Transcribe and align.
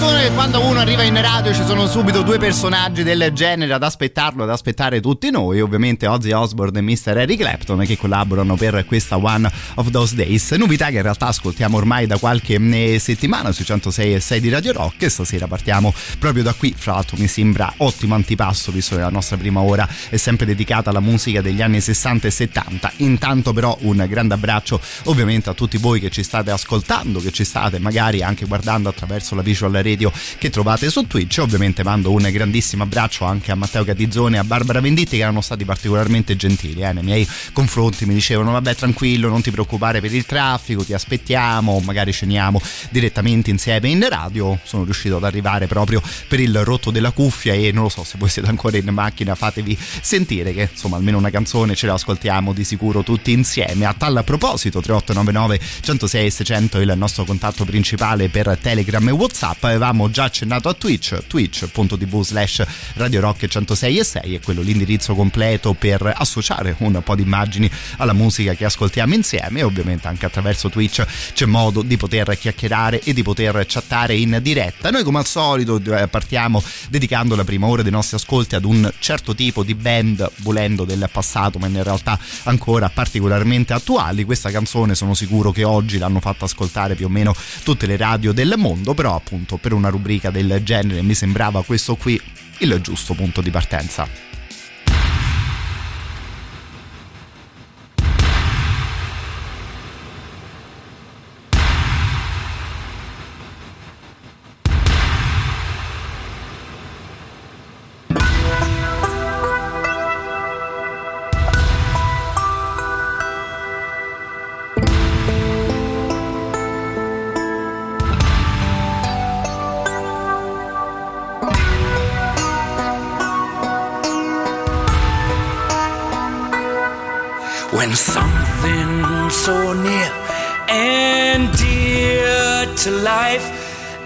Fortuna 0.00 0.20
che 0.22 0.32
quando 0.32 0.64
uno 0.64 0.78
arriva 0.78 1.02
in 1.02 1.20
radio 1.20 1.52
ci 1.52 1.62
sono 1.62 1.86
subito 1.86 2.22
due 2.22 2.38
personaggi 2.38 3.02
del 3.02 3.30
genere 3.34 3.74
ad 3.74 3.82
aspettarlo, 3.82 4.44
ad 4.44 4.48
aspettare 4.48 4.98
tutti 4.98 5.30
noi. 5.30 5.60
Ovviamente 5.60 6.06
Ozzy 6.06 6.32
Osbourne 6.32 6.78
e 6.78 6.82
Mr. 6.82 7.18
Eric 7.18 7.40
Clapton 7.40 7.84
che 7.84 7.98
collaborano 7.98 8.56
per 8.56 8.86
questa 8.86 9.18
One 9.18 9.50
of 9.74 9.90
Those 9.90 10.14
Days. 10.14 10.52
Novità 10.52 10.86
che 10.86 10.96
in 10.96 11.02
realtà 11.02 11.26
ascoltiamo 11.26 11.76
ormai 11.76 12.06
da 12.06 12.16
qualche 12.16 12.54
eh, 12.54 12.98
settimana 12.98 13.52
sui 13.52 13.66
106 13.66 14.14
e 14.14 14.20
6 14.20 14.40
di 14.40 14.48
Radio 14.48 14.72
Rock. 14.72 15.02
E 15.02 15.10
stasera 15.10 15.46
partiamo 15.46 15.92
proprio 16.18 16.44
da 16.44 16.54
qui. 16.54 16.74
Fra 16.74 16.92
l'altro 16.92 17.18
mi 17.18 17.28
sembra 17.28 17.70
ottimo 17.78 18.14
antipasto 18.14 18.72
visto 18.72 18.94
che 18.94 19.02
la 19.02 19.10
nostra 19.10 19.36
prima 19.36 19.60
ora 19.60 19.86
è 20.08 20.16
sempre 20.16 20.46
dedicata 20.46 20.88
alla 20.88 21.00
musica 21.00 21.42
degli 21.42 21.60
anni 21.60 21.82
60 21.82 22.26
e 22.26 22.30
70. 22.30 22.92
Intanto 22.98 23.52
però 23.52 23.76
un 23.82 24.02
grande 24.08 24.32
abbraccio 24.32 24.80
ovviamente 25.04 25.50
a 25.50 25.54
tutti 25.54 25.76
voi 25.76 26.00
che 26.00 26.08
ci 26.08 26.22
state 26.22 26.50
ascoltando, 26.50 27.20
che 27.20 27.32
ci 27.32 27.44
state 27.44 27.78
magari 27.78 28.22
anche 28.22 28.46
guardando 28.46 28.88
attraverso 28.88 29.34
la 29.34 29.42
visual 29.42 29.72
radio 29.72 29.89
che 30.38 30.50
trovate 30.50 30.90
su 30.90 31.06
Twitch. 31.06 31.38
Ovviamente 31.40 31.82
mando 31.82 32.12
un 32.12 32.28
grandissimo 32.30 32.82
abbraccio 32.82 33.24
anche 33.24 33.52
a 33.52 33.54
Matteo 33.54 33.84
Catizzone 33.84 34.36
e 34.36 34.38
a 34.38 34.44
Barbara 34.44 34.80
Venditti 34.80 35.16
che 35.16 35.22
erano 35.22 35.40
stati 35.40 35.64
particolarmente 35.64 36.36
gentili 36.36 36.82
eh, 36.82 36.92
nei 36.92 37.02
miei 37.02 37.28
confronti. 37.52 38.06
Mi 38.06 38.14
dicevano 38.14 38.52
vabbè 38.52 38.74
tranquillo, 38.74 39.28
non 39.28 39.42
ti 39.42 39.50
preoccupare 39.50 40.00
per 40.00 40.14
il 40.14 40.26
traffico, 40.26 40.84
ti 40.84 40.92
aspettiamo, 40.92 41.80
magari 41.80 42.12
ceniamo 42.12 42.60
direttamente 42.90 43.50
insieme 43.50 43.88
in 43.88 44.06
radio. 44.08 44.58
Sono 44.64 44.84
riuscito 44.84 45.16
ad 45.16 45.24
arrivare 45.24 45.66
proprio 45.66 46.02
per 46.28 46.40
il 46.40 46.64
rotto 46.64 46.90
della 46.90 47.10
cuffia 47.10 47.54
e 47.54 47.72
non 47.72 47.84
lo 47.84 47.88
so 47.88 48.04
se 48.04 48.16
voi 48.18 48.28
siete 48.28 48.48
ancora 48.48 48.76
in 48.76 48.88
macchina 48.90 49.34
fatevi 49.34 49.76
sentire 50.00 50.52
che 50.52 50.68
insomma 50.72 50.96
almeno 50.96 51.18
una 51.18 51.30
canzone 51.30 51.74
ce 51.74 51.86
la 51.86 51.94
ascoltiamo 51.94 52.52
di 52.52 52.64
sicuro 52.64 53.02
tutti 53.02 53.32
insieme. 53.32 53.84
A 53.84 53.94
tal 53.94 54.22
proposito 54.24 54.80
3899 54.80 55.60
106 55.80 56.30
600 56.30 56.78
è 56.78 56.82
il 56.82 56.92
nostro 56.96 57.24
contatto 57.24 57.64
principale 57.64 58.28
per 58.28 58.58
Telegram 58.60 59.06
e 59.08 59.12
Whatsapp 59.12 59.64
avevamo 59.80 60.10
già 60.10 60.24
accennato 60.24 60.68
a 60.68 60.74
Twitch, 60.74 61.26
twitch.tv 61.26 62.22
slash 62.22 62.66
Radio 62.96 63.20
Rock 63.20 63.46
106 63.46 63.98
e 63.98 64.04
6 64.04 64.34
è 64.34 64.40
quello 64.40 64.60
l'indirizzo 64.60 65.14
completo 65.14 65.72
per 65.72 66.12
associare 66.14 66.74
un 66.80 67.00
po' 67.02 67.14
di 67.14 67.22
immagini 67.22 67.70
alla 67.96 68.12
musica 68.12 68.52
che 68.52 68.66
ascoltiamo 68.66 69.14
insieme 69.14 69.60
e 69.60 69.62
ovviamente 69.62 70.06
anche 70.06 70.26
attraverso 70.26 70.68
Twitch 70.68 71.02
c'è 71.32 71.46
modo 71.46 71.80
di 71.80 71.96
poter 71.96 72.36
chiacchierare 72.38 73.00
e 73.00 73.14
di 73.14 73.22
poter 73.22 73.64
chattare 73.66 74.14
in 74.16 74.38
diretta. 74.42 74.90
Noi 74.90 75.02
come 75.02 75.18
al 75.18 75.26
solito 75.26 75.80
eh, 75.82 76.08
partiamo 76.08 76.62
dedicando 76.90 77.34
la 77.34 77.44
prima 77.44 77.66
ora 77.66 77.80
dei 77.80 77.90
nostri 77.90 78.16
ascolti 78.16 78.56
ad 78.56 78.66
un 78.66 78.92
certo 78.98 79.34
tipo 79.34 79.62
di 79.62 79.74
band, 79.74 80.30
volendo 80.40 80.84
del 80.84 81.08
passato 81.10 81.58
ma 81.58 81.68
in 81.68 81.82
realtà 81.82 82.18
ancora 82.44 82.90
particolarmente 82.90 83.72
attuali. 83.72 84.24
Questa 84.24 84.50
canzone 84.50 84.94
sono 84.94 85.14
sicuro 85.14 85.52
che 85.52 85.64
oggi 85.64 85.96
l'hanno 85.96 86.20
fatta 86.20 86.44
ascoltare 86.44 86.94
più 86.94 87.06
o 87.06 87.08
meno 87.08 87.34
tutte 87.62 87.86
le 87.86 87.96
radio 87.96 88.32
del 88.32 88.54
mondo, 88.58 88.92
però 88.92 89.14
appunto 89.14 89.56
per 89.56 89.68
una 89.74 89.88
rubrica 89.88 90.30
del 90.30 90.60
genere 90.62 91.02
mi 91.02 91.14
sembrava 91.14 91.62
questo 91.62 91.96
qui 91.96 92.20
il 92.58 92.80
giusto 92.80 93.14
punto 93.14 93.40
di 93.40 93.50
partenza. 93.50 94.29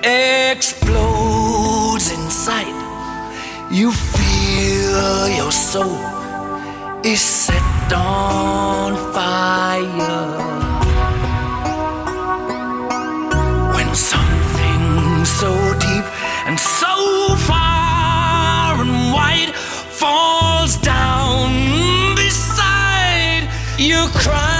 Explodes 0.05 2.13
in 2.13 2.31
sight, 2.31 2.77
you 3.71 3.93
feel 3.93 5.29
your 5.29 5.51
soul 5.51 5.99
is 7.03 7.21
set 7.21 7.93
on 7.93 8.95
fire. 9.13 10.39
When 13.75 13.95
something 13.95 15.25
so 15.25 15.51
deep 15.79 16.05
and 16.47 16.61
so 16.61 17.35
far 17.49 18.81
and 18.83 19.13
wide 19.13 19.55
falls 19.55 20.77
down 20.77 21.75
your 23.79 24.09
cries 24.09 24.33
can 24.33 24.54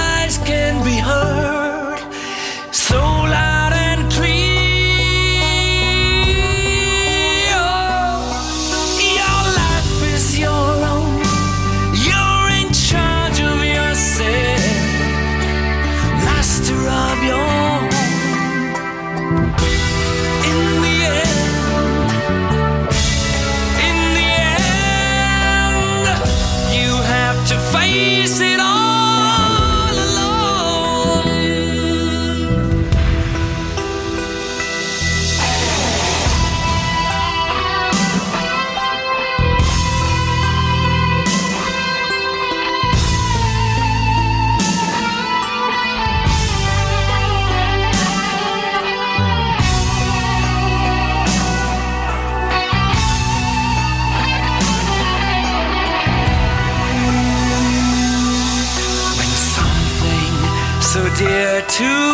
to 61.75 62.14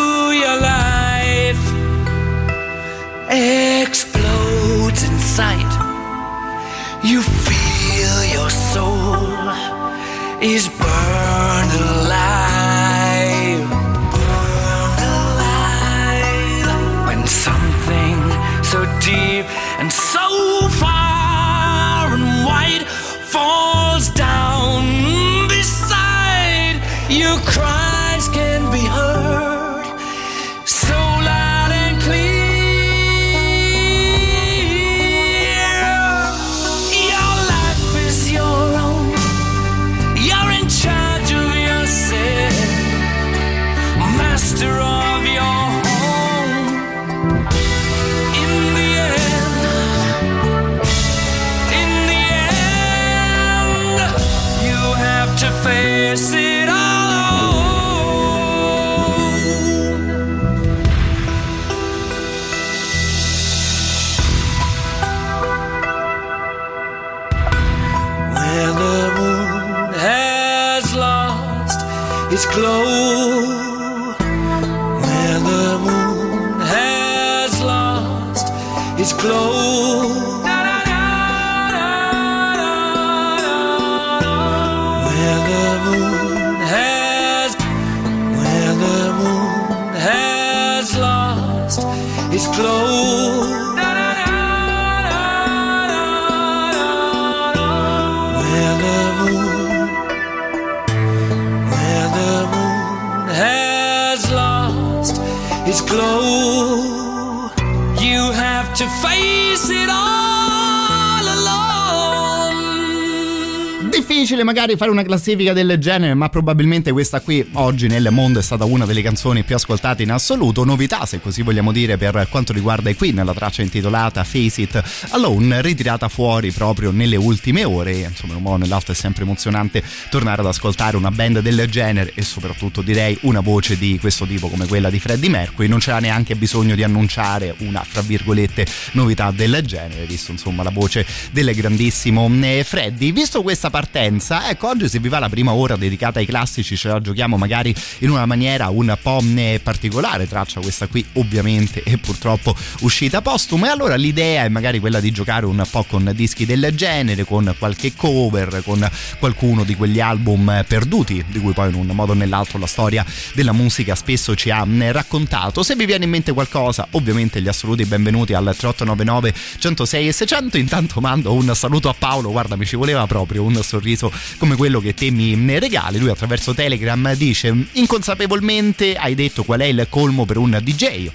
magari 114.61 114.77
fare 114.77 114.91
una 114.91 115.01
classifica 115.01 115.53
del 115.53 115.77
genere, 115.79 116.13
ma 116.13 116.29
probabilmente 116.29 116.91
questa 116.91 117.19
qui 117.21 117.43
oggi 117.53 117.87
nel 117.87 118.09
mondo 118.11 118.37
è 118.37 118.43
stata 118.43 118.63
una 118.63 118.85
delle 118.85 119.01
canzoni 119.01 119.43
più 119.43 119.55
ascoltate 119.55 120.03
in 120.03 120.11
assoluto. 120.11 120.63
Novità, 120.63 121.07
se 121.07 121.19
così 121.19 121.41
vogliamo 121.41 121.71
dire, 121.71 121.97
per 121.97 122.27
quanto 122.29 122.53
riguarda 122.53 122.91
i 122.91 122.95
Queen, 122.95 123.15
la 123.25 123.33
traccia 123.33 123.63
intitolata 123.63 124.23
Face 124.23 124.61
It 124.61 124.83
Alone, 125.09 125.63
ritirata 125.63 126.09
fuori 126.09 126.51
proprio 126.51 126.91
nelle 126.91 127.15
ultime 127.15 127.63
ore. 127.63 127.91
Insomma, 128.01 128.33
in 128.33 128.37
un 128.37 128.43
modo 128.43 128.55
o 128.55 128.57
nell'altro 128.59 128.93
è 128.93 128.95
sempre 128.95 129.23
emozionante 129.23 129.81
tornare 130.11 130.41
ad 130.41 130.47
ascoltare 130.47 130.95
una 130.95 131.09
band 131.09 131.39
del 131.39 131.67
genere 131.67 132.11
e 132.13 132.21
soprattutto 132.21 132.83
direi 132.83 133.17
una 133.21 133.39
voce 133.39 133.79
di 133.79 133.97
questo 133.99 134.27
tipo 134.27 134.47
come 134.47 134.67
quella 134.67 134.91
di 134.91 134.99
Freddie 134.99 135.29
Mercury. 135.29 135.67
Non 135.67 135.79
c'era 135.79 135.97
neanche 135.97 136.35
bisogno 136.35 136.75
di 136.75 136.83
annunciare 136.83 137.55
una, 137.59 137.83
fra 137.83 138.01
virgolette, 138.01 138.67
novità 138.91 139.31
del 139.31 139.63
genere, 139.65 140.05
visto 140.05 140.29
insomma 140.29 140.61
la 140.61 140.69
voce 140.69 141.03
del 141.31 141.51
grandissimo 141.55 142.29
eh, 142.43 142.63
Freddie. 142.63 143.11
Visto 143.11 143.41
questa 143.41 143.71
partenza, 143.71 144.49
ecco, 144.51 144.67
oggi 144.67 144.89
se 144.89 144.99
vi 144.99 145.07
va 145.07 145.19
la 145.19 145.29
prima 145.29 145.53
ora 145.53 145.77
dedicata 145.77 146.19
ai 146.19 146.25
classici, 146.25 146.75
ce 146.75 146.89
la 146.89 146.99
giochiamo 146.99 147.37
magari 147.37 147.73
in 147.99 148.09
una 148.09 148.25
maniera 148.25 148.67
un 148.67 148.97
po' 149.01 149.23
particolare, 149.63 150.27
traccia 150.27 150.59
questa 150.59 150.87
qui 150.87 151.05
ovviamente 151.13 151.83
è 151.83 151.95
purtroppo 151.97 152.53
uscita 152.81 153.21
postuma 153.21 153.67
e 153.67 153.69
allora 153.69 153.95
l'idea 153.95 154.43
è 154.43 154.49
magari 154.49 154.79
quella 154.79 154.99
di 154.99 155.11
giocare 155.11 155.45
un 155.45 155.63
po' 155.69 155.83
con 155.83 156.11
dischi 156.13 156.45
del 156.45 156.71
genere, 156.75 157.23
con 157.23 157.55
qualche 157.57 157.95
cover, 157.95 158.61
con 158.65 158.87
qualcuno 159.19 159.63
di 159.63 159.75
quegli 159.75 160.01
album 160.01 160.65
perduti, 160.67 161.23
di 161.27 161.39
cui 161.39 161.53
poi 161.53 161.69
in 161.69 161.75
un 161.75 161.87
modo 161.87 162.11
o 162.11 162.15
nell'altro 162.15 162.59
la 162.59 162.67
storia 162.67 163.05
della 163.33 163.53
musica 163.53 163.95
spesso 163.95 164.35
ci 164.35 164.49
ha 164.49 164.67
raccontato. 164.91 165.63
Se 165.63 165.75
vi 165.75 165.85
viene 165.85 166.03
in 166.03 166.09
mente 166.09 166.33
qualcosa, 166.33 166.87
ovviamente 166.91 167.41
gli 167.41 167.47
assoluti 167.47 167.85
benvenuti 167.85 168.33
al 168.33 168.43
3899 168.43 169.33
106 169.59 170.07
e 170.07 170.11
600. 170.11 170.57
Intanto 170.57 170.99
mando 170.99 171.33
un 171.33 171.55
saluto 171.55 171.87
a 171.87 171.95
Paolo, 171.97 172.31
guarda 172.31 172.57
mi 172.57 172.65
ci 172.65 172.75
voleva 172.75 173.07
proprio 173.07 173.43
un 173.43 173.61
sorriso 173.63 174.11
come 174.41 174.55
quello 174.55 174.79
che 174.79 174.95
te 174.95 175.11
mi 175.11 175.59
regali. 175.59 175.99
Lui 175.99 176.09
attraverso 176.09 176.55
Telegram 176.55 177.13
dice 177.13 177.55
inconsapevolmente 177.73 178.95
hai 178.95 179.13
detto 179.13 179.43
qual 179.43 179.59
è 179.59 179.65
il 179.65 179.85
colmo 179.87 180.25
per 180.25 180.37
un 180.37 180.59
DJ 180.63 181.09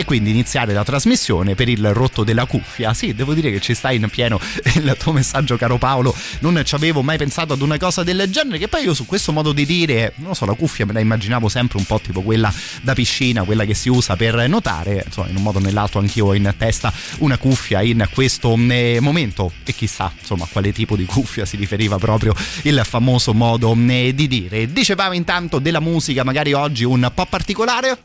e 0.00 0.04
quindi 0.06 0.30
iniziare 0.30 0.72
la 0.72 0.82
trasmissione 0.82 1.54
per 1.54 1.68
il 1.68 1.92
rotto 1.92 2.24
della 2.24 2.46
cuffia. 2.46 2.94
Sì, 2.94 3.14
devo 3.14 3.34
dire 3.34 3.50
che 3.50 3.60
ci 3.60 3.74
sta 3.74 3.92
in 3.92 4.08
pieno 4.10 4.40
il 4.76 4.96
tuo 4.98 5.12
messaggio, 5.12 5.58
caro 5.58 5.76
Paolo. 5.76 6.16
Non 6.38 6.58
ci 6.64 6.74
avevo 6.74 7.02
mai 7.02 7.18
pensato 7.18 7.52
ad 7.52 7.60
una 7.60 7.76
cosa 7.76 8.02
del 8.02 8.26
genere. 8.30 8.56
Che 8.56 8.68
poi 8.68 8.84
io 8.84 8.94
su 8.94 9.04
questo 9.04 9.30
modo 9.30 9.52
di 9.52 9.66
dire, 9.66 10.14
non 10.16 10.34
so, 10.34 10.46
la 10.46 10.54
cuffia 10.54 10.86
me 10.86 10.94
la 10.94 11.00
immaginavo 11.00 11.50
sempre 11.50 11.76
un 11.76 11.84
po' 11.84 12.00
tipo 12.00 12.22
quella 12.22 12.50
da 12.80 12.94
piscina, 12.94 13.42
quella 13.42 13.66
che 13.66 13.74
si 13.74 13.90
usa 13.90 14.16
per 14.16 14.48
notare. 14.48 15.02
Insomma, 15.04 15.28
in 15.28 15.36
un 15.36 15.42
modo 15.42 15.58
o 15.58 15.60
nell'altro 15.60 16.00
anch'io 16.00 16.26
ho 16.26 16.34
in 16.34 16.50
testa 16.56 16.90
una 17.18 17.36
cuffia 17.36 17.82
in 17.82 18.08
questo 18.10 18.56
eh, 18.56 19.00
momento. 19.02 19.52
E 19.64 19.74
chissà, 19.74 20.10
insomma, 20.18 20.44
a 20.44 20.48
quale 20.50 20.72
tipo 20.72 20.96
di 20.96 21.04
cuffia 21.04 21.44
si 21.44 21.58
riferiva 21.58 21.98
proprio 21.98 22.34
il 22.62 22.80
famoso 22.84 23.34
modo 23.34 23.76
eh, 23.86 24.14
di 24.14 24.26
dire. 24.26 24.72
Dicevamo 24.72 25.12
intanto 25.12 25.58
della 25.58 25.80
musica, 25.80 26.24
magari 26.24 26.54
oggi 26.54 26.84
un 26.84 27.10
po' 27.14 27.26
particolare. 27.26 27.98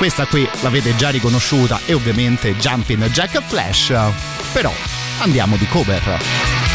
Questa 0.00 0.24
qui 0.24 0.48
l'avete 0.62 0.96
già 0.96 1.10
riconosciuta 1.10 1.82
e 1.84 1.92
ovviamente 1.92 2.56
Jumpin' 2.56 3.06
Jack 3.12 3.42
Flash, 3.42 3.92
però 4.50 4.72
andiamo 5.18 5.58
di 5.58 5.66
cover. 5.66 6.69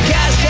Flash, 0.00 0.32
it's 0.32 0.41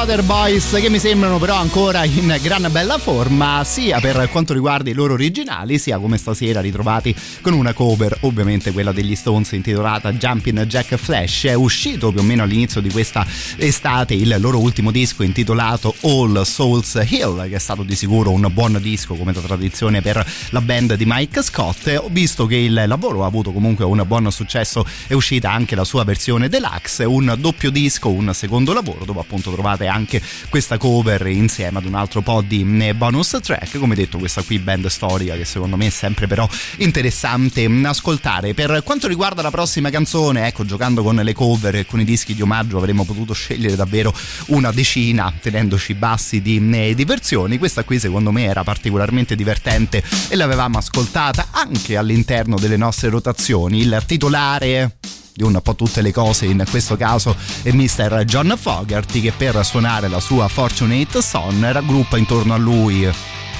Water 0.00 0.22
Boys 0.22 0.70
che 0.80 0.88
mi 0.88 0.98
sembrano 0.98 1.38
però 1.38 1.56
ancora 1.56 2.04
in 2.04 2.34
gran 2.40 2.66
bella 2.70 2.96
forma 2.96 3.62
sia 3.64 4.00
per 4.00 4.30
quanto 4.30 4.54
riguarda 4.54 4.88
i 4.88 4.94
loro 4.94 5.12
originali 5.12 5.78
sia 5.78 5.98
come 5.98 6.16
stasera 6.16 6.62
ritrovati 6.62 7.14
con 7.42 7.52
una 7.52 7.74
cover 7.74 8.16
ovviamente 8.22 8.72
quella 8.72 8.92
degli 8.92 9.14
Stones 9.14 9.52
intitolata 9.52 10.10
Jumpin' 10.14 10.64
Jack 10.66 10.96
Flash. 10.96 11.44
È 11.44 11.52
uscito 11.52 12.12
più 12.12 12.20
o 12.20 12.22
meno 12.22 12.44
all'inizio 12.44 12.80
di 12.80 12.90
questa 12.90 13.26
estate 13.56 14.14
il 14.14 14.34
loro 14.38 14.58
ultimo 14.58 14.90
disco 14.90 15.22
intitolato 15.22 15.94
All 16.00 16.44
Souls 16.44 16.98
Hill 17.06 17.50
che 17.50 17.56
è 17.56 17.58
stato 17.58 17.82
di 17.82 17.94
sicuro 17.94 18.30
un 18.30 18.48
buon 18.54 18.78
disco 18.80 19.14
come 19.16 19.32
da 19.34 19.40
tradizione 19.40 20.00
per 20.00 20.26
la 20.48 20.62
band 20.62 20.94
di 20.94 21.04
Mike 21.06 21.42
Scott. 21.42 21.94
Ho 21.98 22.08
visto 22.10 22.46
che 22.46 22.56
il 22.56 22.84
lavoro 22.86 23.24
ha 23.24 23.26
avuto 23.26 23.52
comunque 23.52 23.84
un 23.84 24.02
buon 24.06 24.32
successo 24.32 24.82
è 25.06 25.12
uscita 25.12 25.52
anche 25.52 25.74
la 25.74 25.84
sua 25.84 26.04
versione 26.04 26.48
deluxe 26.48 27.04
un 27.04 27.36
doppio 27.38 27.68
disco 27.68 28.08
un 28.08 28.32
secondo 28.32 28.72
lavoro 28.72 29.04
dove 29.04 29.20
appunto 29.20 29.52
trovate 29.52 29.88
anche 29.90 30.22
questa 30.48 30.78
cover 30.78 31.26
insieme 31.26 31.78
ad 31.78 31.84
un 31.84 31.94
altro 31.94 32.22
po' 32.22 32.42
di 32.46 32.66
eh, 32.80 32.94
bonus 32.94 33.38
track. 33.42 33.78
Come 33.78 33.94
detto 33.94 34.18
questa 34.18 34.42
qui 34.42 34.58
band 34.58 34.86
storica 34.86 35.36
che 35.36 35.44
secondo 35.44 35.76
me 35.76 35.86
è 35.86 35.90
sempre 35.90 36.26
però 36.26 36.48
interessante 36.78 37.68
mm, 37.68 37.84
ascoltare. 37.84 38.54
Per 38.54 38.82
quanto 38.84 39.06
riguarda 39.06 39.42
la 39.42 39.50
prossima 39.50 39.90
canzone 39.90 40.46
ecco 40.46 40.64
giocando 40.64 41.02
con 41.02 41.16
le 41.16 41.32
cover 41.32 41.76
e 41.76 41.86
con 41.86 42.00
i 42.00 42.04
dischi 42.04 42.34
di 42.34 42.42
omaggio 42.42 42.78
avremmo 42.78 43.04
potuto 43.04 43.32
scegliere 43.32 43.76
davvero 43.76 44.14
una 44.46 44.70
decina 44.70 45.32
tenendoci 45.40 45.94
bassi 45.94 46.40
di, 46.40 46.70
eh, 46.72 46.94
di 46.94 47.04
versioni 47.04 47.58
questa 47.58 47.84
qui 47.84 47.98
secondo 47.98 48.30
me 48.30 48.44
era 48.44 48.64
particolarmente 48.64 49.34
divertente 49.34 50.02
e 50.28 50.36
l'avevamo 50.36 50.78
ascoltata 50.78 51.48
anche 51.50 51.96
all'interno 51.96 52.56
delle 52.58 52.76
nostre 52.76 53.08
rotazioni. 53.08 53.80
Il 53.80 54.02
titolare 54.06 54.98
di 55.40 55.42
un 55.42 55.58
po' 55.62 55.74
tutte 55.74 56.02
le 56.02 56.12
cose 56.12 56.44
in 56.44 56.62
questo 56.68 56.96
caso 56.96 57.34
è 57.62 57.72
Mr. 57.72 58.24
John 58.26 58.54
Fogerty 58.58 59.22
che 59.22 59.32
per 59.32 59.64
suonare 59.64 60.08
la 60.08 60.20
sua 60.20 60.48
Fortunate 60.48 61.22
Son 61.22 61.66
raggruppa 61.72 62.18
intorno 62.18 62.52
a 62.52 62.58
lui 62.58 63.10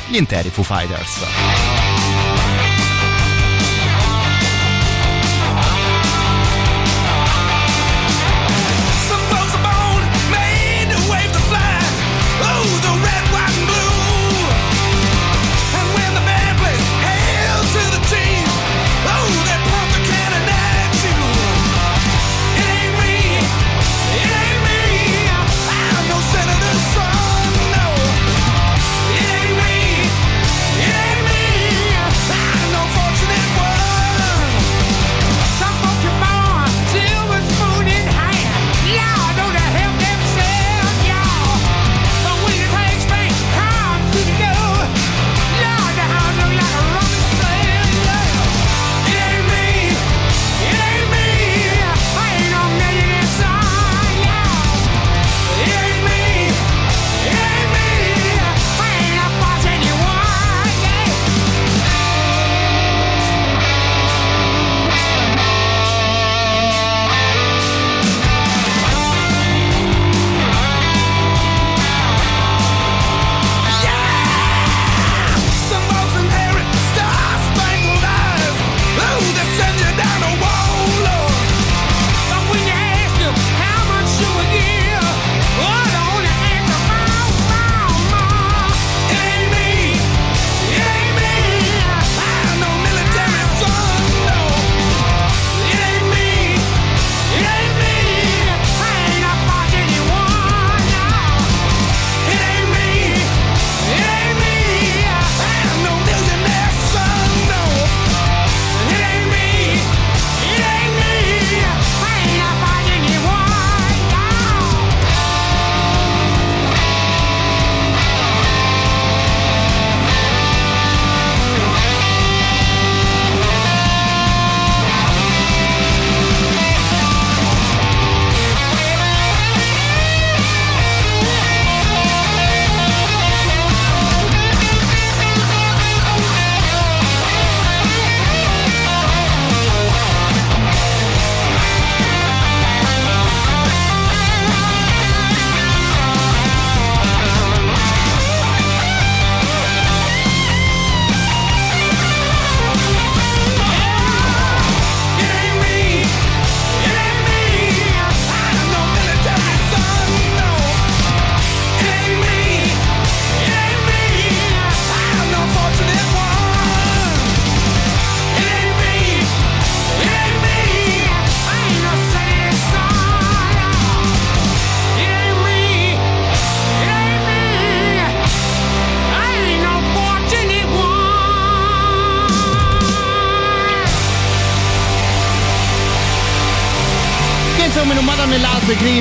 gli 0.08 0.16
interi 0.16 0.50
Foo 0.50 0.62
Fighters. 0.62 1.79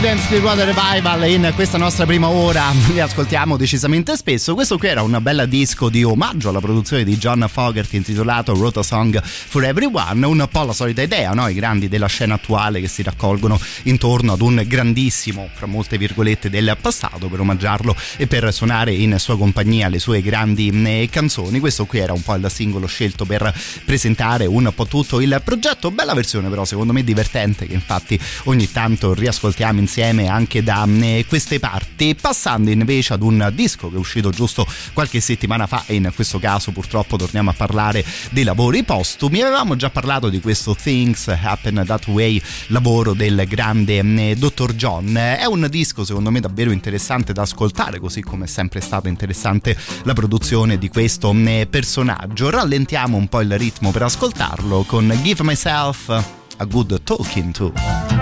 Creedence 0.10 0.28
Clearwater 0.28 0.74
Revival 0.74 1.30
in 1.30 1.52
questa 1.54 1.78
nostra 1.78 2.08
prima 2.08 2.30
ora. 2.30 2.72
Li 2.92 3.00
ascoltiamo 3.00 3.58
decisamente 3.58 4.18
spesso. 4.18 4.56
Questo 4.56 4.80
qui 4.80 4.88
era 4.88 5.04
un 5.04 5.16
bel 5.22 5.46
disco 5.48 5.88
di 5.88 6.04
omaggio 6.04 6.50
alla 6.50 6.60
produzione 6.60 7.04
di 7.04 7.16
John 7.16 7.46
Fogerty 7.48 7.98
intitolato 7.98 8.54
Wrote 8.54 8.80
a 8.80 8.82
Song 8.82 9.22
for 9.22 9.64
Everyone. 9.64 10.26
Un 10.26 10.48
po' 10.52 10.64
la 10.64 10.74
solita 10.74 11.04
idea 11.04 11.34
no? 11.34 11.48
i 11.48 11.54
grandi 11.54 11.88
della 11.90 12.08
scena 12.08 12.34
attuale 12.34 12.82
che 12.82 12.88
si 12.88 13.04
raccolgono 13.04 13.60
intorno 13.84 14.34
ad 14.34 14.42
un 14.42 14.64
grandissimo 14.66 15.48
fra 15.54 15.68
molte 15.68 16.00
virgolette 16.00 16.50
del 16.50 16.76
passato 16.82 17.28
per 17.28 17.42
omaggiarlo 17.42 17.96
e 18.18 18.26
per 18.26 18.52
suonare 18.52 18.92
in 18.92 19.16
sua 19.20 19.38
compagnia 19.38 19.90
le 19.90 20.00
sue 20.00 20.24
grandi 20.24 20.70
eh, 20.70 21.08
canzoni. 21.12 21.60
Questo 21.60 21.86
qui 21.86 22.00
era 22.00 22.14
un 22.14 22.24
po' 22.24 22.34
il 22.34 22.50
singolo 22.50 22.88
scelto 22.88 23.26
per 23.26 23.54
presentare 23.86 24.48
un 24.48 24.72
po' 24.74 24.88
tutto 24.88 25.22
il 25.22 25.40
progetto. 25.44 25.92
Bella 25.92 26.16
versione 26.16 26.50
però 26.50 26.66
secondo 26.66 26.94
me 26.94 27.04
divertente 27.04 27.68
che 27.68 27.74
infatti 27.76 28.20
ogni 28.46 28.72
tanto 28.72 29.14
riascoltiamo 29.14 29.80
insieme 29.80 29.98
anche 30.02 30.64
da 30.64 30.88
eh, 30.88 31.26
queste 31.28 31.60
parti, 31.60 32.16
passando 32.16 32.70
invece 32.70 33.14
ad 33.14 33.22
un 33.22 33.52
disco 33.54 33.90
che 33.90 33.96
è 33.96 34.00
uscito 34.00 34.30
giusto 34.30 34.66
qualche 34.94 35.20
settimana 35.20 35.68
fa 35.68 35.84
e 35.86 35.96
in 35.96 36.12
questo 36.16 36.40
caso 36.40 36.72
purtroppo 36.72 37.18
torniamo 37.18 37.50
a 37.50 37.54
parlare 37.54 38.04
dei 38.32 38.44
lavori 38.44 38.84
postumi. 38.84 39.42
Avevamo 39.42 39.76
già 39.76 39.90
parlato 39.90 40.30
di 40.30 40.40
questo 40.40 40.76
Things 40.76 41.28
Happen 41.28 41.84
That 41.86 42.08
Way, 42.08 42.42
lavoro 42.68 43.14
del 43.14 43.46
grande 43.48 44.00
eh, 44.00 44.36
Dr. 44.38 44.74
John. 44.74 45.16
È 45.16 45.46
un 45.46 45.68
disco 45.70 46.06
secondo 46.06 46.32
me 46.32 46.40
davvero 46.40 46.72
interessante 46.72 47.34
da 47.34 47.42
ascoltare, 47.42 48.00
così 48.00 48.22
come 48.22 48.46
è 48.46 48.48
sempre 48.48 48.80
stata 48.82 49.10
interessante 49.10 49.78
la 50.04 50.14
produzione 50.14 50.78
di 50.78 50.88
questo 50.88 51.34
eh, 51.34 51.68
personaggio. 51.70 52.50
Rallentiamo 52.50 53.18
un 53.18 53.28
po' 53.28 53.42
il 53.42 53.58
ritmo 53.58 53.92
per 53.92 54.04
ascoltarlo 54.04 54.84
con 54.84 55.18
Give 55.22 55.44
Myself 55.44 56.10
a 56.10 56.66
Good 56.66 57.04
Talking 57.04 57.52
To. 57.54 58.19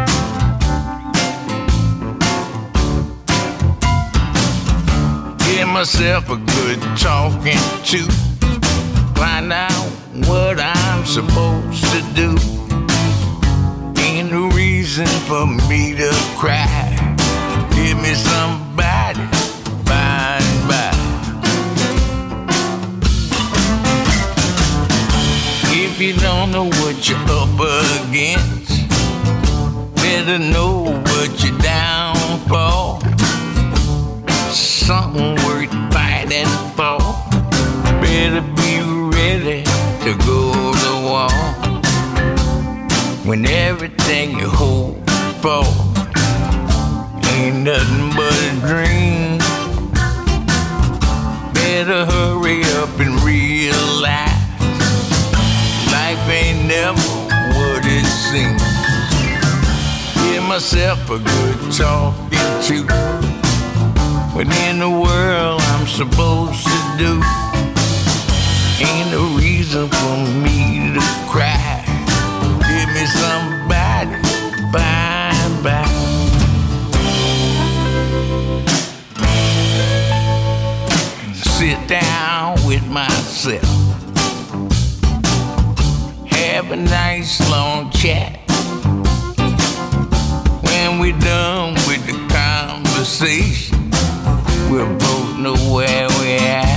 Myself 5.77 6.27
a 6.31 6.37
good 6.37 6.81
talking 6.97 7.61
to. 7.83 7.99
Find 9.13 9.53
out 9.53 9.87
what 10.25 10.59
I'm 10.59 11.05
supposed 11.05 11.83
to 11.93 12.01
do. 12.15 12.35
Ain't 14.01 14.31
no 14.31 14.49
reason 14.55 15.05
for 15.27 15.45
me 15.69 15.93
to 15.93 16.11
cry. 16.35 16.97
Give 17.75 17.95
me 18.01 18.15
somebody 18.15 19.21
by 19.85 20.39
and 20.41 20.67
by. 20.67 20.91
If 25.65 26.01
you 26.01 26.13
don't 26.13 26.49
know 26.49 26.69
what 26.81 27.07
you're 27.07 27.19
up 27.29 27.53
against, 28.09 28.89
better 29.97 30.39
know 30.39 31.03
what 31.03 31.43
you're 31.43 31.59
down 31.59 32.15
for 32.49 33.16
something 34.51 35.35
worth 35.45 35.71
fighting 35.91 36.47
for. 36.75 36.97
Better 38.01 38.41
be 38.55 38.79
ready 39.15 39.63
to 40.03 40.15
go 40.25 40.73
to 40.83 40.91
war 41.03 41.29
when 43.25 43.45
everything 43.45 44.31
you 44.39 44.47
hope 44.47 44.95
for 45.41 45.63
ain't 47.33 47.63
nothing 47.63 48.09
but 48.15 48.37
a 48.49 48.53
dream. 48.65 49.37
Better 51.53 52.05
hurry 52.05 52.63
up 52.81 52.99
and 52.99 53.21
realize 53.23 54.31
life 55.91 56.29
ain't 56.29 56.67
never 56.67 57.01
what 57.57 57.83
it 57.85 58.05
seems. 58.05 58.61
Give 60.23 60.43
myself 60.43 61.09
a 61.09 61.19
good 61.19 61.71
talking 61.73 62.39
to 62.67 63.36
what 64.37 64.55
in 64.69 64.77
the 64.77 64.89
world 64.89 65.59
I'm 65.61 65.87
supposed 65.87 66.63
to 66.63 66.79
do? 66.99 67.13
Ain't 68.85 69.09
no 69.09 69.35
reason 69.35 69.89
for 69.89 70.17
me 70.45 70.93
to 70.93 71.01
cry. 71.27 71.81
Give 72.69 72.89
me 72.93 73.05
somebody 73.07 74.21
bye 74.71 75.33
bye. 75.63 75.87
Sit 81.33 81.87
down 81.87 82.57
with 82.67 82.85
myself. 82.85 83.63
Have 86.29 86.71
a 86.71 86.75
nice 86.75 87.39
long 87.49 87.89
chat. 87.89 88.39
When 90.61 90.99
we're 90.99 91.17
done 91.17 91.73
with 91.87 92.05
the 92.05 92.17
conversation 92.29 93.76
We'll 94.77 94.95
both 94.99 95.39
know 95.39 95.55
where 95.73 96.07
we're 96.19 96.37
at. 96.39 96.69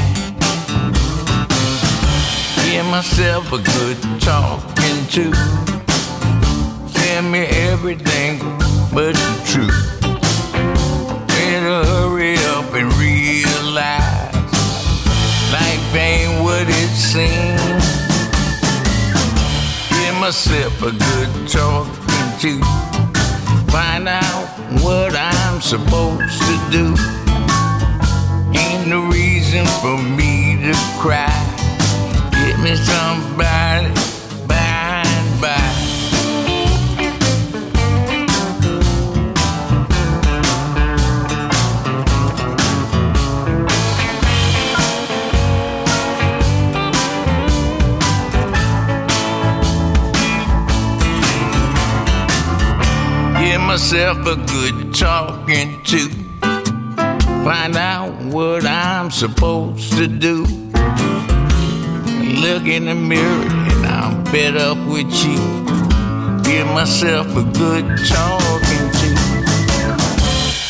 Give 2.64 2.86
myself 2.86 3.52
a 3.52 3.58
good 3.58 3.98
talking 4.22 5.04
to. 5.16 5.30
Tell 6.94 7.22
me 7.24 7.40
everything 7.68 8.38
but 8.94 9.12
the 9.12 9.42
truth. 9.44 10.00
Better 11.28 11.84
hurry 11.84 12.36
up 12.56 12.72
and 12.72 12.90
realize 12.94 14.34
life 15.52 15.94
ain't 15.94 16.42
what 16.42 16.66
it 16.70 16.92
seems. 16.96 17.84
Give 19.90 20.14
myself 20.18 20.80
a 20.80 20.92
good 20.92 21.48
talking 21.50 22.28
to. 22.40 22.64
Find 23.70 24.08
out 24.08 24.48
what 24.82 25.14
I'm 25.14 25.60
supposed 25.60 26.40
to 26.40 26.70
do 26.70 27.29
no 28.90 29.06
reason 29.06 29.64
for 29.80 29.96
me 30.18 30.58
to 30.60 30.74
cry. 30.98 31.30
Get 32.32 32.58
me 32.58 32.74
somebody 32.74 33.86
by 34.48 35.04
and 35.06 35.40
by. 35.40 35.58
Myself 53.66 54.26
a 54.26 54.34
good 54.34 54.92
talking 54.92 55.80
to 55.84 56.19
find 57.44 57.76
out 57.76 58.12
what 58.24 58.66
I'm 58.66 59.10
supposed 59.10 59.92
to 59.96 60.06
do. 60.06 60.44
Look 62.42 62.64
in 62.64 62.84
the 62.84 62.94
mirror 62.94 63.44
and 63.48 63.86
I'm 63.86 64.24
fed 64.26 64.56
up 64.56 64.78
with 64.88 65.10
you. 65.24 65.38
Give 66.42 66.66
myself 66.66 67.26
a 67.36 67.44
good 67.44 67.86
talking 68.06 68.86
to. 69.00 69.10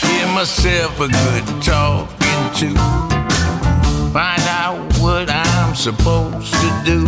Give 0.06 0.30
myself 0.34 1.00
a 1.00 1.08
good 1.08 1.62
talking 1.62 2.42
to. 2.60 2.74
Find 4.12 4.42
out 4.42 4.78
what 4.98 5.28
I'm 5.28 5.74
supposed 5.74 6.52
to 6.52 6.82
do. 6.84 7.06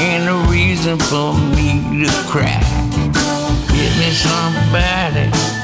Ain't 0.00 0.24
no 0.24 0.44
reason 0.50 0.98
for 0.98 1.34
me 1.56 2.04
to 2.04 2.12
cry. 2.28 2.62
Give 3.68 3.96
me 3.98 4.10
somebody 4.12 5.61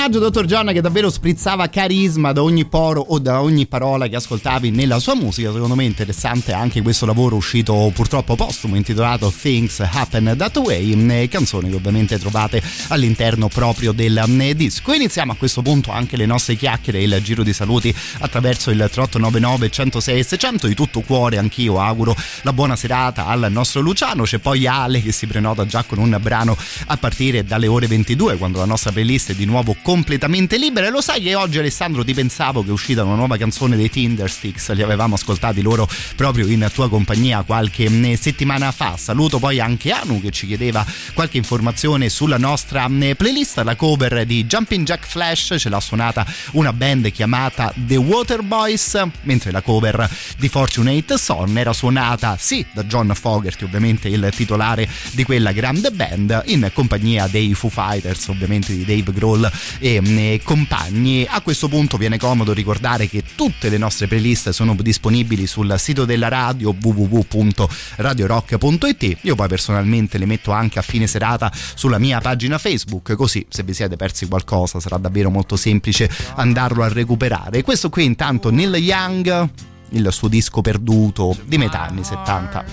personaggio, 0.00 0.30
Dr. 0.30 0.46
John, 0.46 0.72
che 0.72 0.80
davvero 0.80 1.10
sprizzava 1.10 1.68
carisma 1.68 2.32
da 2.32 2.42
ogni 2.42 2.64
poro 2.64 3.02
o 3.02 3.18
da 3.18 3.42
ogni 3.42 3.66
parola 3.66 4.06
che 4.06 4.16
ascoltavi 4.16 4.70
nella 4.70 4.98
sua 4.98 5.14
musica. 5.14 5.52
Secondo 5.52 5.74
me 5.74 5.84
interessante 5.84 6.54
anche 6.54 6.80
questo 6.80 7.04
lavoro 7.04 7.36
uscito 7.36 7.90
purtroppo 7.94 8.34
postumo 8.34 8.76
intitolato 8.76 9.30
Things 9.30 9.80
Happen 9.80 10.34
That 10.38 10.56
Way, 10.56 11.28
canzone 11.28 11.68
che 11.68 11.74
ovviamente 11.74 12.18
trovate 12.18 12.62
all'interno 12.88 13.48
proprio 13.48 13.92
del 13.92 14.24
disco. 14.56 14.94
Iniziamo 14.94 15.32
a 15.32 15.34
questo 15.34 15.60
punto 15.60 15.90
anche 15.90 16.16
le 16.16 16.24
nostre 16.24 16.56
chiacchiere 16.56 17.00
e 17.00 17.02
il 17.02 17.20
giro 17.22 17.42
di 17.42 17.52
saluti 17.52 17.94
attraverso 18.20 18.70
il 18.70 18.78
3899 18.78 19.70
106 19.70 20.24
600. 20.24 20.66
Di 20.66 20.74
tutto 20.74 21.00
cuore 21.02 21.36
anch'io 21.36 21.78
auguro 21.78 22.16
la 22.42 22.54
buona 22.54 22.74
serata 22.74 23.26
al 23.26 23.48
nostro 23.50 23.82
Luciano. 23.82 24.22
C'è 24.22 24.38
poi 24.38 24.66
Ale 24.66 25.02
che 25.02 25.12
si 25.12 25.26
prenota 25.26 25.66
già 25.66 25.82
con 25.82 25.98
un 25.98 26.16
brano 26.22 26.56
a 26.86 26.96
partire 26.96 27.44
dalle 27.44 27.66
ore 27.66 27.86
22 27.86 28.38
quando 28.38 28.60
la 28.60 28.64
nostra 28.64 28.92
playlist 28.92 29.32
è 29.32 29.34
di 29.34 29.44
nuovo 29.44 29.76
completamente 29.90 30.56
libera. 30.56 30.86
E 30.86 30.90
lo 30.90 31.00
sai 31.00 31.20
che 31.20 31.34
oggi 31.34 31.58
Alessandro 31.58 32.04
ti 32.04 32.14
pensavo 32.14 32.62
che 32.62 32.68
è 32.68 32.70
uscita 32.70 33.02
una 33.02 33.16
nuova 33.16 33.36
canzone 33.36 33.74
dei 33.74 33.90
Tindersticks, 33.90 34.72
li 34.74 34.82
avevamo 34.82 35.16
ascoltati 35.16 35.62
loro 35.62 35.88
proprio 36.14 36.46
in 36.46 36.70
tua 36.72 36.88
compagnia 36.88 37.42
qualche 37.42 37.90
mm, 37.90 38.12
settimana 38.12 38.70
fa. 38.70 38.96
Saluto 38.96 39.40
poi 39.40 39.58
anche 39.58 39.90
Anu 39.90 40.20
che 40.20 40.30
ci 40.30 40.46
chiedeva 40.46 40.86
qualche 41.12 41.38
informazione 41.38 42.08
sulla 42.08 42.38
nostra 42.38 42.88
mm, 42.88 43.10
playlist, 43.16 43.58
la 43.64 43.74
cover 43.74 44.24
di 44.24 44.44
Jumping 44.44 44.86
Jack 44.86 45.08
Flash 45.08 45.56
ce 45.58 45.68
l'ha 45.68 45.80
suonata 45.80 46.24
una 46.52 46.72
band 46.72 47.10
chiamata 47.10 47.72
The 47.74 47.96
Waterboys, 47.96 49.02
mentre 49.22 49.50
la 49.50 49.60
cover 49.60 50.08
di 50.38 50.48
Fortunate 50.48 51.18
Son 51.18 51.58
era 51.58 51.72
suonata 51.72 52.36
sì 52.38 52.64
da 52.72 52.84
John 52.84 53.10
Fogerty, 53.12 53.64
ovviamente 53.64 54.06
il 54.06 54.30
titolare 54.36 54.88
di 55.10 55.24
quella 55.24 55.50
grande 55.50 55.90
band, 55.90 56.42
in 56.44 56.70
compagnia 56.72 57.26
dei 57.26 57.54
Foo 57.54 57.70
Fighters, 57.70 58.28
ovviamente 58.28 58.72
di 58.72 58.84
Dave 58.84 59.12
Grohl 59.12 59.50
e, 59.80 60.00
mm, 60.00 60.18
e 60.18 60.40
compagni. 60.44 61.26
A 61.28 61.40
questo 61.40 61.66
punto 61.68 61.96
viene 61.96 62.16
comodo 62.18 62.52
ricordare 62.52 63.08
che 63.08 63.24
tutte 63.34 63.68
le 63.68 63.78
nostre 63.78 64.06
playlist 64.06 64.50
sono 64.50 64.74
disponibili 64.74 65.48
sul 65.48 65.74
sito 65.78 66.04
della 66.04 66.28
radio 66.28 66.72
www.radiorock.it. 66.78 69.16
Io 69.22 69.34
poi 69.34 69.48
personalmente 69.48 70.18
le 70.18 70.26
metto 70.26 70.52
anche 70.52 70.78
a 70.78 70.82
fine 70.82 71.08
serata 71.08 71.50
sulla 71.52 71.98
mia 71.98 72.20
pagina 72.20 72.58
Facebook, 72.58 73.16
così 73.16 73.44
se 73.48 73.64
vi 73.64 73.74
siete 73.74 73.96
persi 73.96 74.28
qualcosa 74.28 74.78
sarà 74.78 74.98
davvero 74.98 75.30
molto 75.30 75.56
semplice 75.56 76.08
andarlo 76.36 76.84
a 76.84 76.88
recuperare. 76.88 77.62
Questo 77.62 77.88
qui 77.88 78.04
intanto 78.04 78.50
Neil 78.50 78.76
Young, 78.76 79.48
il 79.90 80.08
suo 80.12 80.28
disco 80.28 80.60
perduto 80.60 81.36
di 81.44 81.58
metà 81.58 81.82
anni 81.82 82.04
70. 82.04 82.64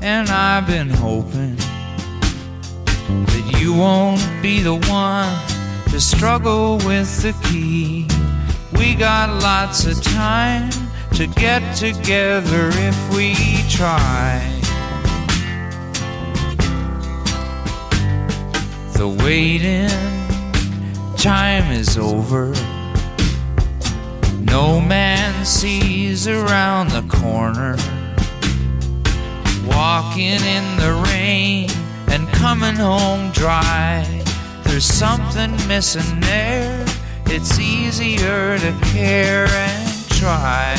And 0.00 0.28
I've 0.28 0.66
been 0.66 0.90
hoping 0.90 1.56
that 3.26 3.60
you 3.60 3.74
won't 3.74 4.24
be 4.40 4.62
the 4.62 4.78
one 4.90 5.65
to 5.90 6.00
struggle 6.00 6.78
with 6.78 7.22
the 7.22 7.32
key. 7.48 8.06
We 8.78 8.94
got 8.94 9.42
lots 9.42 9.86
of 9.86 10.02
time 10.02 10.70
to 11.14 11.26
get 11.26 11.76
together 11.76 12.70
if 12.72 13.16
we 13.16 13.34
try. 13.70 14.42
The 18.92 19.08
waiting 19.08 19.88
time 21.16 21.70
is 21.72 21.96
over. 21.96 22.52
No 24.40 24.80
man 24.80 25.44
sees 25.44 26.26
around 26.28 26.90
the 26.90 27.02
corner. 27.08 27.76
Walking 29.66 30.40
in 30.56 30.76
the 30.76 31.02
rain 31.10 31.68
and 32.08 32.28
coming 32.28 32.76
home 32.76 33.32
dry. 33.32 34.25
There's 34.76 34.84
something 34.84 35.52
missing 35.68 36.20
there. 36.20 36.84
It's 37.28 37.58
easier 37.58 38.58
to 38.58 38.78
care 38.92 39.46
and 39.46 40.08
try. 40.10 40.76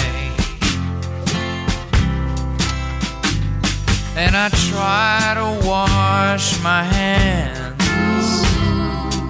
And 4.16 4.36
I 4.36 4.50
try 4.70 5.34
to 5.34 5.68
wash 5.68 6.62
my 6.62 6.84
hands. 6.84 7.82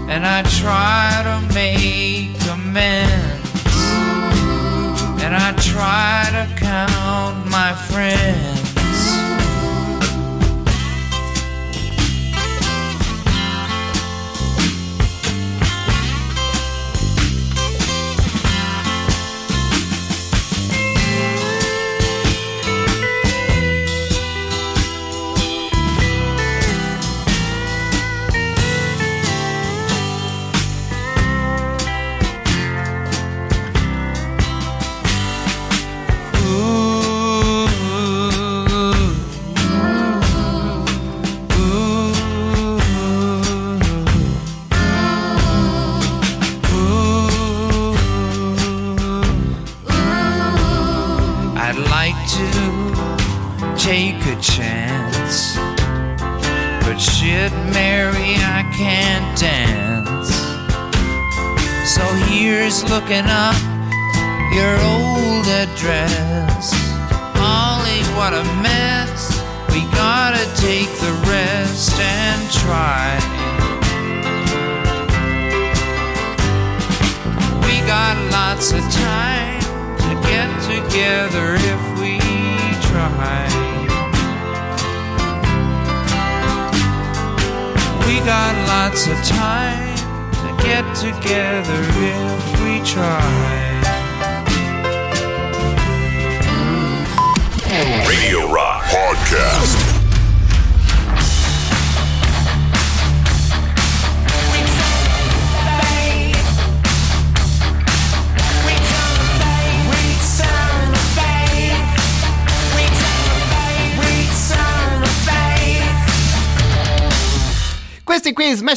And 0.09 0.27
I 0.27 0.43
try 0.59 1.21
to 1.23 1.53
make 1.53 2.35
amends. 2.51 3.63
And 5.23 5.33
I 5.33 5.53
try 5.61 6.27
to 6.33 6.59
count 6.59 7.49
my 7.49 7.73
friends. 7.73 8.56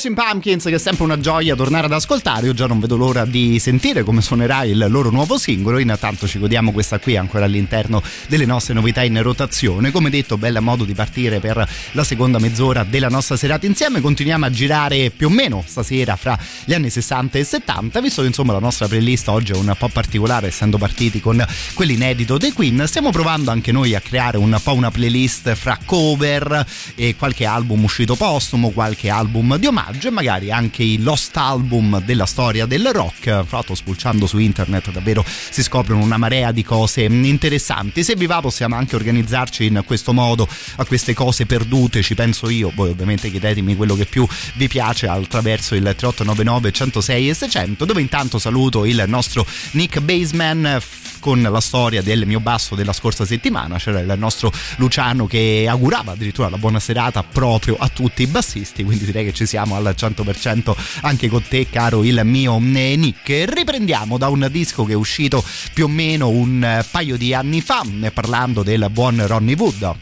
Smashing 0.00 0.14
Pumpkins 0.14 0.64
che 0.64 0.76
è 0.76 0.78
sempre 0.78 1.04
una 1.04 1.20
gioia 1.20 1.54
tornare 1.54 1.84
ad 1.84 1.92
ascoltare, 1.92 2.46
io 2.46 2.54
già 2.54 2.66
non 2.66 2.80
vedo 2.80 2.96
l'ora 2.96 3.26
di 3.26 3.58
sentire 3.58 4.02
come 4.02 4.22
suonerà 4.22 4.64
il 4.64 4.86
loro 4.88 5.10
nuovo 5.10 5.36
singolo, 5.36 5.78
intanto 5.78 6.26
ci 6.26 6.38
godiamo 6.38 6.72
questa 6.72 6.98
qui 6.98 7.18
ancora 7.18 7.44
all'interno 7.44 8.02
delle 8.26 8.46
nostre 8.46 8.72
novità 8.72 9.02
in 9.02 9.20
rotazione, 9.20 9.90
come 9.90 10.08
detto 10.08 10.38
bella 10.38 10.60
modo 10.60 10.84
di 10.84 10.94
partire 10.94 11.38
per 11.38 11.68
la 11.92 12.04
seconda 12.04 12.38
mezz'ora 12.38 12.82
della 12.82 13.08
nostra 13.08 13.36
serata 13.36 13.66
insieme, 13.66 14.00
continuiamo 14.00 14.46
a 14.46 14.50
girare 14.50 15.10
più 15.10 15.26
o 15.26 15.30
meno 15.30 15.62
stasera 15.66 16.16
fra 16.16 16.38
gli 16.64 16.72
anni 16.72 16.88
60 16.88 17.38
e 17.38 17.44
70, 17.44 18.00
visto 18.00 18.22
che 18.22 18.28
insomma 18.28 18.54
la 18.54 18.58
nostra 18.58 18.88
playlist 18.88 19.28
oggi 19.28 19.52
è 19.52 19.56
un 19.56 19.74
po' 19.76 19.88
particolare 19.88 20.46
essendo 20.46 20.78
partiti 20.78 21.20
con 21.20 21.44
quell'inedito 21.74 22.38
dei 22.38 22.52
Queen, 22.52 22.84
stiamo 22.86 23.10
provando 23.10 23.50
anche 23.50 23.70
noi 23.70 23.94
a 23.94 24.00
creare 24.00 24.38
un 24.38 24.58
po' 24.62 24.72
una 24.72 24.90
playlist 24.90 25.52
fra 25.54 25.78
cover 25.84 26.64
e 26.94 27.16
qualche 27.16 27.44
album 27.44 27.82
uscito 27.82 28.14
postumo, 28.14 28.70
qualche 28.70 29.10
album 29.10 29.58
di 29.58 29.66
omaggio 29.66 29.88
e 30.02 30.10
magari 30.10 30.50
anche 30.50 30.82
i 30.82 31.02
lost 31.02 31.36
album 31.36 32.02
della 32.04 32.26
storia 32.26 32.66
del 32.66 32.90
rock. 32.92 33.44
Fra 33.44 33.46
l'altro 33.50 33.74
spulciando 33.74 34.26
su 34.26 34.38
internet 34.38 34.90
davvero 34.90 35.24
si 35.26 35.62
scoprono 35.62 36.02
una 36.02 36.16
marea 36.16 36.52
di 36.52 36.62
cose 36.62 37.02
interessanti. 37.02 38.02
Se 38.02 38.14
vi 38.16 38.26
va 38.26 38.40
possiamo 38.40 38.76
anche 38.76 38.96
organizzarci 38.96 39.66
in 39.66 39.82
questo 39.84 40.12
modo 40.12 40.48
a 40.76 40.84
queste 40.84 41.14
cose 41.14 41.46
perdute, 41.46 42.02
ci 42.02 42.14
penso 42.14 42.48
io. 42.48 42.72
Voi 42.74 42.90
ovviamente 42.90 43.30
chiedetemi 43.30 43.76
quello 43.76 43.94
che 43.94 44.06
più 44.06 44.26
vi 44.54 44.68
piace 44.68 45.06
attraverso 45.06 45.74
il 45.74 45.82
3899 45.82 46.72
106 46.72 47.28
e 47.28 47.34
600 47.34 47.84
dove 47.84 48.00
intanto 48.00 48.38
saluto 48.38 48.84
il 48.84 49.04
nostro 49.06 49.46
Nick 49.72 50.00
Baseman 50.00 50.80
con 51.20 51.40
la 51.42 51.60
storia 51.60 52.02
del 52.02 52.26
mio 52.26 52.40
basso 52.40 52.74
della 52.74 52.92
scorsa 52.92 53.24
settimana. 53.24 53.76
C'era 53.76 54.00
il 54.00 54.14
nostro 54.16 54.50
Luciano 54.76 55.26
che 55.26 55.66
augurava 55.68 56.12
addirittura 56.12 56.48
la 56.48 56.58
buona 56.58 56.80
serata 56.80 57.22
proprio 57.22 57.76
a 57.78 57.88
tutti 57.88 58.22
i 58.22 58.26
bassisti, 58.26 58.82
quindi 58.82 59.04
direi 59.04 59.26
che 59.26 59.32
ci 59.32 59.46
siamo 59.46 59.76
al 59.88 59.96
100% 59.98 60.74
anche 61.02 61.28
con 61.28 61.42
te, 61.48 61.68
caro 61.70 62.04
il 62.04 62.20
mio 62.24 62.58
Nick. 62.58 63.44
Riprendiamo 63.48 64.18
da 64.18 64.28
un 64.28 64.48
disco 64.50 64.84
che 64.84 64.92
è 64.92 64.96
uscito 64.96 65.44
più 65.72 65.84
o 65.84 65.88
meno 65.88 66.28
un 66.28 66.84
paio 66.90 67.16
di 67.16 67.34
anni 67.34 67.60
fa, 67.60 67.84
parlando 68.12 68.62
del 68.62 68.88
buon 68.90 69.26
Ronnie 69.26 69.56
Wood 69.56 69.96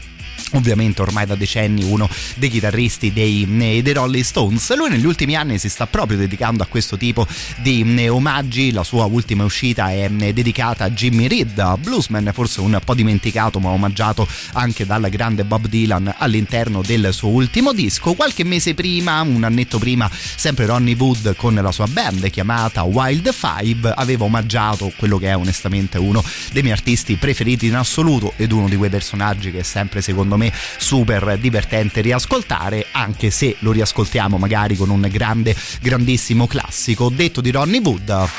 ovviamente 0.53 1.01
ormai 1.01 1.25
da 1.25 1.35
decenni 1.35 1.83
uno 1.83 2.09
dei 2.35 2.49
chitarristi 2.49 3.13
dei, 3.13 3.47
eh, 3.59 3.81
dei, 3.81 3.93
Rolling 3.93 4.23
Stones. 4.23 4.75
Lui 4.75 4.89
negli 4.89 5.05
ultimi 5.05 5.35
anni 5.35 5.57
si 5.57 5.69
sta 5.69 5.87
proprio 5.87 6.17
dedicando 6.17 6.63
a 6.63 6.65
questo 6.65 6.97
tipo 6.97 7.27
di 7.57 7.83
eh, 7.97 8.09
omaggi, 8.09 8.71
la 8.71 8.83
sua 8.83 9.05
ultima 9.05 9.43
uscita 9.43 9.91
è 9.91 10.09
eh, 10.09 10.33
dedicata 10.33 10.85
a 10.85 10.89
Jimmy 10.89 11.27
Reed, 11.27 11.77
bluesman 11.79 12.31
forse 12.33 12.61
un 12.61 12.79
po' 12.83 12.93
dimenticato 12.93 13.59
ma 13.59 13.69
omaggiato 13.69 14.27
anche 14.53 14.85
dal 14.85 15.07
grande 15.09 15.43
Bob 15.43 15.67
Dylan 15.67 16.15
all'interno 16.17 16.81
del 16.81 17.13
suo 17.13 17.29
ultimo 17.29 17.73
disco. 17.73 18.13
Qualche 18.13 18.43
mese 18.43 18.73
prima, 18.73 19.21
un 19.21 19.43
annetto 19.43 19.77
prima, 19.77 20.09
sempre 20.11 20.65
Ronnie 20.65 20.95
Wood 20.95 21.35
con 21.35 21.55
la 21.55 21.71
sua 21.71 21.87
band 21.87 22.29
chiamata 22.29 22.83
Wild 22.83 23.31
Five 23.31 23.93
aveva 23.95 24.25
omaggiato 24.25 24.91
quello 24.95 25.17
che 25.17 25.27
è 25.27 25.35
onestamente 25.35 25.97
uno 25.97 26.23
dei 26.51 26.61
miei 26.61 26.73
artisti 26.73 27.15
preferiti 27.15 27.67
in 27.67 27.75
assoluto 27.75 28.33
ed 28.35 28.51
uno 28.51 28.67
di 28.67 28.75
quei 28.75 28.89
personaggi 28.89 29.51
che 29.51 29.63
sempre 29.63 30.01
secondo 30.01 30.28
me 30.37 30.49
me 30.49 30.51
super 30.77 31.37
divertente 31.37 32.01
riascoltare 32.01 32.87
anche 32.91 33.29
se 33.29 33.55
lo 33.59 33.71
riascoltiamo 33.71 34.37
magari 34.37 34.75
con 34.75 34.89
un 34.89 35.07
grande 35.11 35.55
grandissimo 35.81 36.47
classico. 36.47 37.09
Detto 37.09 37.41
di 37.41 37.51
Ronnie 37.51 37.81
Wood. 37.81 38.29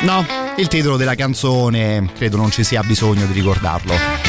No 0.00 0.26
il 0.56 0.68
titolo 0.68 0.96
della 0.96 1.14
canzone 1.14 2.10
credo 2.16 2.36
non 2.36 2.50
ci 2.50 2.64
sia 2.64 2.82
bisogno 2.82 3.26
di 3.26 3.32
ricordarlo 3.32 4.27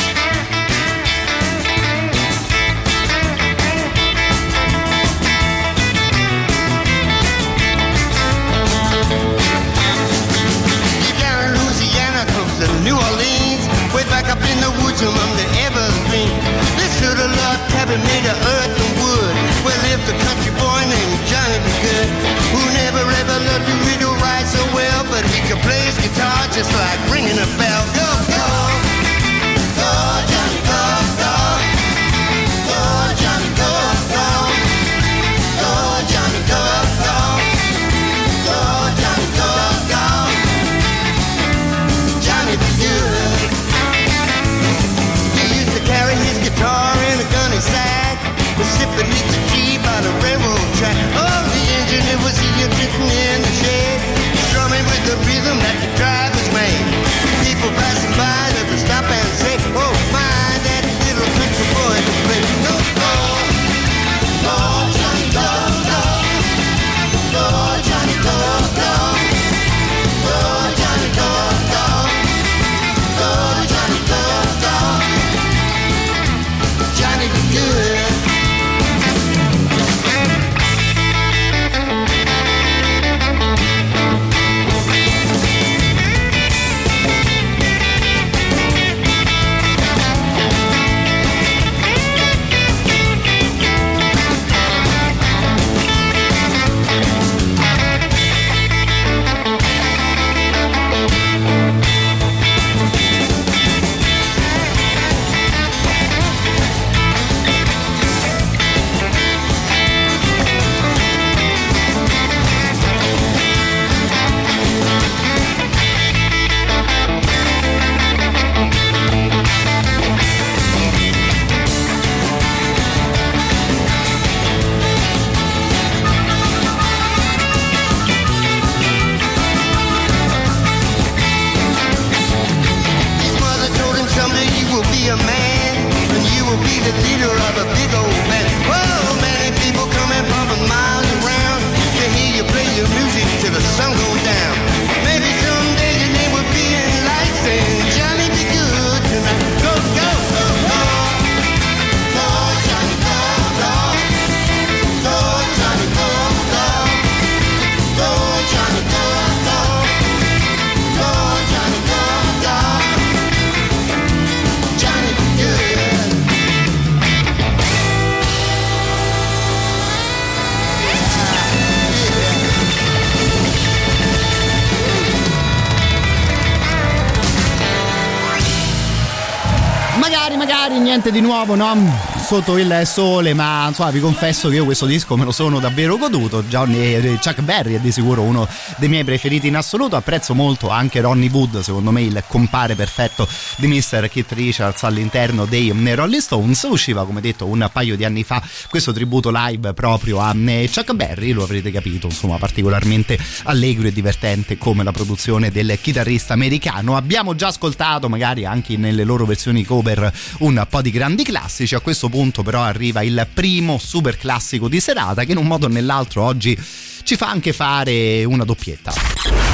di 181.11 181.21
nuovo, 181.21 181.55
no? 181.55 182.18
Sotto 182.29 182.59
il 182.59 182.83
sole, 182.85 183.33
ma 183.33 183.67
insomma 183.69 183.89
vi 183.89 183.99
confesso 183.99 184.49
che 184.49 184.55
io 184.57 184.63
questo 184.63 184.85
disco 184.85 185.17
me 185.17 185.23
lo 185.23 185.31
sono 185.31 185.59
davvero 185.59 185.97
goduto. 185.97 186.43
Johnny, 186.43 186.93
eh, 186.93 187.17
Chuck 187.19 187.41
Berry 187.41 187.73
è 187.73 187.79
di 187.79 187.91
sicuro 187.91 188.21
uno 188.21 188.47
dei 188.77 188.87
miei 188.87 189.03
preferiti 189.03 189.47
in 189.47 189.55
assoluto. 189.55 189.95
Apprezzo 189.95 190.35
molto 190.35 190.69
anche 190.69 191.01
Ronnie 191.01 191.27
Wood, 191.31 191.61
secondo 191.61 191.89
me 191.89 192.03
il 192.03 192.23
compare 192.27 192.75
perfetto 192.75 193.27
di 193.55 193.65
Mr. 193.65 194.09
Keith 194.11 194.31
Richards 194.33 194.83
all'interno 194.83 195.45
dei 195.45 195.69
eh, 195.69 195.95
Rolling 195.95 196.21
Stones. 196.21 196.67
Usciva, 196.69 197.03
come 197.03 197.19
detto, 197.19 197.47
un 197.47 197.67
paio 197.73 197.97
di 197.97 198.05
anni 198.05 198.23
fa 198.23 198.43
questo 198.69 198.93
tributo 198.93 199.31
live 199.33 199.73
proprio 199.73 200.19
a 200.19 200.31
eh, 200.35 200.69
Chuck 200.71 200.93
Berry, 200.93 201.31
lo 201.31 201.45
avrete 201.45 201.71
capito, 201.71 202.05
insomma, 202.05 202.37
particolarmente 202.37 203.17
allegro 203.45 203.87
e 203.87 203.91
divertente 203.91 204.55
come 204.59 204.83
la 204.83 204.91
produzione 204.91 205.49
del 205.49 205.79
chitarrista 205.81 206.33
americano. 206.33 206.95
Abbiamo 206.95 207.33
già 207.33 207.47
ascoltato, 207.47 208.07
magari 208.07 208.45
anche 208.45 208.77
nelle 208.77 209.03
loro 209.03 209.25
versioni 209.25 209.63
cover, 209.63 210.13
un 210.41 210.63
po' 210.69 210.81
di 210.83 210.91
grandi 210.91 211.23
classici. 211.23 211.73
A 211.73 211.79
questo 211.79 212.07
punto, 212.07 212.17
però, 212.43 212.61
arriva 212.61 213.01
il 213.01 213.27
primo 213.33 213.77
super 213.77 214.17
classico 214.17 214.67
di 214.67 214.81
serata 214.81 215.23
che 215.23 215.31
in 215.31 215.37
un 215.37 215.47
modo 215.47 215.67
o 215.67 215.69
nell'altro 215.69 216.23
oggi 216.23 216.57
ci 217.03 217.15
fa 217.15 217.29
anche 217.29 217.53
fare 217.53 218.25
una 218.25 218.43
doppietta. 218.43 218.93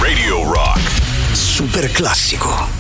Radio 0.01 0.51
Rock. 0.51 0.79
Super 1.31 1.91
classico. 1.91 2.74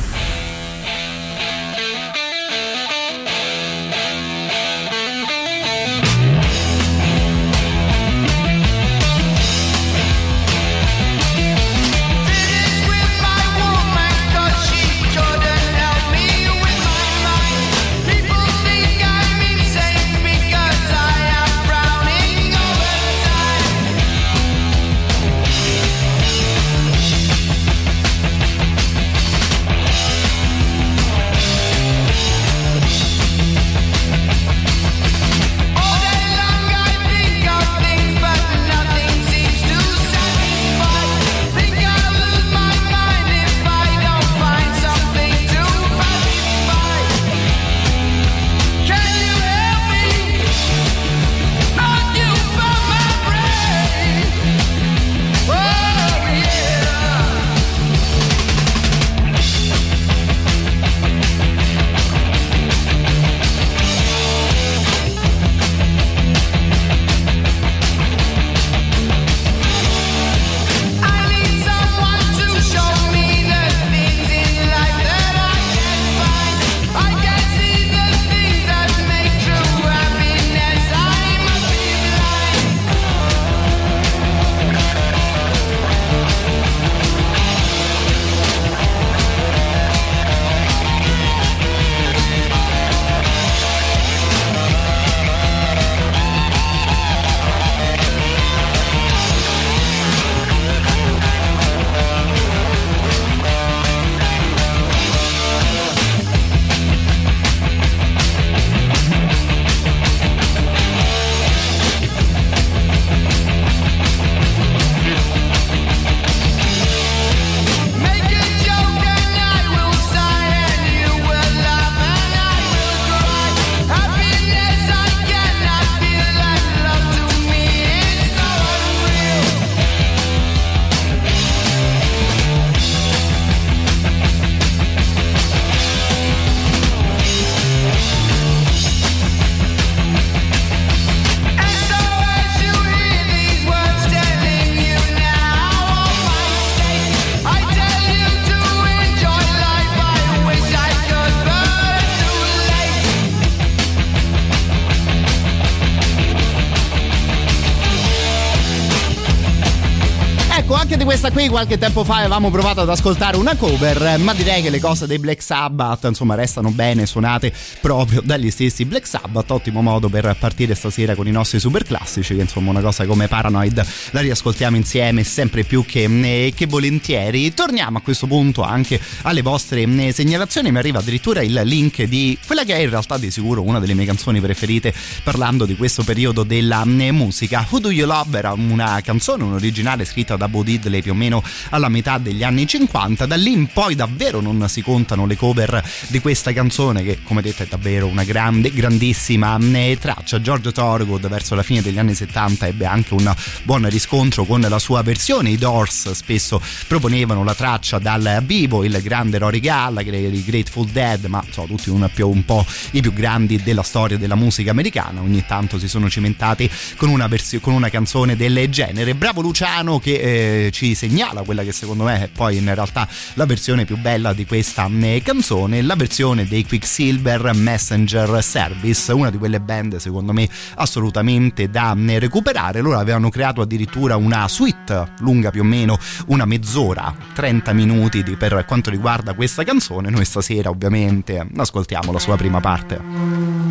Qui 161.45 161.49
qualche 161.49 161.77
tempo 161.77 162.03
fa 162.03 162.17
avevamo 162.17 162.49
provato 162.49 162.81
ad 162.81 162.89
ascoltare 162.89 163.37
una 163.37 163.55
cover, 163.55 164.17
ma 164.19 164.33
direi 164.33 164.61
che 164.61 164.69
le 164.69 164.79
cose 164.79 165.05
dei 165.05 165.19
Black 165.19 165.41
Sabbath 165.41 166.05
insomma 166.05 166.35
restano 166.35 166.71
bene 166.71 167.05
suonate 167.05 167.53
proprio 167.81 168.21
dagli 168.23 168.49
stessi 168.49 168.85
Black 168.85 169.05
Sabbath, 169.05 169.51
ottimo 169.51 169.81
modo 169.81 170.09
per 170.09 170.35
partire 170.39 170.75
stasera 170.75 171.13
con 171.15 171.27
i 171.27 171.31
nostri 171.31 171.59
super 171.59 171.83
classici, 171.83 172.35
che 172.35 172.41
insomma 172.41 172.71
una 172.71 172.81
cosa 172.81 173.05
come 173.05 173.27
Paranoid 173.27 173.85
la 174.11 174.21
riascoltiamo 174.21 174.75
insieme 174.75 175.23
sempre 175.23 175.63
più 175.63 175.85
che, 175.85 176.03
eh, 176.03 176.53
che 176.55 176.65
volentieri. 176.65 177.53
Torniamo 177.53 177.97
a 177.97 178.01
questo 178.01 178.27
punto 178.27 178.63
anche 178.63 178.99
alle 179.23 179.41
vostre 179.41 179.81
eh, 179.81 180.11
segnalazioni, 180.11 180.71
mi 180.71 180.77
arriva 180.77 180.99
addirittura 180.99 181.41
il 181.41 181.61
link 181.63 182.03
di 182.03 182.37
quella 182.45 182.63
che 182.63 182.75
è 182.75 182.79
in 182.79 182.89
realtà 182.89 183.17
di 183.17 183.29
sicuro 183.29 183.61
una 183.61 183.79
delle 183.79 183.93
mie 183.93 184.05
canzoni 184.05 184.39
preferite 184.39 184.93
parlando 185.23 185.65
di 185.65 185.75
questo 185.75 186.03
periodo 186.03 186.43
della 186.43 186.83
eh, 186.83 187.11
musica. 187.11 187.65
Who 187.69 187.79
Do 187.79 187.91
You 187.91 188.07
Love 188.07 188.37
era 188.37 188.53
una 188.53 188.99
canzone, 189.03 189.43
un 189.43 189.53
originale 189.53 190.05
scritta 190.05 190.35
da 190.35 190.47
Bo 190.47 190.63
Diddley 190.63 191.01
più 191.01 191.11
o 191.11 191.15
meno 191.15 191.34
alla 191.69 191.89
metà 191.89 192.17
degli 192.17 192.43
anni 192.43 192.67
50, 192.67 193.25
da 193.25 193.35
lì 193.35 193.51
in 193.51 193.67
poi 193.67 193.95
davvero 193.95 194.41
non 194.41 194.67
si 194.69 194.81
contano 194.81 195.25
le 195.25 195.35
cover 195.35 195.83
di 196.07 196.19
questa 196.19 196.53
canzone 196.53 197.03
che 197.03 197.19
come 197.23 197.41
detto 197.41 197.63
è 197.63 197.67
davvero 197.67 198.07
una 198.07 198.23
grande, 198.23 198.71
grandissima 198.71 199.57
eh, 199.59 199.97
traccia. 199.99 200.41
George 200.41 200.71
Thorogood 200.71 201.27
verso 201.27 201.55
la 201.55 201.63
fine 201.63 201.81
degli 201.81 201.97
anni 201.97 202.13
70 202.13 202.67
ebbe 202.67 202.85
anche 202.85 203.13
un 203.13 203.33
buon 203.63 203.89
riscontro 203.89 204.45
con 204.45 204.61
la 204.61 204.79
sua 204.79 205.01
versione, 205.01 205.49
i 205.49 205.57
Doors 205.57 206.11
spesso 206.11 206.61
proponevano 206.87 207.43
la 207.43 207.55
traccia 207.55 207.99
dal 207.99 208.41
vivo, 208.45 208.83
il 208.83 208.99
grande 209.01 209.37
Rory 209.37 209.59
Gallagher, 209.59 210.13
i 210.13 210.43
Grateful 210.43 210.87
Dead, 210.87 211.25
ma 211.25 211.43
so, 211.49 211.63
tutti 211.63 211.89
un, 211.89 212.09
più, 212.13 212.29
un 212.29 212.45
po' 212.45 212.65
i 212.91 213.01
più 213.01 213.13
grandi 213.13 213.61
della 213.61 213.83
storia 213.83 214.17
della 214.17 214.35
musica 214.35 214.71
americana, 214.71 215.21
ogni 215.21 215.43
tanto 215.45 215.79
si 215.79 215.87
sono 215.87 216.09
cimentati 216.09 216.69
con 216.97 217.09
una, 217.09 217.27
versione, 217.27 217.63
con 217.63 217.73
una 217.73 217.89
canzone 217.89 218.35
del 218.35 218.67
genere. 218.69 219.15
Bravo 219.15 219.41
Luciano 219.41 219.99
che 219.99 220.65
eh, 220.65 220.71
ci 220.71 220.95
segnala 220.95 221.24
quella 221.43 221.63
che 221.63 221.71
secondo 221.71 222.03
me 222.03 222.23
è 222.23 222.27
poi 222.27 222.57
in 222.57 222.73
realtà 222.73 223.07
la 223.33 223.45
versione 223.45 223.85
più 223.85 223.97
bella 223.97 224.33
di 224.33 224.45
questa 224.45 224.89
eh, 225.01 225.21
canzone, 225.23 225.81
la 225.81 225.95
versione 225.95 226.45
dei 226.45 226.65
Quicksilver 226.65 227.53
Messenger 227.53 228.43
Service, 228.43 229.11
una 229.11 229.29
di 229.29 229.37
quelle 229.37 229.59
band 229.59 229.97
secondo 229.97 230.33
me 230.33 230.47
assolutamente 230.75 231.69
da 231.69 231.95
eh, 231.95 232.19
recuperare. 232.19 232.81
Loro 232.81 232.97
avevano 232.97 233.29
creato 233.29 233.61
addirittura 233.61 234.15
una 234.15 234.47
suite 234.47 235.13
lunga 235.19 235.51
più 235.51 235.61
o 235.61 235.65
meno 235.65 235.97
una 236.27 236.45
mezz'ora, 236.45 237.13
30 237.33 237.73
minuti 237.73 238.23
per 238.35 238.65
quanto 238.65 238.89
riguarda 238.89 239.33
questa 239.33 239.63
canzone. 239.63 240.09
Noi 240.09 240.25
stasera 240.25 240.69
ovviamente 240.69 241.47
ascoltiamo 241.55 242.11
la 242.11 242.19
sua 242.19 242.35
prima 242.35 242.59
parte. 242.59 243.65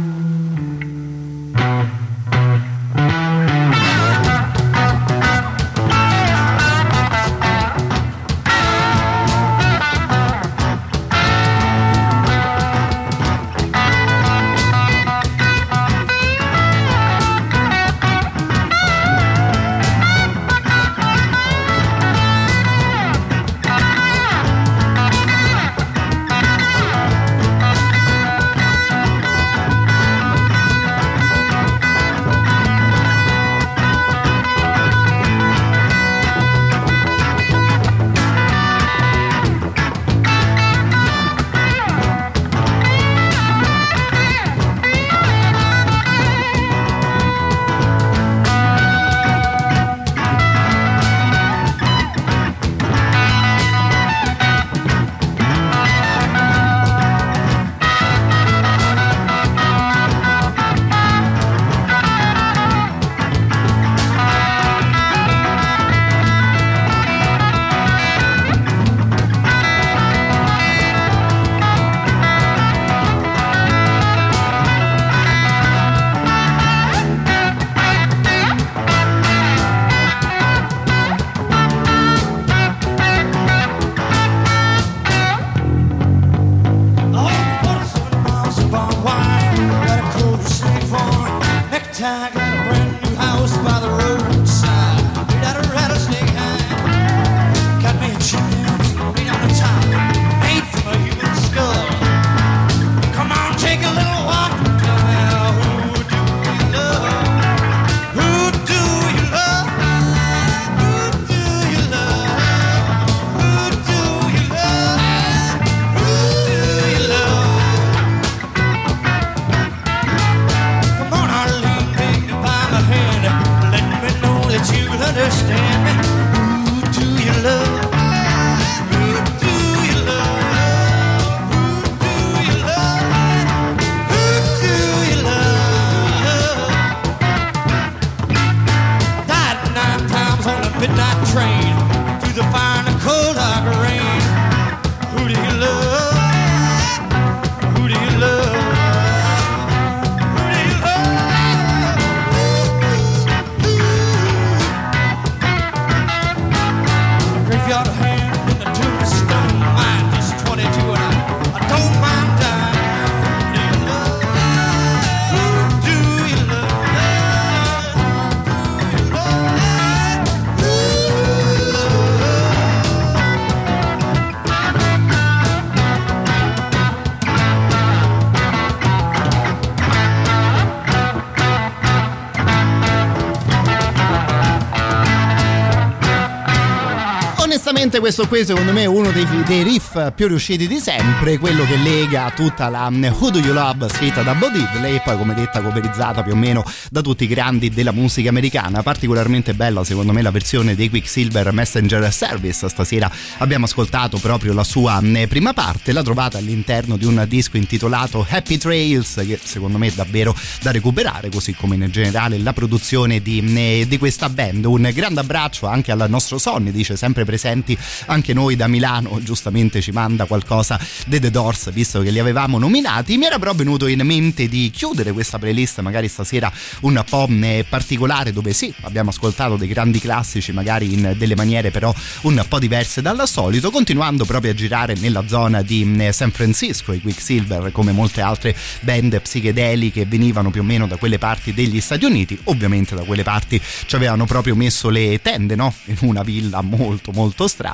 Sicuramente 187.95 188.01
questo 188.01 188.26
qui 188.26 188.45
secondo 188.45 188.72
me 188.72 188.82
è 188.82 188.86
uno 188.86 189.12
dei, 189.12 189.26
dei 189.45 189.62
riff 189.62 190.12
più 190.14 190.26
riusciti 190.26 190.66
di 190.66 190.78
sempre, 190.80 191.38
quello 191.38 191.64
che 191.64 191.76
lega 191.76 192.32
tutta 192.34 192.68
la 192.68 192.88
Who 192.88 193.30
Do 193.30 193.38
You 193.38 193.53
Love 193.53 193.88
scritta 193.88 194.22
da 194.22 194.34
Bo 194.34 194.49
Diddley 194.49 194.97
e 194.97 195.01
poi 195.01 195.16
come 195.16 195.34
detta 195.34 195.61
coverizzata 195.61 196.22
più 196.22 196.32
o 196.32 196.36
meno 196.36 196.64
da 196.90 197.03
tutti 197.03 197.24
i 197.24 197.26
grandi 197.28 197.70
della 197.70 197.92
musica 197.92 198.30
americana. 198.30 198.82
Particolarmente 198.82 199.55
bella 199.55 199.84
secondo 199.84 200.12
me 200.12 200.22
la 200.22 200.32
versione 200.32 200.74
dei 200.74 200.88
Quicksilver 200.88 201.53
Messenger 201.53 202.12
Service. 202.12 202.68
Stasera 202.68 203.09
abbiamo 203.38 203.66
ascoltato 203.66 204.18
proprio 204.18 204.55
la 204.55 204.64
sua 204.64 205.01
prima 205.28 205.53
parte, 205.53 205.92
la 205.92 206.03
trovate 206.03 206.38
all'interno 206.38 206.97
di 206.97 207.05
un 207.05 207.24
disco 207.28 207.59
intitolato 207.59 208.26
Happy 208.28 208.59
Trails 208.59 209.22
che 209.24 209.38
secondo 209.40 209.78
me 209.78 209.86
è 209.86 209.92
davvero 209.92 210.34
da 210.62 210.72
recuperare, 210.72 211.28
così 211.30 211.55
come 211.55 211.76
in 211.76 211.88
generale 211.92 212.38
la 212.38 212.53
produzione 212.53 213.22
di, 213.22 213.86
di 213.86 213.99
questa 213.99 214.28
band. 214.28 214.64
Un 214.64 214.90
grande 214.92 215.20
abbraccio 215.20 215.66
anche 215.66 215.92
al 215.92 216.07
nostro 216.09 216.38
Sonny, 216.38 216.72
dice 216.72 216.97
sempre 216.97 217.24
presenti 217.24 217.78
anche 218.07 218.32
noi 218.32 218.57
da 218.57 218.68
Milano, 218.68 219.20
giustamente 219.22 219.80
ci 219.80 219.91
manda 219.91 220.26
qualcosa 220.26 220.78
dei 221.07 221.20
The 221.20 221.30
Doors 221.30 221.72
visto 221.72 222.01
che 222.01 222.11
li 222.11 222.18
avevamo 222.18 222.59
nominati. 222.59 223.16
Mi 223.16 223.26
era 223.26 223.39
però 223.39 223.53
venuto 223.53 223.87
in 223.87 224.01
mente 224.05 224.49
di 224.49 224.70
chiudere 224.70 225.12
questa 225.12 225.39
playlist 225.39 225.80
magari 225.80 226.09
stasera 226.09 226.53
un 226.80 227.03
po' 227.09 227.28
eh, 227.28 227.64
particolare 227.68 228.32
dove 228.32 228.53
sì, 228.53 228.72
abbiamo 228.82 229.11
ascoltato 229.11 229.57
dei 229.57 229.68
grandi 229.68 230.01
classici 230.01 230.53
magari 230.53 230.93
in 230.93 231.14
delle 231.16 231.35
maniere 231.35 231.70
però 231.70 231.95
un 232.22 232.45
po' 232.49 232.59
diverse 232.59 233.03
dal 233.03 233.26
solito, 233.26 233.70
continuando 233.70 234.24
proprio 234.24 234.53
a 234.53 234.55
girare 234.55 234.95
nella 234.95 235.26
zona 235.26 235.62
di 235.62 235.97
eh, 235.99 236.12
San 236.12 236.30
Francisco, 236.30 236.93
i 236.93 237.01
Quicksilver 237.01 237.72
come 237.72 237.93
molte 237.93 238.20
altre 238.20 238.55
band 238.80 239.20
psichedeliche 239.20 240.07
venivano 240.07 240.51
più 240.51 240.61
o 240.61 240.64
meno 240.64 240.87
da 240.87 240.97
quelle 240.97 241.18
parti 241.18 241.53
degli 241.53 241.80
Stati 241.80 242.05
Uniti, 242.05 242.39
ovviamente 242.45 242.95
da 242.95 243.03
quelle 243.03 243.22
parti 243.22 243.61
ci 243.87 243.95
avevano 243.97 244.26
proprio 244.26 244.55
messo 244.55 244.89
le 244.89 245.20
tende, 245.22 245.55
no? 245.55 245.72
In 245.87 245.99
una 246.01 246.22
villa 246.22 246.61
molto 246.62 247.12
molto 247.12 247.47
strana, 247.49 247.74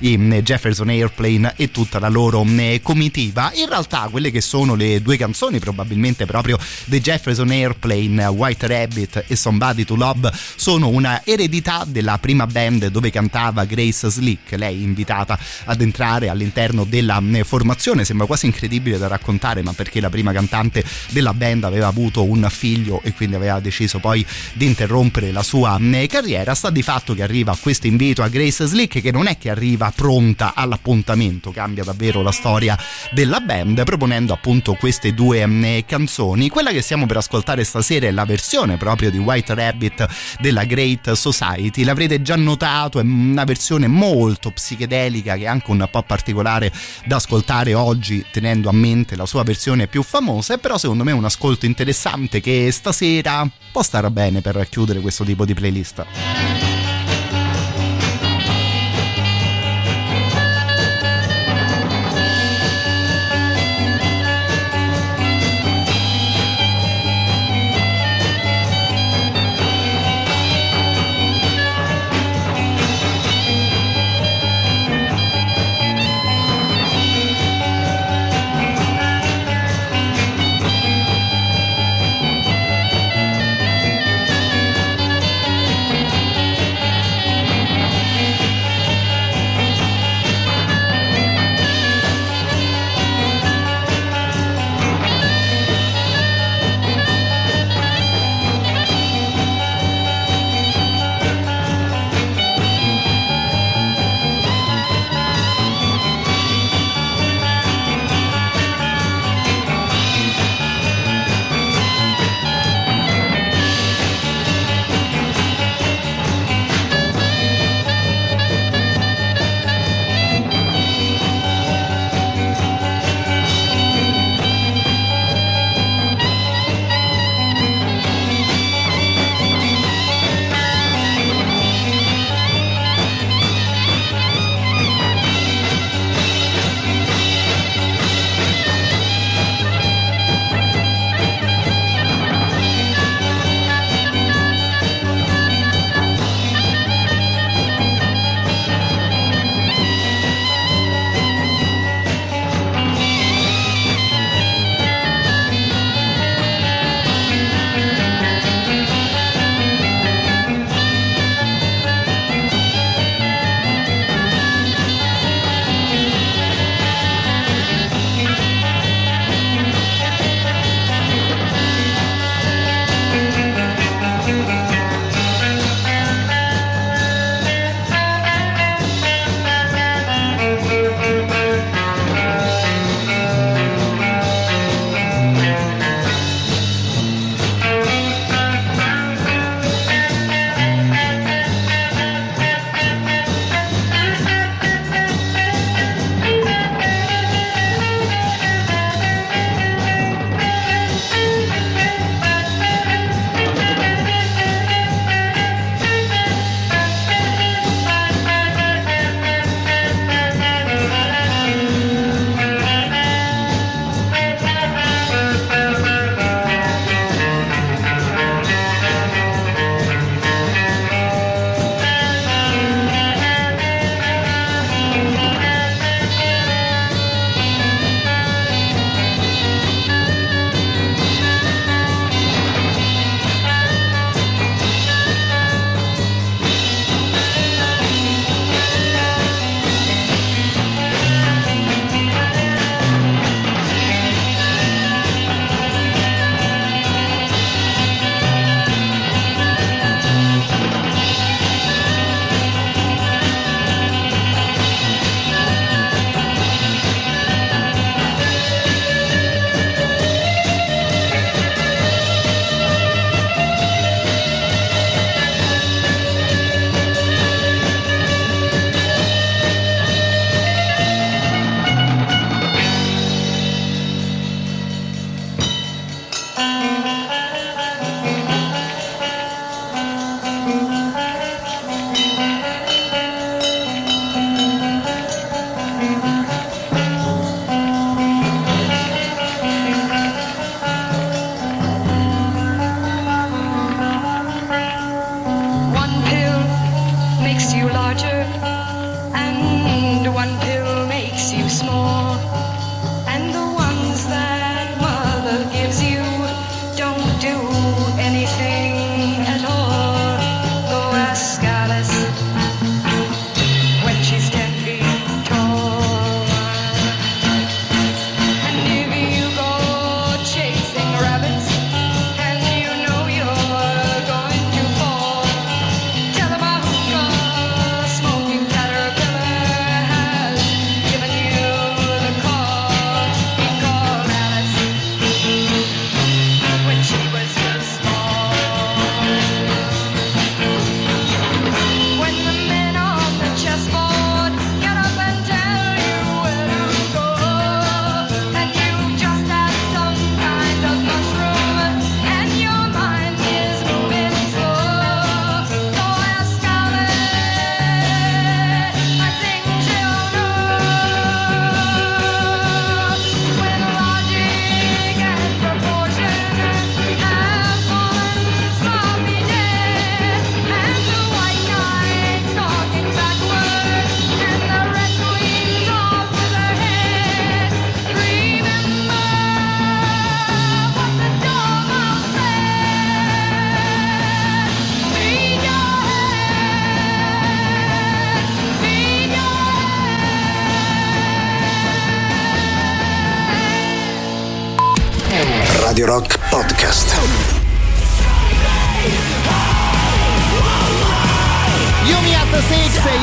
in 0.00 0.40
Jefferson 0.42 0.88
Airplane 0.88 1.54
e 1.56 1.70
tutta 1.70 1.98
la 1.98 2.08
loro 2.08 2.44
eh, 2.44 2.80
comitiva. 2.82 3.52
In 3.54 3.68
realtà 3.68 4.08
quelle 4.10 4.30
che 4.30 4.40
sono 4.40 4.74
le 4.74 5.02
due 5.02 5.16
canzoni 5.16 5.58
probabilmente 5.58 6.26
proprio 6.26 6.58
dei 6.84 7.00
Jefferson 7.00 7.50
Airplane, 7.50 8.26
White 8.26 8.66
Rabbit 8.66 9.24
e 9.26 9.36
Somebody 9.36 9.84
to 9.84 9.94
Love 9.94 10.30
sono 10.56 10.88
una 10.88 11.22
eredità 11.24 11.84
della 11.86 12.18
prima 12.18 12.46
band 12.46 12.88
dove 12.88 13.10
cantava 13.10 13.64
Grace 13.64 14.10
Slick, 14.10 14.52
lei 14.52 14.82
invitata 14.82 15.38
ad 15.64 15.80
entrare 15.80 16.28
all'interno 16.28 16.84
della 16.84 17.22
eh, 17.32 17.44
formazione, 17.44 18.04
sembra 18.04 18.26
quasi 18.26 18.46
incredibile 18.46 18.98
da 18.98 19.06
raccontare, 19.06 19.62
ma 19.62 19.72
perché 19.72 20.00
la 20.00 20.10
prima 20.10 20.32
cantante 20.32 20.84
della 21.10 21.34
band 21.34 21.64
aveva 21.64 21.86
avuto 21.86 22.24
un 22.24 22.46
figlio 22.50 23.00
e 23.02 23.12
quindi 23.12 23.36
aveva 23.36 23.60
deciso 23.60 23.98
poi 23.98 24.24
di 24.52 24.66
interrompere 24.66 25.32
la 25.32 25.42
sua 25.42 25.78
eh, 25.80 26.06
carriera, 26.06 26.54
sta 26.54 26.70
di 26.70 26.82
fatto 26.82 27.14
che 27.14 27.22
arriva 27.22 27.56
questo 27.60 27.86
invito 27.86 28.22
a 28.22 28.28
Grace 28.28 28.66
Slick 28.66 29.00
che 29.00 29.10
non 29.10 29.26
è 29.26 29.38
che 29.40 29.48
arriva 29.50 29.90
pronta 29.96 30.52
all'appuntamento, 30.54 31.50
cambia 31.50 31.82
davvero 31.82 32.20
la 32.20 32.30
storia 32.30 32.78
della 33.10 33.40
band 33.40 33.82
proponendo 33.82 34.34
appunto 34.34 34.74
queste 34.74 35.14
due 35.14 35.42
eh, 35.42 35.84
canzoni. 35.86 36.50
Quella 36.50 36.70
che 36.70 36.82
stiamo 36.82 37.06
per 37.06 37.16
ascoltare 37.16 37.64
stasera 37.64 38.06
è 38.06 38.10
la 38.10 38.26
versione 38.26 38.76
proprio 38.76 39.10
di 39.10 39.16
White 39.16 39.54
Rabbit 39.54 40.06
della 40.40 40.64
Great 40.64 41.12
Society, 41.12 41.82
l'avrete 41.82 42.20
già 42.20 42.36
notato, 42.36 43.00
è 43.00 43.02
una 43.02 43.44
versione 43.44 43.86
molto 43.86 44.50
psichedelica 44.50 45.36
che 45.36 45.44
è 45.44 45.46
anche 45.46 45.70
un 45.70 45.88
po' 45.90 46.02
particolare 46.02 46.70
da 47.06 47.16
ascoltare 47.16 47.72
oggi 47.72 48.24
tenendo 48.30 48.68
a 48.68 48.72
mente 48.72 49.16
la 49.16 49.26
sua 49.26 49.42
versione 49.42 49.86
più 49.86 50.02
famosa, 50.02 50.58
però 50.58 50.76
secondo 50.76 51.02
me 51.02 51.12
è 51.12 51.14
un 51.14 51.24
ascolto 51.24 51.64
interessante 51.64 52.40
che 52.40 52.70
stasera 52.70 53.48
può 53.72 53.82
stare 53.82 54.10
bene 54.10 54.42
per 54.42 54.68
chiudere 54.68 55.00
questo 55.00 55.24
tipo 55.24 55.46
di 55.46 55.54
playlist. 55.54 56.79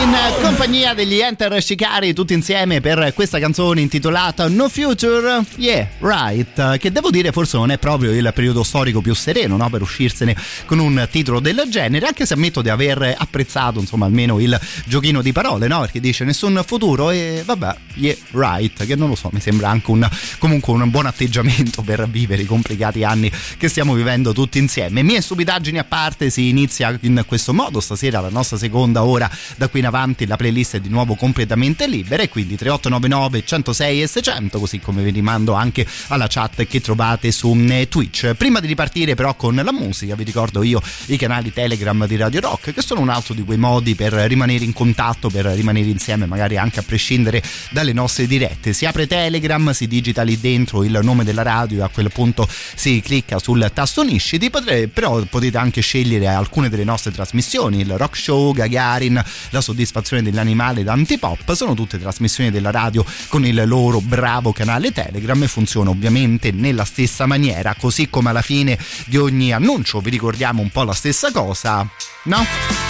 In 0.08 0.16
compagnia 0.42 0.94
degli 0.94 1.20
Enter 1.20 1.62
Shikari 1.62 2.14
tutti 2.14 2.34
insieme 2.34 2.82
per 2.82 3.14
questa 3.14 3.40
canzone 3.40 3.82
intitolata 3.82 4.48
No 4.48 4.70
Future, 4.70 5.44
Yeah, 5.58 5.88
Right, 6.00 6.78
che 6.78 6.92
devo 6.92 7.10
dire 7.10 7.32
forse 7.32 7.58
non 7.58 7.70
è 7.70 7.78
proprio 7.78 8.12
il 8.12 8.32
periodo 8.34 8.64
storico 8.64 9.02
più 9.02 9.14
sereno 9.14 9.58
no? 9.58 9.70
per 9.70 9.82
uscirsene 9.82 10.36
con 10.66 10.80
un 10.80 11.08
titolo 11.12 11.40
del 11.40 11.66
genere, 11.70 12.08
anche 12.08 12.26
se 12.26 12.34
ammetto 12.34 12.62
di 12.62 12.70
aver 12.70 13.16
apprezzato 13.18 13.80
insomma 13.80 14.06
almeno 14.06 14.40
il 14.40 14.60
giochino 14.86 15.22
di 15.22 15.32
parole, 15.32 15.68
no? 15.68 15.82
perché 15.82 16.00
dice 16.00 16.24
nessun 16.24 16.64
futuro 16.66 17.12
e 17.12 17.44
vabbè, 17.46 17.76
Yeah, 17.96 18.16
Right, 18.32 18.86
che 18.86 18.96
non 18.96 19.10
lo 19.10 19.16
so, 19.16 19.30
mi 19.34 19.40
sembra 19.40 19.70
anche 19.70 19.92
un, 19.92 20.08
comunque 20.38 20.74
un 20.74 20.90
buon 20.90 21.06
atteggiamento 21.06 21.82
per 21.82 22.08
vivere 22.08 22.44
i 22.44 22.46
complicati 22.46 23.04
anni 23.04 23.32
che 23.58 23.68
stiamo 23.68 23.94
vivendo 23.94 24.34
tutti 24.34 24.58
insieme. 24.58 25.04
Mie 25.04 25.22
stupidaggini 25.22 25.80
a 25.80 25.84
parte 25.84 26.30
si 26.30 26.50
inizia 26.50 26.98
in 27.02 27.24
questo 27.28 27.54
modo, 27.54 27.80
stasera 27.80 28.20
la 28.20 28.30
nostra 28.30 28.58
seconda 28.58 29.04
ora 29.04 29.27
da 29.56 29.68
qui 29.68 29.80
in 29.80 29.86
avanti 29.86 30.26
la 30.26 30.36
playlist 30.36 30.76
è 30.76 30.80
di 30.80 30.90
nuovo 30.90 31.16
completamente 31.16 31.88
libera 31.88 32.24
e 32.24 32.30
quindi 32.30 32.56
3899 32.56 33.46
106 33.46 34.02
e 34.02 34.08
600 34.08 34.60
così 34.60 34.80
come 34.80 35.04
vi 35.04 35.12
rimando 35.12 35.54
anche 35.54 35.86
alla 36.08 36.28
chat 36.28 36.66
che 36.66 36.82
trovate 36.82 37.32
su 37.32 37.56
eh, 37.70 37.88
Twitch. 37.90 38.34
Prima 38.36 38.60
di 38.60 38.68
ripartire 38.68 39.16
però 39.16 39.36
con 39.36 39.56
la 39.56 39.72
musica 39.72 40.16
vi 40.16 40.24
ricordo 40.24 40.64
io 40.64 40.82
i 41.08 41.18
canali 41.18 41.52
Telegram 41.54 42.06
di 42.06 42.16
Radio 42.16 42.40
Rock 42.42 42.74
che 42.74 42.82
sono 42.82 43.02
un 43.02 43.10
altro 43.10 43.34
di 43.34 43.44
quei 43.44 43.58
modi 43.58 43.96
per 43.96 44.14
rimanere 44.14 44.64
in 44.64 44.74
contatto 44.74 45.30
per 45.30 45.46
rimanere 45.46 45.88
insieme 45.88 46.26
magari 46.26 46.58
anche 46.58 46.80
a 46.80 46.84
prescindere 46.84 47.42
dalle 47.70 47.94
nostre 47.94 48.28
dirette. 48.28 48.74
Si 48.74 48.86
apre 48.86 49.08
Telegram 49.08 49.72
si 49.72 49.88
digita 49.88 50.24
lì 50.24 50.40
dentro 50.40 50.84
il 50.84 51.00
nome 51.02 51.24
della 51.24 51.42
radio 51.44 51.80
e 51.80 51.84
a 51.84 51.90
quel 51.90 52.12
punto 52.12 52.48
si 52.76 53.02
clicca 53.02 53.40
sul 53.40 53.70
tasto 53.74 54.04
Nisciti 54.04 54.50
però 54.94 55.22
potete 55.24 55.58
anche 55.58 55.82
scegliere 55.82 56.28
alcune 56.28 56.70
delle 56.70 56.84
nostre 56.84 57.12
trasmissioni 57.12 57.82
il 57.82 57.98
Rock 57.98 58.18
Show 58.18 58.54
Gagarin, 58.54 59.17
la 59.50 59.62
soddisfazione 59.62 60.22
dell'animale 60.22 60.84
da 60.84 60.94
Antipop, 60.94 61.54
sono 61.54 61.74
tutte 61.74 62.00
trasmissioni 62.00 62.52
della 62.52 62.72
radio 62.72 63.06
con 63.28 63.46
il 63.46 63.64
loro 63.66 64.00
bravo 64.00 64.52
canale 64.52 64.92
Telegram 64.92 65.42
e 65.44 65.48
funziona 65.48 65.90
ovviamente 65.90 66.52
nella 66.52 66.86
stessa 66.86 67.26
maniera, 67.26 67.76
così 67.76 68.10
come 68.10 68.30
alla 68.30 68.42
fine 68.42 68.78
di 69.06 69.18
ogni 69.18 69.52
annuncio 69.52 70.00
vi 70.00 70.10
ricordiamo 70.10 70.62
un 70.62 70.70
po' 70.70 70.84
la 70.84 70.94
stessa 70.94 71.32
cosa, 71.32 71.88
no? 72.24 72.46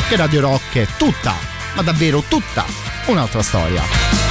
Che 0.08 0.16
Radio 0.16 0.42
Rock 0.42 0.78
è 0.78 0.88
tutta, 0.98 1.34
ma 1.76 1.82
davvero 1.82 2.24
tutta, 2.28 2.66
un'altra 3.08 3.42
storia. 3.42 4.27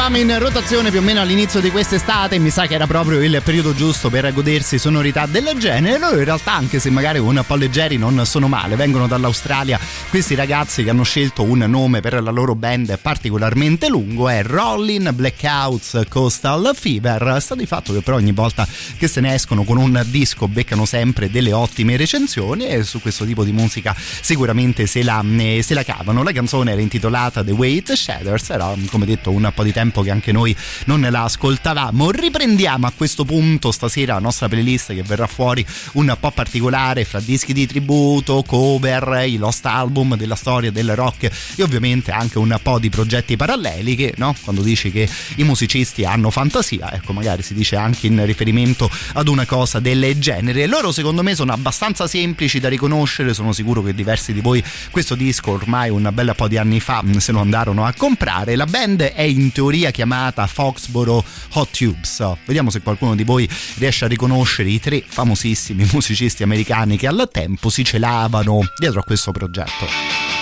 Ascoltavamo 0.00 0.32
in 0.32 0.38
rotazione 0.38 0.90
più 0.90 1.00
o 1.00 1.02
meno 1.02 1.20
all'inizio 1.20 1.60
di 1.60 1.70
quest'estate, 1.70 2.38
mi 2.38 2.48
sa 2.48 2.66
che 2.66 2.72
era 2.72 2.86
proprio 2.86 3.20
il 3.22 3.42
periodo 3.44 3.74
giusto 3.74 4.08
per 4.08 4.32
godersi 4.32 4.78
sonorità 4.78 5.26
del 5.26 5.52
genere. 5.58 5.98
Loro 5.98 6.16
in 6.16 6.24
realtà, 6.24 6.54
anche 6.54 6.78
se 6.78 6.88
magari 6.88 7.18
un 7.18 7.42
po' 7.46 7.54
leggeri, 7.54 7.98
non 7.98 8.24
sono 8.24 8.48
male. 8.48 8.76
Vengono 8.76 9.06
dall'Australia 9.06 9.78
questi 10.08 10.34
ragazzi 10.34 10.84
che 10.84 10.88
hanno 10.90 11.02
scelto 11.02 11.42
un 11.42 11.58
nome 11.58 12.00
per 12.00 12.22
la 12.22 12.30
loro 12.30 12.54
band 12.54 12.98
particolarmente 12.98 13.90
lungo, 13.90 14.30
è 14.30 14.42
Rollin 14.42 15.10
Blackouts 15.12 16.04
Coastal 16.08 16.70
Fever. 16.74 17.36
Sta 17.38 17.54
di 17.54 17.66
fatto 17.66 17.92
che 17.92 18.00
però 18.00 18.16
ogni 18.16 18.32
volta 18.32 18.66
che 18.96 19.06
se 19.06 19.20
ne 19.20 19.34
escono 19.34 19.64
con 19.64 19.76
un 19.76 20.02
disco 20.06 20.48
beccano 20.48 20.86
sempre 20.86 21.30
delle 21.30 21.52
ottime 21.52 21.98
recensioni 21.98 22.66
e 22.66 22.84
su 22.84 23.02
questo 23.02 23.26
tipo 23.26 23.44
di 23.44 23.52
musica 23.52 23.94
sicuramente 23.96 24.86
se 24.86 25.02
la, 25.02 25.22
se 25.60 25.74
la 25.74 25.84
cavano. 25.84 26.22
La 26.22 26.32
canzone 26.32 26.72
era 26.72 26.80
intitolata 26.80 27.44
The 27.44 27.52
Wait 27.52 27.92
Shaders, 27.92 28.48
era 28.48 28.74
come 28.88 29.04
detto 29.04 29.30
un 29.30 29.50
po' 29.54 29.62
di 29.62 29.72
tempo 29.72 29.88
che 29.90 30.10
anche 30.10 30.32
noi 30.32 30.56
non 30.86 31.06
la 31.10 31.24
ascoltavamo. 31.24 32.10
Riprendiamo 32.10 32.86
a 32.86 32.92
questo 32.96 33.24
punto 33.24 33.72
stasera 33.72 34.14
la 34.14 34.20
nostra 34.20 34.48
playlist 34.48 34.94
che 34.94 35.02
verrà 35.02 35.26
fuori 35.26 35.66
un 35.94 36.16
po' 36.18 36.30
particolare 36.30 37.04
fra 37.04 37.20
dischi 37.20 37.52
di 37.52 37.66
tributo, 37.66 38.44
cover, 38.46 39.24
i 39.26 39.36
lost 39.36 39.66
album 39.66 40.16
della 40.16 40.36
storia 40.36 40.70
del 40.70 40.94
rock 40.94 41.30
e 41.56 41.62
ovviamente 41.62 42.12
anche 42.12 42.38
un 42.38 42.56
po' 42.62 42.78
di 42.78 42.88
progetti 42.90 43.36
paralleli 43.36 43.96
che 43.96 44.14
no? 44.16 44.34
quando 44.42 44.62
dici 44.62 44.92
che 44.92 45.08
i 45.36 45.44
musicisti 45.44 46.04
hanno 46.04 46.30
fantasia, 46.30 46.92
ecco 46.92 47.12
magari 47.12 47.42
si 47.42 47.54
dice 47.54 47.76
anche 47.76 48.06
in 48.06 48.24
riferimento 48.24 48.88
ad 49.14 49.28
una 49.28 49.46
cosa 49.46 49.80
del 49.80 50.18
genere. 50.18 50.66
Loro 50.66 50.92
secondo 50.92 51.22
me 51.22 51.34
sono 51.34 51.52
abbastanza 51.52 52.06
semplici 52.06 52.60
da 52.60 52.68
riconoscere, 52.68 53.34
sono 53.34 53.52
sicuro 53.52 53.82
che 53.82 53.94
diversi 53.94 54.32
di 54.32 54.40
voi 54.40 54.62
questo 54.90 55.14
disco 55.14 55.52
ormai 55.52 55.90
un 55.90 56.08
bel 56.12 56.32
po' 56.36 56.48
di 56.48 56.56
anni 56.56 56.80
fa 56.80 57.02
se 57.18 57.32
lo 57.32 57.40
andarono 57.40 57.84
a 57.84 57.94
comprare. 57.96 58.56
La 58.56 58.66
band 58.66 59.00
è 59.00 59.22
in 59.22 59.52
teoria 59.52 59.79
chiamata 59.88 60.46
Foxboro 60.46 61.24
Hot 61.54 61.70
Tubes. 61.70 62.36
Vediamo 62.44 62.68
se 62.68 62.82
qualcuno 62.82 63.14
di 63.14 63.24
voi 63.24 63.48
riesce 63.76 64.04
a 64.04 64.08
riconoscere 64.08 64.68
i 64.68 64.78
tre 64.78 65.02
famosissimi 65.06 65.88
musicisti 65.92 66.42
americani 66.42 66.98
che 66.98 67.06
al 67.06 67.26
tempo 67.32 67.70
si 67.70 67.82
celavano 67.82 68.60
dietro 68.78 69.00
a 69.00 69.04
questo 69.04 69.32
progetto. 69.32 70.39